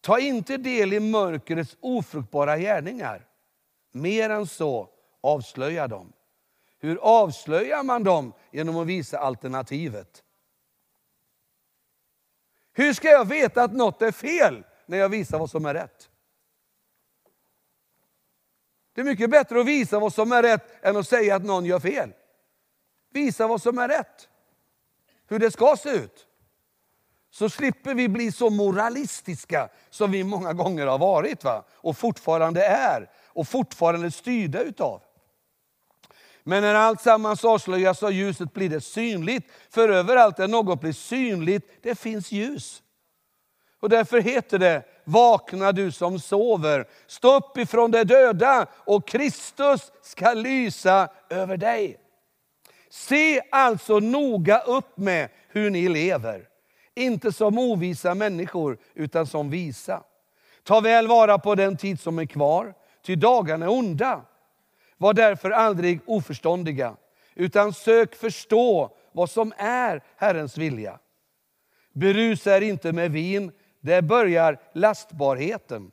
Ta 0.05 0.19
inte 0.19 0.57
del 0.57 0.93
i 0.93 1.01
mörkrets 1.01 1.77
ofruktbara 1.81 2.59
gärningar. 2.59 3.27
Mer 3.93 4.31
än 4.31 4.47
så, 4.47 4.89
avslöja 5.21 5.89
dem. 5.89 6.13
Hur 6.79 6.99
avslöjar 7.03 7.83
man 7.83 8.05
dem? 8.05 8.33
Genom 8.51 8.77
att 8.77 8.87
visa 8.87 9.19
alternativet. 9.19 10.23
Hur 12.73 12.93
ska 12.93 13.09
jag 13.09 13.25
veta 13.25 13.63
att 13.63 13.73
något 13.73 14.03
är 14.03 14.13
fel 14.13 14.65
när 14.87 14.99
jag 14.99 15.09
visar 15.09 15.39
vad 15.39 15.51
som 15.51 15.67
är 15.67 15.75
rätt? 15.75 16.11
Det 18.95 19.01
är 19.01 19.05
mycket 19.05 19.31
bättre 19.31 19.61
att 19.61 19.67
visa 19.67 19.99
vad 19.99 20.15
som 20.15 20.33
är 20.33 20.43
rätt 20.43 20.85
än 20.85 20.97
att 20.97 21.09
säga 21.09 21.37
att 21.37 21.45
någon 21.45 21.65
gör 21.65 21.81
fel. 21.81 22.13
Visa 23.11 23.47
vad 23.47 23.63
som 23.63 23.79
är 23.79 23.89
rätt. 23.89 24.29
Hur 25.27 25.39
det 25.39 25.51
ska 25.51 25.77
se 25.77 25.91
ut 25.91 26.27
så 27.35 27.49
slipper 27.49 27.95
vi 27.95 28.09
bli 28.09 28.33
så 28.33 28.51
moralistiska 28.51 29.69
som 29.91 30.11
vi 30.11 30.25
många 30.25 30.53
gånger 30.53 30.87
har 30.87 30.99
varit 30.99 31.45
va? 31.45 31.65
och 31.73 31.97
fortfarande 31.97 32.67
är 32.67 33.11
och 33.27 33.49
fortfarande 33.49 34.11
styrda 34.11 34.63
utav. 34.63 35.03
Men 36.43 36.63
när 36.63 36.75
allt 36.75 37.01
sammans 37.01 37.45
avslöjas 37.45 38.03
av 38.03 38.13
ljuset 38.13 38.53
blir 38.53 38.69
det 38.69 38.81
synligt. 38.81 39.51
För 39.71 39.89
överallt 39.89 40.37
där 40.37 40.49
något 40.49 40.81
blir 40.81 40.93
synligt, 40.93 41.83
det 41.83 41.95
finns 41.95 42.33
ljus. 42.33 42.83
Och 43.81 43.89
därför 43.89 44.21
heter 44.21 44.59
det, 44.59 44.83
vakna 45.05 45.73
du 45.73 45.93
som 45.93 46.19
sover, 46.19 46.89
stå 47.07 47.37
upp 47.37 47.59
ifrån 47.59 47.91
de 47.91 48.05
döda 48.05 48.67
och 48.73 49.09
Kristus 49.09 49.93
ska 50.03 50.33
lysa 50.33 51.09
över 51.31 51.57
dig. 51.57 51.99
Se 52.91 53.41
alltså 53.51 53.99
noga 53.99 54.61
upp 54.61 54.97
med 54.97 55.29
hur 55.49 55.71
ni 55.71 55.89
lever 55.89 56.54
inte 56.95 57.33
som 57.33 57.59
ovisa 57.59 58.15
människor, 58.15 58.79
utan 58.95 59.27
som 59.27 59.51
visa. 59.51 60.03
Ta 60.63 60.81
väl 60.81 61.07
vara 61.07 61.39
på 61.39 61.55
den 61.55 61.77
tid 61.77 62.01
som 62.01 62.19
är 62.19 62.27
kvar, 62.27 62.75
ty 63.03 63.17
dagarna 63.17 63.67
är 63.67 63.71
onda. 63.71 64.23
Var 64.97 65.15
därför 65.15 65.51
aldrig 65.51 66.01
oförståndiga, 66.07 66.97
utan 67.35 67.73
sök 67.73 68.15
förstå 68.15 68.97
vad 69.13 69.31
som 69.31 69.53
är 69.57 70.03
Herrens 70.17 70.59
vilja. 70.59 70.99
Berusa 71.93 72.57
er 72.57 72.61
inte 72.61 72.93
med 72.93 73.11
vin, 73.11 73.53
där 73.81 74.03
börjar 74.03 74.61
lastbarheten. 74.73 75.91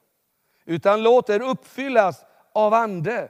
Utan 0.65 1.03
låt 1.03 1.29
er 1.29 1.41
uppfyllas 1.41 2.25
av 2.53 2.73
Ande 2.73 3.29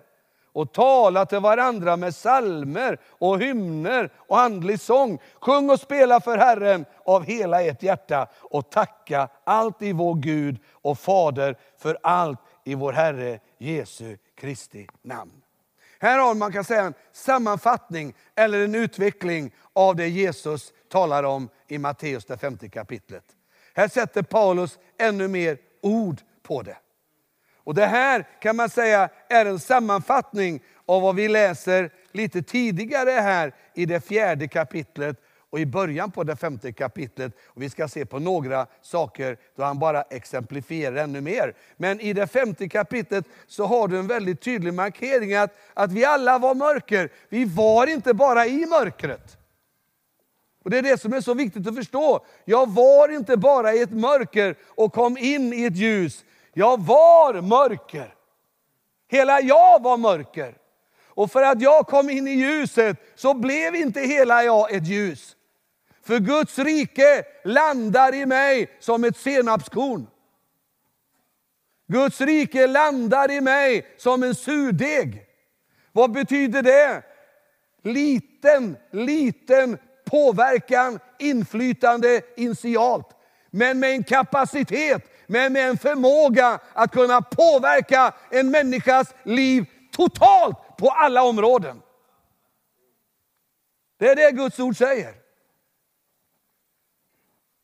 och 0.54 0.74
tala 0.74 1.26
till 1.26 1.39
varandra 1.39 1.97
med 1.97 2.16
salmer 2.16 2.97
och 3.10 3.41
hymner 3.41 4.10
och 4.16 4.39
andlig 4.39 4.80
sång. 4.80 5.20
Sjung 5.39 5.70
och 5.70 5.80
spela 5.80 6.22
för 6.22 6.38
Herren 6.38 6.86
av 7.06 7.24
hela 7.24 7.62
ert 7.62 7.84
hjärta 7.84 8.28
och 8.36 8.70
tacka 8.70 9.28
allt 9.43 9.82
i 9.82 9.93
vår 9.93 10.16
Gud 10.16 10.60
och 10.72 10.99
Fader 10.99 11.56
för 11.78 11.97
allt 12.04 12.39
i 12.64 12.76
vår 12.76 12.93
Herre 12.93 13.39
Jesu 13.58 14.18
Kristi 14.36 14.88
namn. 15.02 15.41
Här 15.99 16.20
har 16.20 16.36
man 16.36 16.52
kan 16.52 16.64
säga 16.64 16.82
en 16.82 16.93
sammanfattning 17.12 18.14
eller 18.36 18.60
en 18.60 18.76
utveckling 18.76 19.54
av 19.74 19.95
det 19.95 20.08
Jesus 20.08 20.74
talar 20.89 21.24
om 21.24 21.49
i 21.68 21.78
Matteus 21.78 22.26
det 22.26 22.38
femte 22.38 22.70
kapitlet. 22.70 23.24
Här 23.74 23.88
sätter 23.88 24.24
Paulus 24.24 24.80
ännu 24.97 25.28
mer 25.28 25.58
ord 25.82 26.22
på 26.43 26.62
det. 26.62 26.78
Och 27.64 27.74
Det 27.74 27.86
här 27.86 28.28
kan 28.41 28.55
man 28.55 28.70
säga 28.70 29.09
är 29.30 29.45
en 29.45 29.59
sammanfattning 29.59 30.64
av 30.86 31.01
vad 31.01 31.16
vi 31.16 31.28
läser 31.28 31.89
lite 32.12 32.41
tidigare 32.41 33.12
här 33.12 33.53
i 33.74 33.86
det 33.86 34.01
fjärde 34.07 34.47
kapitlet 34.47 35.18
och 35.49 35.59
i 35.59 35.66
början 35.66 36.12
på 36.12 36.24
det 36.24 36.36
femte 36.36 36.72
kapitlet. 36.72 37.34
Och 37.45 37.62
vi 37.62 37.70
ska 37.70 37.88
se 37.88 38.05
på 38.05 38.20
några 38.20 38.68
saker 38.82 39.38
då 39.55 39.64
han 39.64 39.80
bara 39.80 40.01
exemplifierar 40.01 40.95
ännu 40.95 41.22
mer. 41.22 41.53
Men 41.78 41.99
i 41.99 42.14
det 42.14 42.28
femte 42.28 42.70
kapitlet 42.70 43.26
så 43.47 43.66
har 43.66 43.88
du 43.88 43.99
en 43.99 44.07
väldigt 44.07 44.41
tydlig 44.41 44.74
markering 44.74 45.36
att, 45.36 45.55
att 45.74 45.91
vi 45.91 46.05
alla 46.05 46.38
var 46.39 46.55
mörker. 46.55 47.09
Vi 47.30 47.45
var 47.45 47.88
inte 47.88 48.14
bara 48.14 48.45
i 48.45 48.66
mörkret. 48.66 49.38
Och 50.64 50.70
Det 50.70 50.78
är 50.78 50.82
det 50.82 51.01
som 51.01 51.14
är 51.14 51.22
så 51.22 51.34
viktigt 51.34 51.68
att 51.68 51.76
förstå. 51.76 52.26
Jag 52.45 52.70
var 52.70 53.09
inte 53.09 53.38
bara 53.38 53.74
i 53.74 53.82
ett 53.82 53.91
mörker 53.91 54.55
och 54.68 54.93
kom 54.93 55.18
in 55.18 55.53
i 55.53 55.66
ett 55.66 55.76
ljus. 55.76 56.24
Jag 56.54 56.82
var 56.82 57.41
mörker. 57.41 58.14
Hela 59.08 59.41
jag 59.41 59.84
var 59.84 59.97
mörker. 59.97 60.58
Och 61.08 61.32
för 61.32 61.43
att 61.43 61.62
jag 61.62 61.88
kom 61.88 62.10
in 62.10 62.28
i 62.28 62.32
ljuset 62.32 62.97
så 63.16 63.34
blev 63.34 63.76
inte 63.76 63.99
hela 63.99 64.43
jag 64.43 64.74
ett 64.74 64.88
ljus. 64.88 65.36
För 66.04 66.20
Guds 66.20 66.60
rike 66.60 67.24
landar 67.43 68.16
i 68.16 68.26
mig 68.26 68.78
som 68.80 69.04
ett 69.04 69.18
senapskorn. 69.18 70.08
Guds 71.88 72.22
rike 72.22 72.68
landar 72.68 73.32
i 73.32 73.41
mig 73.41 73.88
som 73.97 74.24
en 74.24 74.36
surdeg. 74.36 75.26
Vad 75.91 76.12
betyder 76.12 76.62
det? 76.62 77.04
Liten, 77.84 78.78
liten 78.91 79.78
påverkan, 80.06 80.99
inflytande 81.20 82.22
initialt. 82.38 83.08
Men 83.49 83.80
med 83.80 83.89
en 83.89 84.04
kapacitet, 84.04 85.11
men 85.32 85.54
med 85.54 85.70
en 85.70 85.78
förmåga 85.78 86.60
att 86.74 86.92
kunna 86.92 87.22
påverka 87.22 88.14
en 88.30 88.52
människas 88.52 89.14
liv 89.24 89.66
totalt 89.92 90.58
på 90.78 90.90
alla 90.90 91.24
områden. 91.24 91.82
Det 94.00 94.10
är 94.10 94.16
det 94.16 94.32
Guds 94.32 94.60
ord 94.60 94.78
säger. 94.78 95.14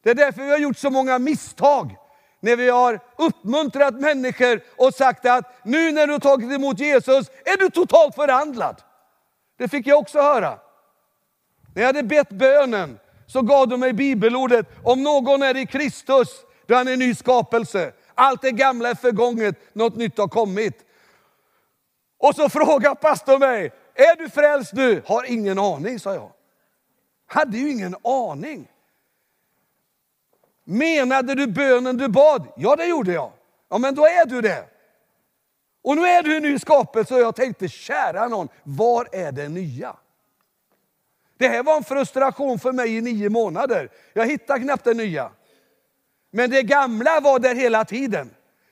Det 0.03 0.09
är 0.09 0.15
därför 0.15 0.41
vi 0.43 0.51
har 0.51 0.57
gjort 0.57 0.77
så 0.77 0.89
många 0.89 1.19
misstag. 1.19 1.95
När 2.39 2.55
vi 2.55 2.69
har 2.69 2.99
uppmuntrat 3.17 3.93
människor 3.93 4.61
och 4.77 4.93
sagt 4.93 5.25
att 5.25 5.65
nu 5.65 5.91
när 5.91 6.07
du 6.07 6.13
har 6.13 6.19
tagit 6.19 6.51
emot 6.51 6.79
Jesus 6.79 7.29
är 7.45 7.57
du 7.57 7.69
totalt 7.69 8.15
förvandlad. 8.15 8.81
Det 9.57 9.67
fick 9.67 9.87
jag 9.87 9.99
också 9.99 10.19
höra. 10.19 10.59
När 11.75 11.81
jag 11.81 11.87
hade 11.87 12.03
bett 12.03 12.29
bönen 12.29 12.99
så 13.27 13.41
gav 13.41 13.67
de 13.67 13.79
mig 13.79 13.93
bibelordet, 13.93 14.65
om 14.83 15.03
någon 15.03 15.43
är 15.43 15.57
i 15.57 15.65
Kristus, 15.65 16.27
då 16.67 16.73
är 16.73 16.77
han 16.77 16.87
en 16.87 16.99
ny 16.99 17.15
skapelse. 17.15 17.93
Allt 18.15 18.41
det 18.41 18.51
gamla 18.51 18.89
är 18.89 18.95
förgånget, 18.95 19.75
något 19.75 19.95
nytt 19.95 20.17
har 20.17 20.27
kommit. 20.27 20.85
Och 22.17 22.35
så 22.35 22.49
frågar 22.49 22.95
pastorn 22.95 23.39
mig, 23.39 23.71
är 23.93 24.15
du 24.15 24.29
frälst 24.29 24.73
nu? 24.73 25.01
Har 25.05 25.23
ingen 25.23 25.59
aning, 25.59 25.99
sa 25.99 26.13
jag. 26.13 26.31
Hade 27.27 27.57
ju 27.57 27.71
ingen 27.71 27.95
aning. 28.03 28.67
Menade 30.63 31.35
du 31.35 31.47
bönen 31.47 31.97
du 31.97 32.07
bad? 32.07 32.47
Ja, 32.57 32.75
det 32.75 32.85
gjorde 32.85 33.11
jag. 33.11 33.31
Ja, 33.69 33.77
men 33.77 33.95
då 33.95 34.05
är 34.05 34.25
du 34.25 34.41
det. 34.41 34.65
Och 35.83 35.95
nu 35.95 36.05
är 36.05 36.23
du 36.23 36.37
en 36.37 36.43
ny 36.43 36.59
skapelse 36.59 37.15
och 37.15 37.21
jag 37.21 37.35
tänkte, 37.35 37.67
kära 37.67 38.27
någon, 38.27 38.47
var 38.63 39.07
är 39.11 39.31
det 39.31 39.49
nya? 39.49 39.95
Det 41.37 41.47
här 41.47 41.63
var 41.63 41.77
en 41.77 41.83
frustration 41.83 42.59
för 42.59 42.71
mig 42.71 42.97
i 42.97 43.01
nio 43.01 43.29
månader. 43.29 43.89
Jag 44.13 44.25
hittade 44.25 44.59
knappt 44.59 44.83
det 44.83 44.93
nya. 44.93 45.31
Men 46.31 46.49
det 46.49 46.63
gamla 46.63 47.19
var 47.19 47.39
där 47.39 47.55
hela 47.55 47.85
tiden. 47.85 48.29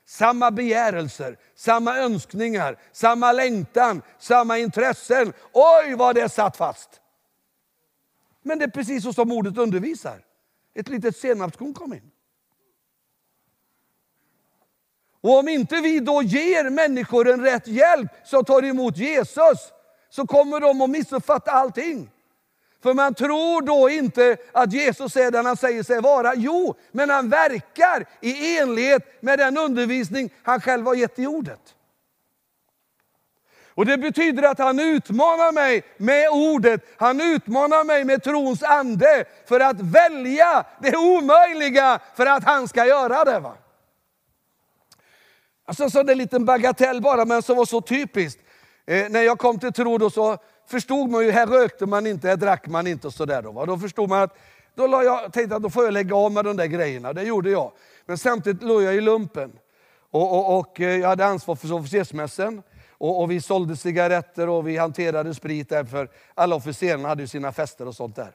Samma 0.08 0.50
begärelser, 0.50 1.38
samma 1.54 1.96
önskningar, 1.96 2.78
samma 2.92 3.32
längtan, 3.32 4.02
samma 4.18 4.58
intressen. 4.58 5.32
Oj, 5.52 5.94
vad 5.94 6.14
det 6.14 6.28
satt 6.28 6.56
fast! 6.56 7.00
Men 8.42 8.58
det 8.58 8.64
är 8.64 8.70
precis 8.70 9.02
så 9.02 9.12
som 9.12 9.32
ordet 9.32 9.58
undervisar. 9.58 10.24
Ett 10.74 10.88
litet 10.88 11.16
senapskorn 11.16 11.74
kom 11.74 11.92
in. 11.92 12.10
Och 15.20 15.38
om 15.38 15.48
inte 15.48 15.80
vi 15.80 16.00
då 16.00 16.22
ger 16.22 16.70
människor 16.70 17.28
en 17.28 17.40
rätt 17.40 17.66
hjälp 17.66 18.10
som 18.24 18.44
tar 18.44 18.64
emot 18.64 18.96
Jesus, 18.96 19.72
så 20.10 20.26
kommer 20.26 20.60
de 20.60 20.80
att 20.80 20.90
missuppfatta 20.90 21.50
allting. 21.50 22.10
För 22.86 22.94
man 22.94 23.14
tror 23.14 23.62
då 23.62 23.90
inte 23.90 24.36
att 24.52 24.72
Jesus 24.72 25.16
är 25.16 25.30
den 25.30 25.46
han 25.46 25.56
säger 25.56 25.82
sig 25.82 26.00
vara. 26.00 26.34
Jo, 26.34 26.74
men 26.92 27.10
han 27.10 27.28
verkar 27.28 28.06
i 28.20 28.58
enlighet 28.58 29.22
med 29.22 29.38
den 29.38 29.58
undervisning 29.58 30.30
han 30.42 30.60
själv 30.60 30.86
har 30.86 30.94
gett 30.94 31.18
i 31.18 31.26
ordet. 31.26 31.60
Och 33.74 33.86
Det 33.86 33.98
betyder 33.98 34.42
att 34.42 34.58
han 34.58 34.80
utmanar 34.80 35.52
mig 35.52 35.82
med 35.96 36.28
ordet, 36.30 36.80
han 36.96 37.20
utmanar 37.20 37.84
mig 37.84 38.04
med 38.04 38.22
trons 38.22 38.62
ande 38.62 39.24
för 39.46 39.60
att 39.60 39.80
välja 39.80 40.64
det 40.82 40.96
omöjliga 40.96 42.00
för 42.16 42.26
att 42.26 42.44
han 42.44 42.68
ska 42.68 42.86
göra 42.86 43.24
det. 43.24 43.38
Va? 43.38 43.56
Alltså, 45.64 45.90
så 45.90 46.02
det 46.02 46.10
är 46.10 46.14
en 46.14 46.18
liten 46.18 46.44
bagatell 46.44 47.02
bara, 47.02 47.24
men 47.24 47.42
som 47.42 47.56
var 47.56 47.64
så 47.64 47.80
typiskt. 47.80 48.40
Eh, 48.86 49.08
när 49.08 49.22
jag 49.22 49.38
kom 49.38 49.58
till 49.58 49.72
tro 49.72 49.98
då 49.98 50.10
så 50.10 50.38
förstod 50.66 51.10
man 51.10 51.24
ju, 51.24 51.30
här 51.30 51.46
rökte 51.46 51.86
man 51.86 52.06
inte, 52.06 52.28
här 52.28 52.36
drack 52.36 52.66
man 52.66 52.86
inte 52.86 53.06
och 53.06 53.14
sådär. 53.14 53.42
Då, 53.42 53.52
va? 53.52 53.66
då 53.66 53.78
förstod 53.78 54.08
man 54.08 54.22
att, 54.22 54.36
då 54.74 54.86
la 54.86 55.02
jag, 55.02 55.32
tänkte 55.32 55.56
att 55.56 55.62
då 55.62 55.70
får 55.70 55.84
jag 55.84 55.92
lägga 55.92 56.16
av 56.16 56.32
med 56.32 56.44
de 56.44 56.56
där 56.56 56.66
grejerna, 56.66 57.12
det 57.12 57.22
gjorde 57.22 57.50
jag. 57.50 57.72
Men 58.06 58.18
samtidigt 58.18 58.62
låg 58.62 58.82
jag 58.82 58.94
i 58.94 59.00
lumpen. 59.00 59.52
Och, 60.10 60.32
och, 60.32 60.58
och 60.58 60.80
eh, 60.80 60.96
jag 60.96 61.08
hade 61.08 61.26
ansvar 61.26 61.54
för 61.56 61.72
officersmässen. 61.72 62.62
Och, 62.98 63.22
och, 63.22 63.30
vi 63.30 63.40
sålde 63.40 63.76
cigaretter 63.76 64.48
och 64.48 64.68
vi 64.68 64.76
hanterade 64.76 65.34
sprit 65.34 65.68
där, 65.68 65.84
för 65.84 66.08
alla 66.34 66.56
officerarna 66.56 67.08
hade 67.08 67.22
ju 67.22 67.26
sina 67.28 67.52
fester 67.52 67.88
och 67.88 67.94
sånt 67.94 68.16
där. 68.16 68.32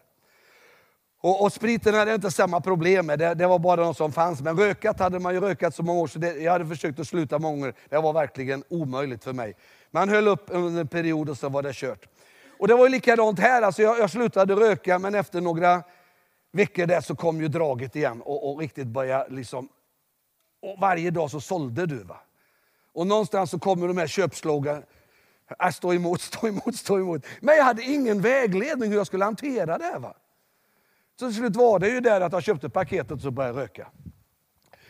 Och, 1.21 1.43
och 1.43 1.53
spriten 1.53 1.93
hade 1.93 2.15
inte 2.15 2.31
samma 2.31 2.61
problem 2.61 3.05
med, 3.05 3.19
det, 3.19 3.33
det 3.33 3.47
var 3.47 3.59
bara 3.59 3.85
något 3.85 3.97
som 3.97 4.11
fanns. 4.11 4.41
Men 4.41 4.57
rökat 4.57 4.99
hade 4.99 5.19
man 5.19 5.33
ju 5.33 5.39
rökat 5.39 5.75
så 5.75 5.83
många 5.83 5.99
år, 5.99 6.07
så 6.07 6.19
det, 6.19 6.35
jag 6.35 6.51
hade 6.51 6.65
försökt 6.65 6.99
att 6.99 7.07
sluta 7.07 7.39
många 7.39 7.55
gånger. 7.55 7.73
Det 7.89 7.97
var 7.97 8.13
verkligen 8.13 8.63
omöjligt 8.69 9.23
för 9.23 9.33
mig. 9.33 9.55
Man 9.91 10.09
höll 10.09 10.27
upp 10.27 10.45
under 10.47 10.81
en 10.81 10.87
period 10.87 11.29
och 11.29 11.37
så 11.37 11.49
var 11.49 11.61
det 11.61 11.75
kört. 11.75 12.07
Och 12.59 12.67
det 12.67 12.75
var 12.75 12.85
ju 12.85 12.91
likadant 12.91 13.39
här, 13.39 13.61
alltså 13.61 13.81
jag, 13.81 13.99
jag 13.99 14.09
slutade 14.09 14.55
röka 14.55 14.99
men 14.99 15.15
efter 15.15 15.41
några 15.41 15.83
veckor 16.51 16.85
där 16.85 17.01
så 17.01 17.15
kom 17.15 17.41
ju 17.41 17.47
draget 17.47 17.95
igen 17.95 18.21
och, 18.21 18.51
och 18.51 18.59
riktigt 18.59 18.87
började 18.87 19.35
liksom... 19.35 19.69
Och 20.61 20.77
varje 20.79 21.11
dag 21.11 21.31
så 21.31 21.41
sålde 21.41 21.85
du. 21.85 22.03
va. 22.03 22.17
Och 22.93 23.07
någonstans 23.07 23.51
så 23.51 23.59
kommer 23.59 23.87
de 23.87 23.97
här 23.97 24.07
köpslogan. 24.07 24.83
Äh, 25.59 25.69
stå 25.69 25.93
emot, 25.93 26.21
stå 26.21 26.47
emot, 26.47 26.75
stå 26.75 26.99
emot. 26.99 27.25
Men 27.39 27.57
jag 27.57 27.63
hade 27.63 27.83
ingen 27.83 28.21
vägledning 28.21 28.89
hur 28.89 28.97
jag 28.97 29.07
skulle 29.07 29.25
hantera 29.25 29.77
det. 29.77 29.99
Va? 29.99 30.13
Så 31.19 31.27
till 31.27 31.35
slut 31.35 31.55
var 31.55 31.79
det 31.79 31.89
ju 31.89 31.99
där 31.99 32.21
att 32.21 32.33
jag 32.33 32.43
köpte 32.43 32.69
paketet 32.69 33.11
och 33.11 33.21
så 33.21 33.31
började 33.31 33.59
jag 33.59 33.63
röka. 33.63 33.87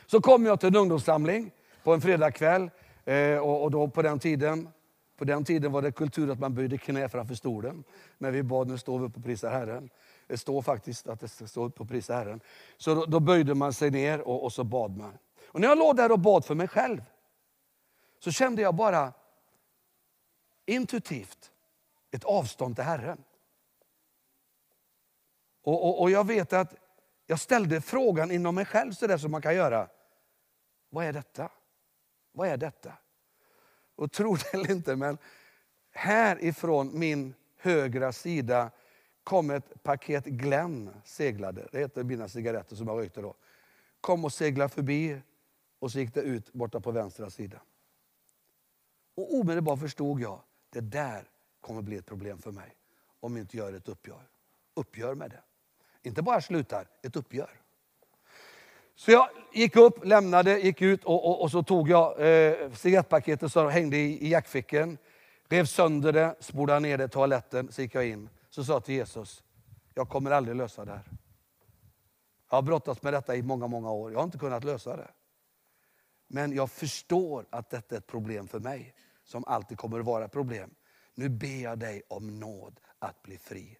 Så 0.06 0.22
kom 0.22 0.46
jag 0.46 0.60
till 0.60 0.70
en 0.70 0.76
ungdomssamling 0.76 1.52
på 1.84 1.94
en 1.94 2.02
fredagkväll. 2.02 2.70
Eh, 3.06 3.38
och, 3.38 3.64
och 3.64 3.72
då 3.72 3.88
på 3.88 4.02
den 4.02 4.20
tiden 4.20 4.70
på 5.22 5.26
den 5.26 5.46
tiden 5.46 5.72
var 5.72 5.82
det 5.82 5.92
kultur 5.92 6.32
att 6.32 6.40
man 6.40 6.56
böjde 6.56 6.78
knä 6.78 7.10
framför 7.10 7.36
stolen. 7.36 7.84
När 8.18 8.32
vi 8.32 8.44
bad, 8.44 8.68
nu 8.68 8.78
står 8.78 9.00
vi 9.00 9.06
upp 9.06 9.18
och 9.18 9.24
prisar 9.24 9.52
Herren. 9.52 9.90
Det 10.28 10.38
står 10.38 10.62
faktiskt 10.62 11.08
att 11.08 11.20
det 11.20 11.28
ska 11.28 11.48
stå 11.48 11.64
upp 11.64 11.82
och 11.82 11.88
prisa 11.88 12.14
Herren. 12.16 12.42
Så 12.78 12.96
då, 12.96 13.06
då 13.06 13.20
böjde 13.20 13.56
man 13.56 13.74
sig 13.74 13.92
ner 13.92 14.22
och, 14.22 14.44
och, 14.44 14.54
så 14.54 14.64
bad 14.64 14.98
man. 14.98 15.18
Och 15.46 15.62
när 15.62 15.68
jag 15.68 15.78
låg 15.78 15.96
där 15.96 16.12
och 16.12 16.20
bad 16.20 16.46
för 16.46 16.56
mig 16.56 16.68
själv, 16.68 17.04
så 18.20 18.32
kände 18.32 18.62
jag 18.62 18.76
bara 18.76 19.14
intuitivt 20.66 21.52
ett 22.12 22.24
avstånd 22.24 22.76
till 22.76 22.86
Herren. 22.86 23.24
Och, 25.64 25.86
och, 25.86 26.02
och 26.02 26.12
jag 26.12 26.28
vet 26.28 26.54
att 26.54 26.76
jag 27.26 27.40
ställde 27.40 27.82
frågan 27.82 28.32
inom 28.32 28.56
mig 28.56 28.66
själv 28.66 28.92
så 28.92 29.08
där 29.08 29.18
som 29.18 29.32
man 29.32 29.42
kan 29.42 29.56
göra. 29.56 29.88
Vad 30.90 31.06
är 31.06 31.14
detta? 31.14 31.52
Vad 32.32 32.48
är 32.48 32.58
detta? 32.58 32.94
Och 34.02 34.12
tro 34.12 34.36
det 34.36 34.54
eller 34.54 34.72
inte, 34.72 34.96
men 34.96 35.18
härifrån 35.92 37.00
min 37.00 37.34
högra 37.58 38.12
sida 38.12 38.72
kom 39.24 39.50
ett 39.50 39.84
paket 39.84 40.26
Glenn 40.26 40.90
seglade. 41.04 41.68
Det 41.72 41.80
heter 41.80 42.04
mina 42.04 42.28
cigaretter 42.28 42.76
som 42.76 42.88
jag 42.88 43.00
rökte 43.00 43.22
då. 43.22 43.36
Kom 44.02 44.26
och 44.26 44.34
seglade 44.34 44.70
förbi 44.70 45.22
och 45.80 45.92
så 45.92 46.00
gick 46.00 46.14
det 46.14 46.22
ut 46.22 46.54
borta 46.54 46.80
på 46.80 46.92
vänstra 46.92 47.30
sidan. 47.30 47.60
Och 49.16 49.36
omedelbart 49.36 49.80
förstod 49.80 50.22
jag, 50.22 50.42
det 50.70 50.82
där 50.82 51.30
kommer 51.60 51.82
bli 51.82 51.96
ett 51.96 52.06
problem 52.06 52.38
för 52.38 52.52
mig. 52.52 52.76
Om 53.20 53.38
inte 53.38 53.58
gör 53.58 53.74
ett 53.74 53.88
uppgör. 53.88 54.30
Uppgör 54.74 55.16
med 55.16 55.30
det. 55.30 55.44
Inte 56.10 56.22
bara 56.22 56.42
slutar, 56.42 56.88
ett 57.04 57.16
uppgör. 57.16 57.61
Så 59.02 59.12
jag 59.12 59.30
gick 59.54 59.76
upp, 59.76 60.06
lämnade, 60.06 60.60
gick 60.60 60.82
ut 60.82 61.04
och, 61.04 61.26
och, 61.26 61.42
och 61.42 61.52
så 61.52 61.64
tog 61.64 61.90
jag 61.90 62.12
eh, 62.12 62.72
cigarettpaketet 62.72 63.52
som 63.52 63.70
hängde 63.70 63.98
i, 63.98 64.26
i 64.26 64.30
jackfickan. 64.30 64.98
Rev 65.50 65.66
sönder 65.66 66.14
det, 66.14 66.36
spolade 66.40 66.80
ner 66.80 66.98
det 66.98 67.04
i 67.04 67.10
toaletten, 67.10 67.72
så 67.72 67.82
gick 67.82 67.96
jag 67.96 68.08
in. 68.08 68.30
Så 68.50 68.64
sa 68.64 68.74
jag 68.74 68.84
till 68.86 68.96
Jesus, 68.96 69.44
jag 69.94 70.10
kommer 70.10 70.32
aldrig 70.32 70.58
lösa 70.58 70.86
det 70.86 70.92
här. 70.92 71.04
Jag 72.50 72.58
har 72.58 72.62
brottats 72.62 73.02
med 73.02 73.14
detta 73.14 73.36
i 73.36 73.42
många, 73.42 73.68
många 73.68 73.92
år. 73.92 74.12
Jag 74.12 74.20
har 74.20 74.24
inte 74.24 74.38
kunnat 74.38 74.64
lösa 74.64 74.96
det. 74.96 75.12
Men 76.28 76.54
jag 76.54 76.72
förstår 76.72 77.46
att 77.50 77.70
detta 77.70 77.96
är 77.96 78.00
ett 78.00 78.08
problem 78.08 78.48
för 78.48 78.60
mig, 78.60 78.96
som 79.24 79.44
alltid 79.48 79.78
kommer 79.78 80.00
att 80.00 80.06
vara 80.06 80.26
ett 80.26 80.32
problem. 80.32 80.76
Nu 81.16 81.30
ber 81.30 81.64
jag 81.64 81.80
dig 81.80 82.04
om 82.08 82.40
nåd 82.40 82.80
att 83.00 83.22
bli 83.22 83.38
fri. 83.38 83.78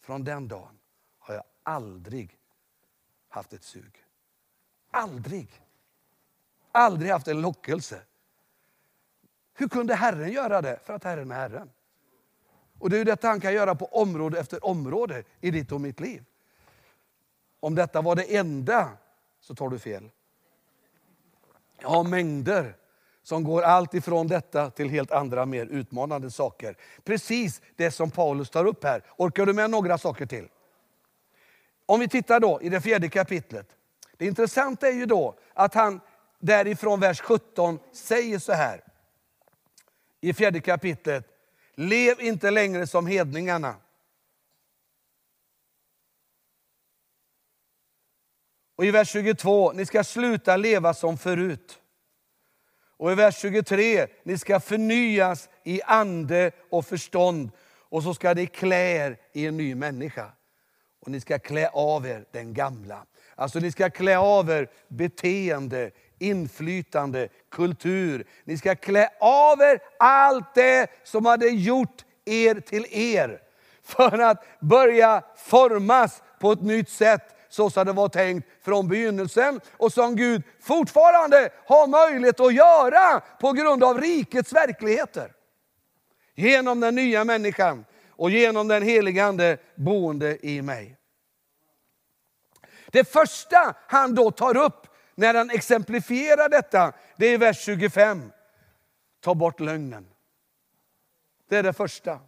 Från 0.00 0.24
den 0.24 0.48
dagen 0.48 0.78
har 1.18 1.34
jag 1.34 1.44
aldrig 1.62 2.38
haft 3.28 3.52
ett 3.52 3.64
sug. 3.64 4.04
Aldrig. 4.90 5.48
Aldrig 6.72 7.10
haft 7.10 7.28
en 7.28 7.40
lockelse. 7.40 8.02
Hur 9.54 9.68
kunde 9.68 9.94
Herren 9.94 10.32
göra 10.32 10.62
det? 10.62 10.78
För 10.84 10.92
att 10.92 11.04
Herren 11.04 11.30
är 11.30 11.34
Herren. 11.34 11.70
Och 12.78 12.90
det 12.90 12.98
är 12.98 13.04
detta 13.04 13.28
han 13.28 13.40
kan 13.40 13.52
göra 13.52 13.74
på 13.74 13.86
område 13.86 14.40
efter 14.40 14.64
område 14.64 15.24
i 15.40 15.50
ditt 15.50 15.72
och 15.72 15.80
mitt 15.80 16.00
liv. 16.00 16.24
Om 17.60 17.74
detta 17.74 18.00
var 18.00 18.16
det 18.16 18.36
enda, 18.36 18.88
så 19.40 19.54
tar 19.54 19.68
du 19.68 19.78
fel. 19.78 20.10
Jag 21.80 21.88
har 21.88 22.04
mängder 22.04 22.76
som 23.22 23.44
går 23.44 23.62
allt 23.62 23.94
ifrån 23.94 24.28
detta 24.28 24.70
till 24.70 24.90
helt 24.90 25.10
andra 25.10 25.46
mer 25.46 25.66
utmanande 25.66 26.30
saker. 26.30 26.76
Precis 27.04 27.62
det 27.76 27.90
som 27.90 28.10
Paulus 28.10 28.50
tar 28.50 28.64
upp 28.64 28.84
här. 28.84 29.02
Orkar 29.16 29.46
du 29.46 29.52
med 29.52 29.70
några 29.70 29.98
saker 29.98 30.26
till? 30.26 30.48
Om 31.86 32.00
vi 32.00 32.08
tittar 32.08 32.40
då 32.40 32.62
i 32.62 32.68
det 32.68 32.80
fjärde 32.80 33.08
kapitlet. 33.08 33.76
Det 34.20 34.26
intressanta 34.26 34.88
är 34.88 34.92
ju 34.92 35.06
då 35.06 35.38
att 35.54 35.74
han 35.74 36.00
därifrån 36.38 37.00
vers 37.00 37.20
17 37.20 37.78
säger 37.92 38.38
så 38.38 38.52
här. 38.52 38.84
I 40.20 40.32
fjärde 40.32 40.60
kapitlet. 40.60 41.26
Lev 41.74 42.20
inte 42.20 42.50
längre 42.50 42.86
som 42.86 43.06
hedningarna. 43.06 43.76
Och 48.76 48.84
i 48.84 48.90
vers 48.90 49.08
22, 49.08 49.72
ni 49.72 49.86
ska 49.86 50.04
sluta 50.04 50.56
leva 50.56 50.94
som 50.94 51.18
förut. 51.18 51.80
Och 52.96 53.12
i 53.12 53.14
vers 53.14 53.38
23, 53.40 54.06
ni 54.22 54.38
ska 54.38 54.60
förnyas 54.60 55.48
i 55.64 55.82
ande 55.82 56.50
och 56.70 56.86
förstånd. 56.86 57.50
Och 57.78 58.02
så 58.02 58.14
ska 58.14 58.34
ni 58.34 58.46
klä 58.46 59.06
er 59.06 59.18
i 59.32 59.46
en 59.46 59.56
ny 59.56 59.74
människa. 59.74 60.32
Och 61.00 61.10
ni 61.10 61.20
ska 61.20 61.38
klä 61.38 61.68
av 61.72 62.06
er 62.06 62.24
den 62.32 62.54
gamla. 62.54 63.06
Alltså 63.34 63.58
ni 63.58 63.72
ska 63.72 63.90
klä 63.90 64.18
av 64.18 64.50
er 64.50 64.70
beteende, 64.88 65.90
inflytande, 66.18 67.28
kultur. 67.50 68.24
Ni 68.44 68.58
ska 68.58 68.74
klä 68.74 69.08
av 69.20 69.60
er 69.60 69.80
allt 69.98 70.54
det 70.54 70.90
som 71.04 71.26
hade 71.26 71.48
gjort 71.48 72.04
er 72.24 72.60
till 72.60 72.86
er. 72.90 73.40
För 73.82 74.18
att 74.18 74.44
börja 74.60 75.22
formas 75.36 76.22
på 76.40 76.52
ett 76.52 76.62
nytt 76.62 76.90
sätt 76.90 77.36
så 77.48 77.70
som 77.70 77.86
det 77.86 77.92
var 77.92 78.08
tänkt 78.08 78.48
från 78.64 78.88
begynnelsen 78.88 79.60
och 79.72 79.92
som 79.92 80.16
Gud 80.16 80.42
fortfarande 80.60 81.50
har 81.66 81.86
möjlighet 81.86 82.40
att 82.40 82.54
göra 82.54 83.20
på 83.40 83.52
grund 83.52 83.84
av 83.84 84.00
rikets 84.00 84.52
verkligheter. 84.52 85.32
Genom 86.34 86.80
den 86.80 86.94
nya 86.94 87.24
människan 87.24 87.84
och 88.20 88.30
genom 88.30 88.68
den 88.68 88.82
helige 88.82 89.24
Ande 89.24 89.58
boende 89.74 90.46
i 90.46 90.62
mig. 90.62 90.96
Det 92.86 93.04
första 93.04 93.74
han 93.86 94.14
då 94.14 94.30
tar 94.30 94.56
upp 94.56 94.86
när 95.14 95.34
han 95.34 95.50
exemplifierar 95.50 96.48
detta, 96.48 96.92
det 97.16 97.26
är 97.26 97.38
vers 97.38 97.64
25. 97.64 98.32
Ta 99.20 99.34
bort 99.34 99.60
lögnen. 99.60 100.06
Det 101.48 101.56
är 101.56 101.62
det 101.62 101.72
första. 101.72 102.20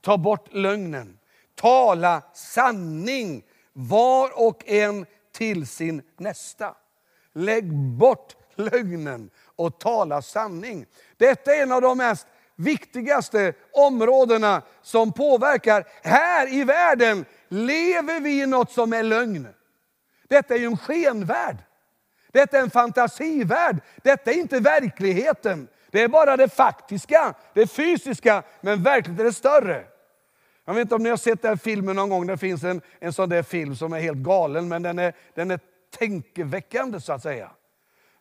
Ta 0.00 0.18
bort 0.18 0.52
lögnen. 0.52 1.18
Tala 1.54 2.22
sanning 2.34 3.44
var 3.72 4.46
och 4.46 4.68
en 4.68 5.06
till 5.32 5.66
sin 5.66 6.02
nästa. 6.16 6.76
Lägg 7.32 7.72
bort 7.74 8.36
lögnen 8.54 9.30
och 9.56 9.80
tala 9.80 10.22
sanning. 10.22 10.86
Detta 11.16 11.54
är 11.54 11.62
en 11.62 11.72
av 11.72 11.82
de 11.82 11.98
mest 11.98 12.26
viktigaste 12.60 13.52
områdena 13.72 14.62
som 14.82 15.12
påverkar. 15.12 15.84
Här 16.02 16.54
i 16.54 16.64
världen 16.64 17.24
lever 17.48 18.20
vi 18.20 18.42
i 18.42 18.46
något 18.46 18.70
som 18.70 18.92
är 18.92 19.02
lögn. 19.02 19.48
Detta 20.28 20.54
är 20.54 20.58
ju 20.58 20.66
en 20.66 20.76
skenvärld. 20.76 21.56
Detta 22.32 22.58
är 22.58 22.62
en 22.62 22.70
fantasivärld. 22.70 23.80
Detta 24.02 24.30
är 24.30 24.34
inte 24.34 24.60
verkligheten. 24.60 25.68
Det 25.90 26.02
är 26.02 26.08
bara 26.08 26.36
det 26.36 26.48
faktiska, 26.48 27.34
det 27.54 27.66
fysiska, 27.66 28.42
men 28.60 28.82
verkligheten 28.82 29.26
är 29.26 29.30
större. 29.30 29.84
Jag 30.64 30.74
vet 30.74 30.82
inte 30.82 30.94
om 30.94 31.02
ni 31.02 31.10
har 31.10 31.16
sett 31.16 31.42
den 31.42 31.58
filmen 31.58 31.96
någon 31.96 32.08
gång. 32.08 32.26
Det 32.26 32.38
finns 32.38 32.64
en, 32.64 32.80
en 32.98 33.12
sån 33.12 33.28
där 33.28 33.42
film 33.42 33.76
som 33.76 33.92
är 33.92 34.00
helt 34.00 34.18
galen, 34.18 34.68
men 34.68 34.82
den 34.82 34.98
är, 34.98 35.14
den 35.34 35.50
är 35.50 35.60
tänkeväckande 35.98 37.00
så 37.00 37.12
att 37.12 37.22
säga. 37.22 37.50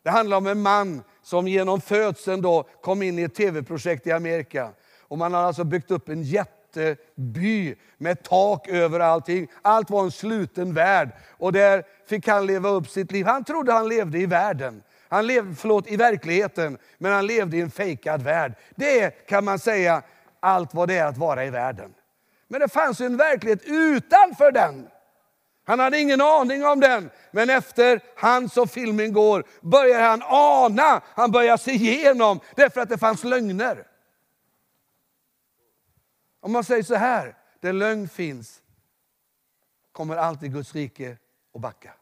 Det 0.09 0.13
handlar 0.13 0.37
om 0.37 0.47
en 0.47 0.61
man 0.61 1.03
som 1.21 1.47
genom 1.47 1.81
födseln 1.81 2.41
då 2.41 2.63
kom 2.81 3.01
in 3.01 3.19
i 3.19 3.23
ett 3.23 3.35
tv-projekt 3.35 4.07
i 4.07 4.11
Amerika. 4.11 4.69
Och 5.01 5.17
man 5.17 5.33
har 5.33 5.41
alltså 5.41 5.63
byggt 5.63 5.91
upp 5.91 6.09
en 6.09 6.23
jätteby 6.23 7.75
med 7.97 8.23
tak 8.23 8.67
över 8.67 8.99
allting. 8.99 9.47
Allt 9.61 9.89
var 9.89 10.03
en 10.03 10.11
sluten 10.11 10.73
värld. 10.73 11.09
Och 11.37 11.53
där 11.53 11.83
fick 12.07 12.27
han 12.27 12.45
leva 12.45 12.69
upp 12.69 12.89
sitt 12.89 13.11
liv. 13.11 13.25
Han 13.25 13.43
trodde 13.43 13.73
han 13.73 13.87
levde 13.87 14.19
i 14.19 14.25
världen. 14.25 14.83
Han 15.09 15.27
levde, 15.27 15.55
förlåt, 15.55 15.91
i 15.91 15.95
verkligheten, 15.95 16.77
men 16.97 17.11
han 17.11 17.27
levde 17.27 17.57
i 17.57 17.61
en 17.61 17.71
fejkad 17.71 18.21
värld. 18.21 18.53
Det 18.75 19.27
kan 19.27 19.45
man 19.45 19.59
säga 19.59 20.01
allt 20.39 20.73
vad 20.73 20.87
det 20.87 20.97
är 20.97 21.05
att 21.05 21.17
vara 21.17 21.45
i 21.45 21.49
världen. 21.49 21.93
Men 22.47 22.61
det 22.61 22.69
fanns 22.69 23.01
en 23.01 23.17
verklighet 23.17 23.61
utanför 23.65 24.51
den. 24.51 24.87
Han 25.69 25.79
hade 25.79 25.99
ingen 25.99 26.21
aning 26.21 26.65
om 26.65 26.79
den, 26.79 27.09
men 27.31 27.49
efter 27.49 28.01
hans 28.15 28.57
och 28.57 28.69
filmen 28.69 29.13
går 29.13 29.43
börjar 29.61 30.01
han 30.01 30.21
ana, 30.23 31.01
han 31.05 31.31
börjar 31.31 31.57
se 31.57 31.71
igenom, 31.71 32.39
därför 32.55 32.81
att 32.81 32.89
det 32.89 32.97
fanns 32.97 33.23
lögner. 33.23 33.87
Om 36.39 36.51
man 36.51 36.63
säger 36.63 36.83
så 36.83 36.95
här, 36.95 37.37
där 37.59 37.73
lögn 37.73 38.09
finns 38.09 38.61
kommer 39.91 40.15
alltid 40.15 40.53
Guds 40.53 40.75
rike 40.75 41.17
att 41.53 41.61
backa. 41.61 41.93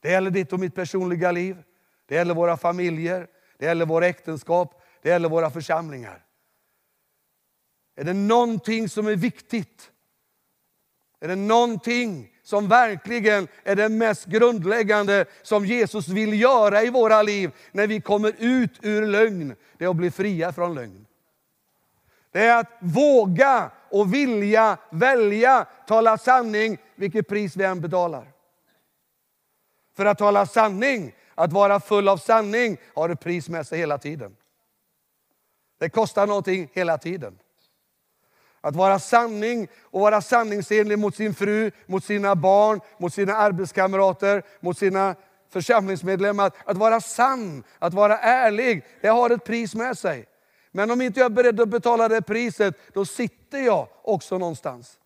Det 0.00 0.10
gäller 0.10 0.30
ditt 0.30 0.52
och 0.52 0.60
mitt 0.60 0.74
personliga 0.74 1.32
liv, 1.32 1.62
det 2.06 2.14
gäller 2.14 2.34
våra 2.34 2.56
familjer, 2.56 3.28
det 3.58 3.66
gäller 3.66 3.86
våra 3.86 4.06
äktenskap, 4.06 4.82
det 5.02 5.08
gäller 5.08 5.28
våra 5.28 5.50
församlingar. 5.50 6.24
Är 7.96 8.04
det 8.04 8.14
någonting 8.14 8.88
som 8.88 9.06
är 9.06 9.16
viktigt? 9.16 9.92
Är 11.20 11.28
det 11.28 11.36
någonting 11.36 12.30
som 12.42 12.68
verkligen 12.68 13.48
är 13.64 13.76
det 13.76 13.88
mest 13.88 14.26
grundläggande 14.26 15.24
som 15.42 15.66
Jesus 15.66 16.08
vill 16.08 16.40
göra 16.40 16.82
i 16.82 16.90
våra 16.90 17.22
liv 17.22 17.50
när 17.72 17.86
vi 17.86 18.00
kommer 18.00 18.34
ut 18.38 18.78
ur 18.82 19.06
lögn? 19.06 19.54
Det 19.78 19.84
är 19.84 19.88
att 19.88 19.96
bli 19.96 20.10
fria 20.10 20.52
från 20.52 20.74
lögn. 20.74 21.06
Det 22.32 22.44
är 22.44 22.60
att 22.60 22.72
våga 22.80 23.70
och 23.90 24.14
vilja 24.14 24.78
välja 24.90 25.66
tala 25.86 26.18
sanning 26.18 26.78
vilket 26.94 27.28
pris 27.28 27.56
vi 27.56 27.64
än 27.64 27.80
betalar. 27.80 28.32
För 29.96 30.06
att 30.06 30.18
tala 30.18 30.46
sanning, 30.46 31.14
att 31.34 31.52
vara 31.52 31.80
full 31.80 32.08
av 32.08 32.16
sanning, 32.16 32.76
har 32.94 33.08
ett 33.08 33.20
pris 33.20 33.48
med 33.48 33.66
sig 33.66 33.78
hela 33.78 33.98
tiden. 33.98 34.36
Det 35.78 35.90
kostar 35.90 36.26
någonting 36.26 36.68
hela 36.72 36.98
tiden. 36.98 37.38
Att 38.60 38.76
vara 38.76 38.98
sanning 38.98 39.68
och 39.82 40.00
vara 40.00 40.20
sanningsenlig 40.20 40.98
mot 40.98 41.16
sin 41.16 41.34
fru, 41.34 41.70
mot 41.86 42.04
sina 42.04 42.34
barn, 42.34 42.80
mot 42.98 43.14
sina 43.14 43.36
arbetskamrater, 43.36 44.42
mot 44.60 44.78
sina 44.78 45.14
församlingsmedlemmar. 45.52 46.52
Att 46.64 46.76
vara 46.76 47.00
sann, 47.00 47.64
att 47.78 47.94
vara 47.94 48.18
ärlig, 48.18 48.84
det 49.00 49.08
har 49.08 49.30
ett 49.30 49.44
pris 49.44 49.74
med 49.74 49.98
sig. 49.98 50.26
Men 50.72 50.90
om 50.90 51.00
inte 51.00 51.20
jag 51.20 51.26
är 51.26 51.34
beredd 51.34 51.60
att 51.60 51.68
betala 51.68 52.08
det 52.08 52.22
priset, 52.22 52.74
då 52.94 53.04
sitter 53.04 53.58
jag 53.58 53.88
också 54.02 54.38
någonstans. 54.38 54.98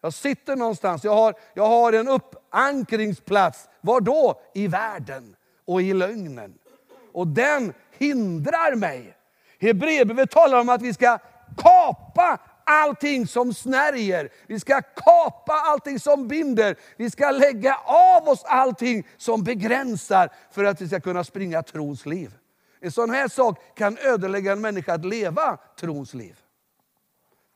Jag 0.00 0.14
sitter 0.14 0.56
någonstans, 0.56 1.04
jag 1.04 1.14
har, 1.14 1.34
jag 1.54 1.66
har 1.66 1.92
en 1.92 2.08
uppankringsplats. 2.08 3.68
Var 3.80 4.00
då? 4.00 4.40
I 4.54 4.66
världen 4.66 5.36
och 5.66 5.82
i 5.82 5.92
lögnen. 5.92 6.54
Och 7.12 7.26
den 7.26 7.72
hindrar 7.98 8.74
mig. 8.74 9.16
Hebreerbrevet 9.60 10.30
talar 10.30 10.60
om 10.60 10.68
att 10.68 10.82
vi 10.82 10.94
ska 10.94 11.18
kapa 11.56 12.38
allting 12.64 13.26
som 13.26 13.54
snärjer. 13.54 14.28
Vi 14.46 14.60
ska 14.60 14.82
kapa 14.82 15.52
allting 15.52 16.00
som 16.00 16.28
binder. 16.28 16.76
Vi 16.96 17.10
ska 17.10 17.30
lägga 17.30 17.76
av 17.86 18.28
oss 18.28 18.44
allting 18.44 19.06
som 19.16 19.44
begränsar 19.44 20.30
för 20.50 20.64
att 20.64 20.80
vi 20.80 20.86
ska 20.86 21.00
kunna 21.00 21.24
springa 21.24 21.62
trons 21.62 22.06
liv. 22.06 22.34
En 22.80 22.92
sån 22.92 23.10
här 23.10 23.28
sak 23.28 23.58
kan 23.76 23.98
ödelägga 23.98 24.52
en 24.52 24.60
människa 24.60 24.94
att 24.94 25.04
leva 25.04 25.58
trons 25.80 26.14
liv. 26.14 26.38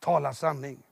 Tala 0.00 0.34
sanning. 0.34 0.82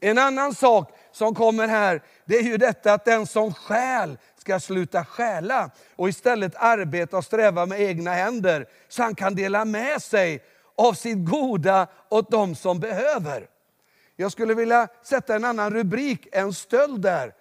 En 0.00 0.18
annan 0.18 0.54
sak 0.54 0.98
som 1.12 1.34
kommer 1.34 1.68
här, 1.68 2.02
det 2.24 2.36
är 2.36 2.42
ju 2.42 2.56
detta 2.56 2.92
att 2.92 3.04
den 3.04 3.26
som 3.26 3.54
stjäl 3.54 4.18
ska 4.36 4.60
sluta 4.60 5.04
stjäla 5.04 5.70
och 5.96 6.08
istället 6.08 6.52
arbeta 6.56 7.16
och 7.16 7.24
sträva 7.24 7.66
med 7.66 7.80
egna 7.80 8.12
händer 8.12 8.66
så 8.88 9.02
han 9.02 9.14
kan 9.14 9.34
dela 9.34 9.64
med 9.64 10.02
sig 10.02 10.42
av 10.78 10.92
sitt 10.92 11.28
goda 11.28 11.88
åt 12.08 12.30
dem 12.30 12.54
som 12.54 12.80
behöver. 12.80 13.48
Jag 14.16 14.32
skulle 14.32 14.54
vilja 14.54 14.88
sätta 15.02 15.36
en 15.36 15.44
annan 15.44 15.72
rubrik 15.72 16.28
än 16.32 16.52
stöld 16.52 17.00
där. 17.00 17.34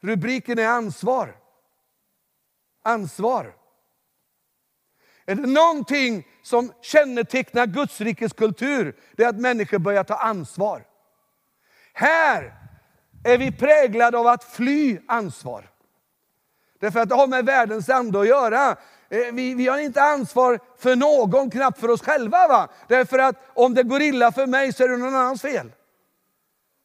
Rubriken 0.00 0.58
är 0.58 0.66
ansvar. 0.66 1.36
Ansvar. 2.82 3.54
Är 5.26 5.34
det 5.34 5.46
någonting 5.46 6.26
som 6.42 6.72
kännetecknar 6.82 7.66
Guds 7.66 8.00
rikes 8.00 8.32
kultur, 8.32 8.96
det 9.16 9.24
är 9.24 9.28
att 9.28 9.40
människor 9.40 9.78
börjar 9.78 10.04
ta 10.04 10.14
ansvar. 10.14 10.84
Här 11.92 12.54
är 13.24 13.38
vi 13.38 13.52
präglade 13.52 14.18
av 14.18 14.26
att 14.26 14.44
fly 14.44 14.98
ansvar. 15.08 15.70
Därför 16.80 17.00
att 17.00 17.08
det 17.08 17.14
har 17.14 17.26
med 17.26 17.46
världens 17.46 17.88
ande 17.88 18.20
att 18.20 18.28
göra. 18.28 18.76
Eh, 19.10 19.32
vi, 19.32 19.54
vi 19.54 19.68
har 19.68 19.78
inte 19.78 20.02
ansvar 20.02 20.60
för 20.78 20.96
någon, 20.96 21.50
knappt 21.50 21.80
för 21.80 21.90
oss 21.90 22.02
själva. 22.02 22.48
Va? 22.48 22.68
Därför 22.88 23.18
att 23.18 23.36
om 23.54 23.74
det 23.74 23.82
går 23.82 24.02
illa 24.02 24.32
för 24.32 24.46
mig 24.46 24.72
så 24.72 24.84
är 24.84 24.88
det 24.88 24.96
någon 24.96 25.14
annans 25.14 25.42
fel. 25.42 25.72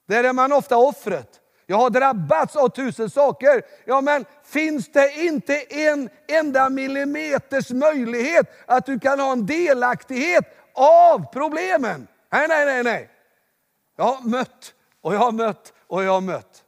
Där 0.08 0.24
är 0.24 0.34
man 0.34 0.54
ofta 0.54 0.78
offret. 0.78 1.42
Jag 1.66 1.78
har 1.78 1.90
drabbats 1.90 2.56
av 2.56 2.70
tusen 2.70 3.10
saker. 3.10 3.62
Ja, 3.86 4.02
men 4.02 4.26
finns 4.44 4.92
det 4.92 5.24
inte 5.24 5.56
en 5.60 6.10
enda 6.28 6.70
millimeters 6.70 7.70
möjlighet 7.70 8.52
att 8.66 8.86
du 8.86 9.00
kan 9.00 9.20
ha 9.20 9.32
en 9.32 9.46
delaktighet 9.46 10.44
av 10.74 11.26
problemen? 11.34 12.08
Nej, 12.32 12.48
nej, 12.48 12.66
nej, 12.66 12.84
nej. 12.84 13.10
Jag 13.98 14.06
har 14.06 14.22
mött 14.30 14.74
och 15.02 15.16
jag 15.16 15.20
har 15.20 15.32
mött 15.32 15.74
och 15.88 16.04
jag 16.04 16.12
har 16.12 16.22
mött. 16.22 16.64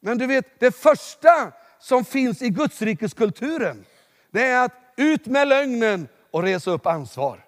Men 0.00 0.18
du 0.18 0.26
vet, 0.26 0.60
det 0.60 0.72
första 0.72 1.52
som 1.78 2.04
finns 2.04 2.42
i 2.42 2.48
Gudsrikeskulturen, 2.48 3.84
det 4.32 4.44
är 4.44 4.64
att 4.64 4.72
ut 4.96 5.26
med 5.26 5.48
lögnen 5.48 6.08
och 6.30 6.42
resa 6.42 6.70
upp 6.70 6.86
ansvar. 6.86 7.44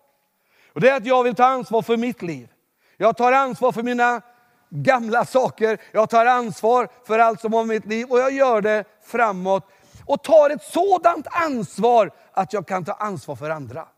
Och 0.73 0.81
det 0.81 0.89
är 0.89 0.97
att 0.97 1.07
jag 1.07 1.23
vill 1.25 1.35
ta 1.35 1.45
ansvar 1.45 1.83
för 1.83 1.97
mitt 1.97 2.23
liv. 2.23 2.49
Jag 2.97 3.17
tar 3.17 3.33
ansvar 3.33 3.73
för 3.73 3.83
mina 3.83 4.23
gamla 4.71 5.25
saker. 5.25 5.79
Jag 5.93 6.11
tar 6.11 6.27
ansvar 6.27 6.89
för 7.07 7.19
allt 7.19 7.41
som 7.41 7.53
har 7.53 7.65
med 7.65 7.77
mitt 7.77 7.87
liv 7.87 8.07
och 8.11 8.19
jag 8.19 8.33
gör 8.33 8.61
det 8.61 8.85
framåt. 9.03 9.71
Och 10.07 10.23
tar 10.23 10.51
ett 10.51 10.63
sådant 10.63 11.27
ansvar 11.31 12.11
att 12.33 12.53
jag 12.53 12.67
kan 12.67 12.85
ta 12.85 12.93
ansvar 12.93 13.37
för 13.37 13.51
andra. 13.51 13.89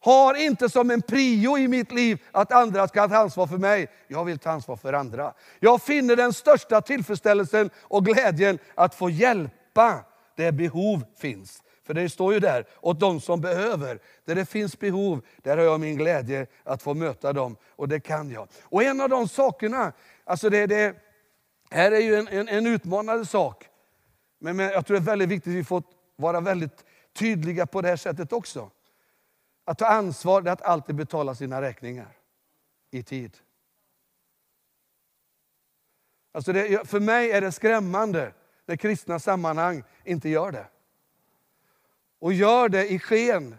Har 0.00 0.34
inte 0.34 0.68
som 0.68 0.90
en 0.90 1.02
prio 1.02 1.58
i 1.58 1.68
mitt 1.68 1.92
liv 1.92 2.22
att 2.32 2.52
andra 2.52 2.88
ska 2.88 3.08
ta 3.08 3.16
ansvar 3.16 3.46
för 3.46 3.58
mig. 3.58 3.88
Jag 4.08 4.24
vill 4.24 4.38
ta 4.38 4.50
ansvar 4.50 4.76
för 4.76 4.92
andra. 4.92 5.32
Jag 5.60 5.82
finner 5.82 6.16
den 6.16 6.32
största 6.32 6.80
tillfredsställelsen 6.80 7.70
och 7.80 8.04
glädjen 8.04 8.58
att 8.74 8.94
få 8.94 9.10
hjälpa 9.10 10.04
där 10.34 10.52
behov 10.52 11.04
finns. 11.16 11.62
För 11.82 11.94
det 11.94 12.08
står 12.08 12.34
ju 12.34 12.40
där, 12.40 12.66
åt 12.80 13.00
de 13.00 13.20
som 13.20 13.40
behöver. 13.40 13.98
Där 14.24 14.34
det 14.34 14.46
finns 14.46 14.78
behov, 14.78 15.26
där 15.42 15.56
har 15.56 15.64
jag 15.64 15.80
min 15.80 15.96
glädje 15.96 16.46
att 16.62 16.82
få 16.82 16.94
möta 16.94 17.32
dem. 17.32 17.56
Och 17.68 17.88
det 17.88 18.00
kan 18.00 18.30
jag. 18.30 18.48
Och 18.62 18.82
en 18.82 19.00
av 19.00 19.08
de 19.08 19.28
sakerna, 19.28 19.92
alltså 20.24 20.50
det, 20.50 20.66
det 20.66 20.96
här 21.70 21.92
är 21.92 22.00
ju 22.00 22.14
en, 22.14 22.28
en, 22.28 22.48
en 22.48 22.66
utmanande 22.66 23.26
sak. 23.26 23.68
Men, 24.38 24.56
men 24.56 24.70
jag 24.70 24.86
tror 24.86 24.96
det 24.96 25.02
är 25.02 25.06
väldigt 25.06 25.28
viktigt 25.28 25.50
att 25.50 25.56
vi 25.56 25.64
får 25.64 25.82
vara 26.16 26.40
väldigt 26.40 26.84
tydliga 27.12 27.66
på 27.66 27.82
det 27.82 27.88
här 27.88 27.96
sättet 27.96 28.32
också. 28.32 28.70
Att 29.64 29.78
ta 29.78 29.86
ansvar 29.86 30.42
är 30.42 30.50
att 30.50 30.62
alltid 30.62 30.94
betala 30.94 31.34
sina 31.34 31.62
räkningar 31.62 32.16
i 32.90 33.02
tid. 33.02 33.36
Alltså 36.32 36.52
det, 36.52 36.88
för 36.88 37.00
mig 37.00 37.30
är 37.30 37.40
det 37.40 37.52
skrämmande 37.52 38.32
när 38.66 38.76
kristna 38.76 39.18
sammanhang 39.18 39.82
inte 40.04 40.28
gör 40.28 40.52
det. 40.52 40.66
Och 42.18 42.32
gör 42.32 42.68
det 42.68 42.92
i 42.92 42.98
sken, 42.98 43.56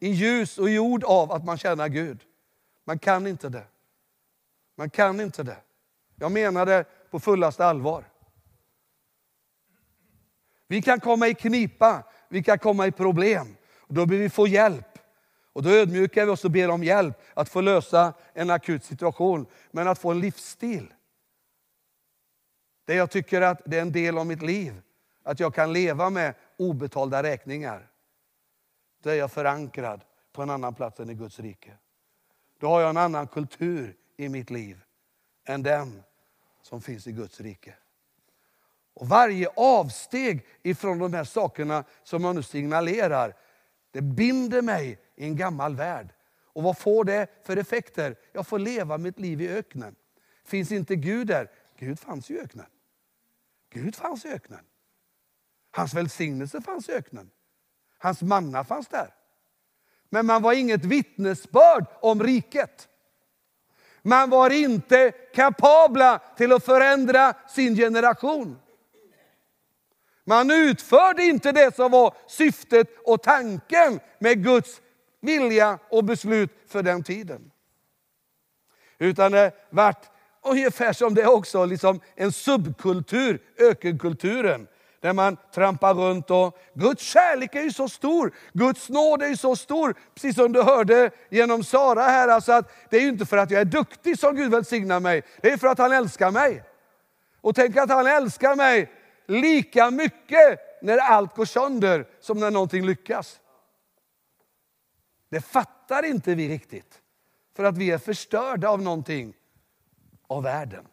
i 0.00 0.08
ljus 0.08 0.58
och 0.58 0.70
i 0.70 0.78
ord 0.78 1.04
av 1.04 1.32
att 1.32 1.44
man 1.44 1.58
känner 1.58 1.88
Gud. 1.88 2.20
Man 2.84 2.98
kan 2.98 3.26
inte 3.26 3.48
det. 3.48 3.66
Man 4.74 4.90
kan 4.90 5.20
inte 5.20 5.42
det. 5.42 5.56
Jag 6.14 6.32
menar 6.32 6.66
det 6.66 6.84
på 7.10 7.20
fullaste 7.20 7.66
allvar. 7.66 8.04
Vi 10.68 10.82
kan 10.82 11.00
komma 11.00 11.28
i 11.28 11.34
knipa, 11.34 12.02
vi 12.28 12.42
kan 12.42 12.58
komma 12.58 12.86
i 12.86 12.92
problem. 12.92 13.56
Då 13.88 14.06
behöver 14.06 14.22
vi 14.24 14.30
få 14.30 14.46
hjälp. 14.46 14.98
Och 15.52 15.62
då 15.62 15.70
ödmjukar 15.70 16.24
vi 16.24 16.30
oss 16.30 16.44
och 16.44 16.50
ber 16.50 16.70
om 16.70 16.84
hjälp 16.84 17.16
att 17.34 17.48
få 17.48 17.60
lösa 17.60 18.14
en 18.34 18.50
akut 18.50 18.84
situation. 18.84 19.46
Men 19.70 19.88
att 19.88 19.98
få 19.98 20.10
en 20.10 20.20
livsstil. 20.20 20.94
Det 22.86 22.94
jag 22.94 23.10
tycker 23.10 23.40
att 23.40 23.62
det 23.64 23.76
är 23.76 23.82
en 23.82 23.92
del 23.92 24.18
av 24.18 24.26
mitt 24.26 24.42
liv. 24.42 24.82
Att 25.22 25.40
jag 25.40 25.54
kan 25.54 25.72
leva 25.72 26.10
med 26.10 26.34
obetalda 26.56 27.22
räkningar. 27.22 27.88
Då 29.02 29.10
är 29.10 29.14
jag 29.14 29.32
förankrad 29.32 30.00
på 30.32 30.42
en 30.42 30.50
annan 30.50 30.74
plats 30.74 31.00
än 31.00 31.10
i 31.10 31.14
Guds 31.14 31.40
rike. 31.40 31.72
Då 32.60 32.68
har 32.68 32.80
jag 32.80 32.90
en 32.90 32.96
annan 32.96 33.26
kultur 33.26 33.96
i 34.16 34.28
mitt 34.28 34.50
liv 34.50 34.80
än 35.44 35.62
den 35.62 36.02
som 36.62 36.80
finns 36.80 37.06
i 37.06 37.12
Guds 37.12 37.40
rike. 37.40 37.74
Och 38.94 39.08
Varje 39.08 39.48
avsteg 39.56 40.46
ifrån 40.62 40.98
de 40.98 41.12
här 41.14 41.24
sakerna 41.24 41.84
som 42.02 42.24
jag 42.24 42.34
nu 42.34 42.42
signalerar, 42.42 43.36
det 43.90 44.00
binder 44.00 44.62
mig 44.62 44.98
i 45.14 45.24
en 45.24 45.36
gammal 45.36 45.76
värld. 45.76 46.08
Och 46.56 46.62
vad 46.62 46.78
får 46.78 47.04
det 47.04 47.26
för 47.42 47.56
effekter? 47.56 48.16
Jag 48.32 48.46
får 48.46 48.58
leva 48.58 48.98
mitt 48.98 49.18
liv 49.18 49.40
i 49.40 49.48
öknen. 49.48 49.94
Finns 50.44 50.72
inte 50.72 50.96
Gud 50.96 51.26
där? 51.26 51.50
Gud 51.78 51.98
fanns 51.98 52.30
i 52.30 52.38
öknen. 52.38 52.66
Gud 53.76 53.96
fanns 53.96 54.24
i 54.24 54.28
öknen. 54.28 54.64
Hans 55.70 55.94
välsignelse 55.94 56.60
fanns 56.60 56.88
i 56.88 56.92
öknen. 56.92 57.30
Hans 57.98 58.22
manna 58.22 58.64
fanns 58.64 58.88
där. 58.88 59.14
Men 60.10 60.26
man 60.26 60.42
var 60.42 60.52
inget 60.52 60.84
vittnesbörd 60.84 61.86
om 62.00 62.22
riket. 62.22 62.88
Man 64.02 64.30
var 64.30 64.50
inte 64.50 65.10
kapabla 65.10 66.18
till 66.36 66.52
att 66.52 66.64
förändra 66.64 67.34
sin 67.48 67.76
generation. 67.76 68.58
Man 70.24 70.50
utförde 70.50 71.22
inte 71.22 71.52
det 71.52 71.76
som 71.76 71.90
var 71.90 72.14
syftet 72.26 72.88
och 73.04 73.22
tanken 73.22 74.00
med 74.18 74.44
Guds 74.44 74.80
vilja 75.20 75.78
och 75.90 76.04
beslut 76.04 76.50
för 76.66 76.82
den 76.82 77.04
tiden. 77.04 77.50
Utan 78.98 79.32
det 79.32 79.52
vart 79.70 80.15
ungefär 80.50 80.92
som 80.92 81.14
det 81.14 81.26
också, 81.26 81.64
liksom 81.64 82.00
en 82.14 82.32
subkultur, 82.32 83.42
ökenkulturen. 83.58 84.66
Där 85.00 85.12
man 85.12 85.36
trampar 85.54 85.94
runt 85.94 86.30
och 86.30 86.58
Guds 86.74 87.02
kärlek 87.02 87.54
är 87.54 87.62
ju 87.62 87.72
så 87.72 87.88
stor, 87.88 88.34
Guds 88.52 88.88
nåd 88.88 89.22
är 89.22 89.28
ju 89.28 89.36
så 89.36 89.56
stor. 89.56 89.94
Precis 90.14 90.36
som 90.36 90.52
du 90.52 90.62
hörde 90.62 91.10
genom 91.30 91.64
Sara 91.64 92.02
här, 92.02 92.28
alltså 92.28 92.52
att 92.52 92.70
det 92.90 92.96
är 92.96 93.00
ju 93.00 93.08
inte 93.08 93.26
för 93.26 93.36
att 93.36 93.50
jag 93.50 93.60
är 93.60 93.64
duktig 93.64 94.18
som 94.18 94.36
Gud 94.36 94.50
välsignar 94.50 95.00
mig, 95.00 95.22
det 95.42 95.50
är 95.50 95.56
för 95.56 95.68
att 95.68 95.78
han 95.78 95.92
älskar 95.92 96.30
mig. 96.30 96.62
Och 97.40 97.54
tänk 97.54 97.76
att 97.76 97.90
han 97.90 98.06
älskar 98.06 98.56
mig 98.56 98.92
lika 99.26 99.90
mycket 99.90 100.60
när 100.82 100.98
allt 100.98 101.36
går 101.36 101.44
sönder 101.44 102.06
som 102.20 102.40
när 102.40 102.50
någonting 102.50 102.86
lyckas. 102.86 103.40
Det 105.30 105.40
fattar 105.40 106.02
inte 106.02 106.34
vi 106.34 106.48
riktigt. 106.48 107.00
För 107.56 107.64
att 107.64 107.78
vi 107.78 107.90
är 107.90 107.98
förstörda 107.98 108.68
av 108.68 108.82
någonting 108.82 109.34
av 110.26 110.42
världen. 110.42 110.88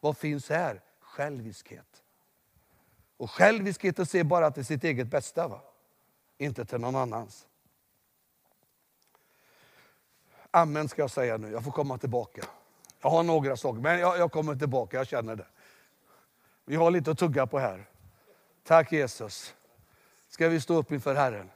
Vad 0.00 0.16
finns 0.16 0.48
här? 0.48 0.80
Själviskhet. 1.00 2.02
Och 3.16 3.30
själviskhet 3.30 3.98
att 3.98 4.10
se 4.10 4.24
bara 4.24 4.50
till 4.50 4.64
sitt 4.64 4.84
eget 4.84 5.06
bästa, 5.06 5.48
va? 5.48 5.60
inte 6.38 6.64
till 6.64 6.78
någon 6.80 6.96
annans. 6.96 7.46
Amen 10.50 10.88
ska 10.88 11.02
jag 11.02 11.10
säga 11.10 11.36
nu, 11.36 11.50
jag 11.52 11.64
får 11.64 11.72
komma 11.72 11.98
tillbaka. 11.98 12.42
Jag 13.00 13.10
har 13.10 13.22
några 13.22 13.56
saker, 13.56 13.80
men 13.80 13.98
jag, 13.98 14.18
jag 14.18 14.32
kommer 14.32 14.56
tillbaka, 14.56 14.96
jag 14.96 15.06
känner 15.06 15.36
det. 15.36 15.46
Vi 16.64 16.76
har 16.76 16.90
lite 16.90 17.10
att 17.10 17.18
tugga 17.18 17.46
på 17.46 17.58
här. 17.58 17.88
Tack 18.64 18.92
Jesus. 18.92 19.54
Ska 20.28 20.48
vi 20.48 20.60
stå 20.60 20.74
upp 20.74 20.92
inför 20.92 21.14
Herren? 21.14 21.50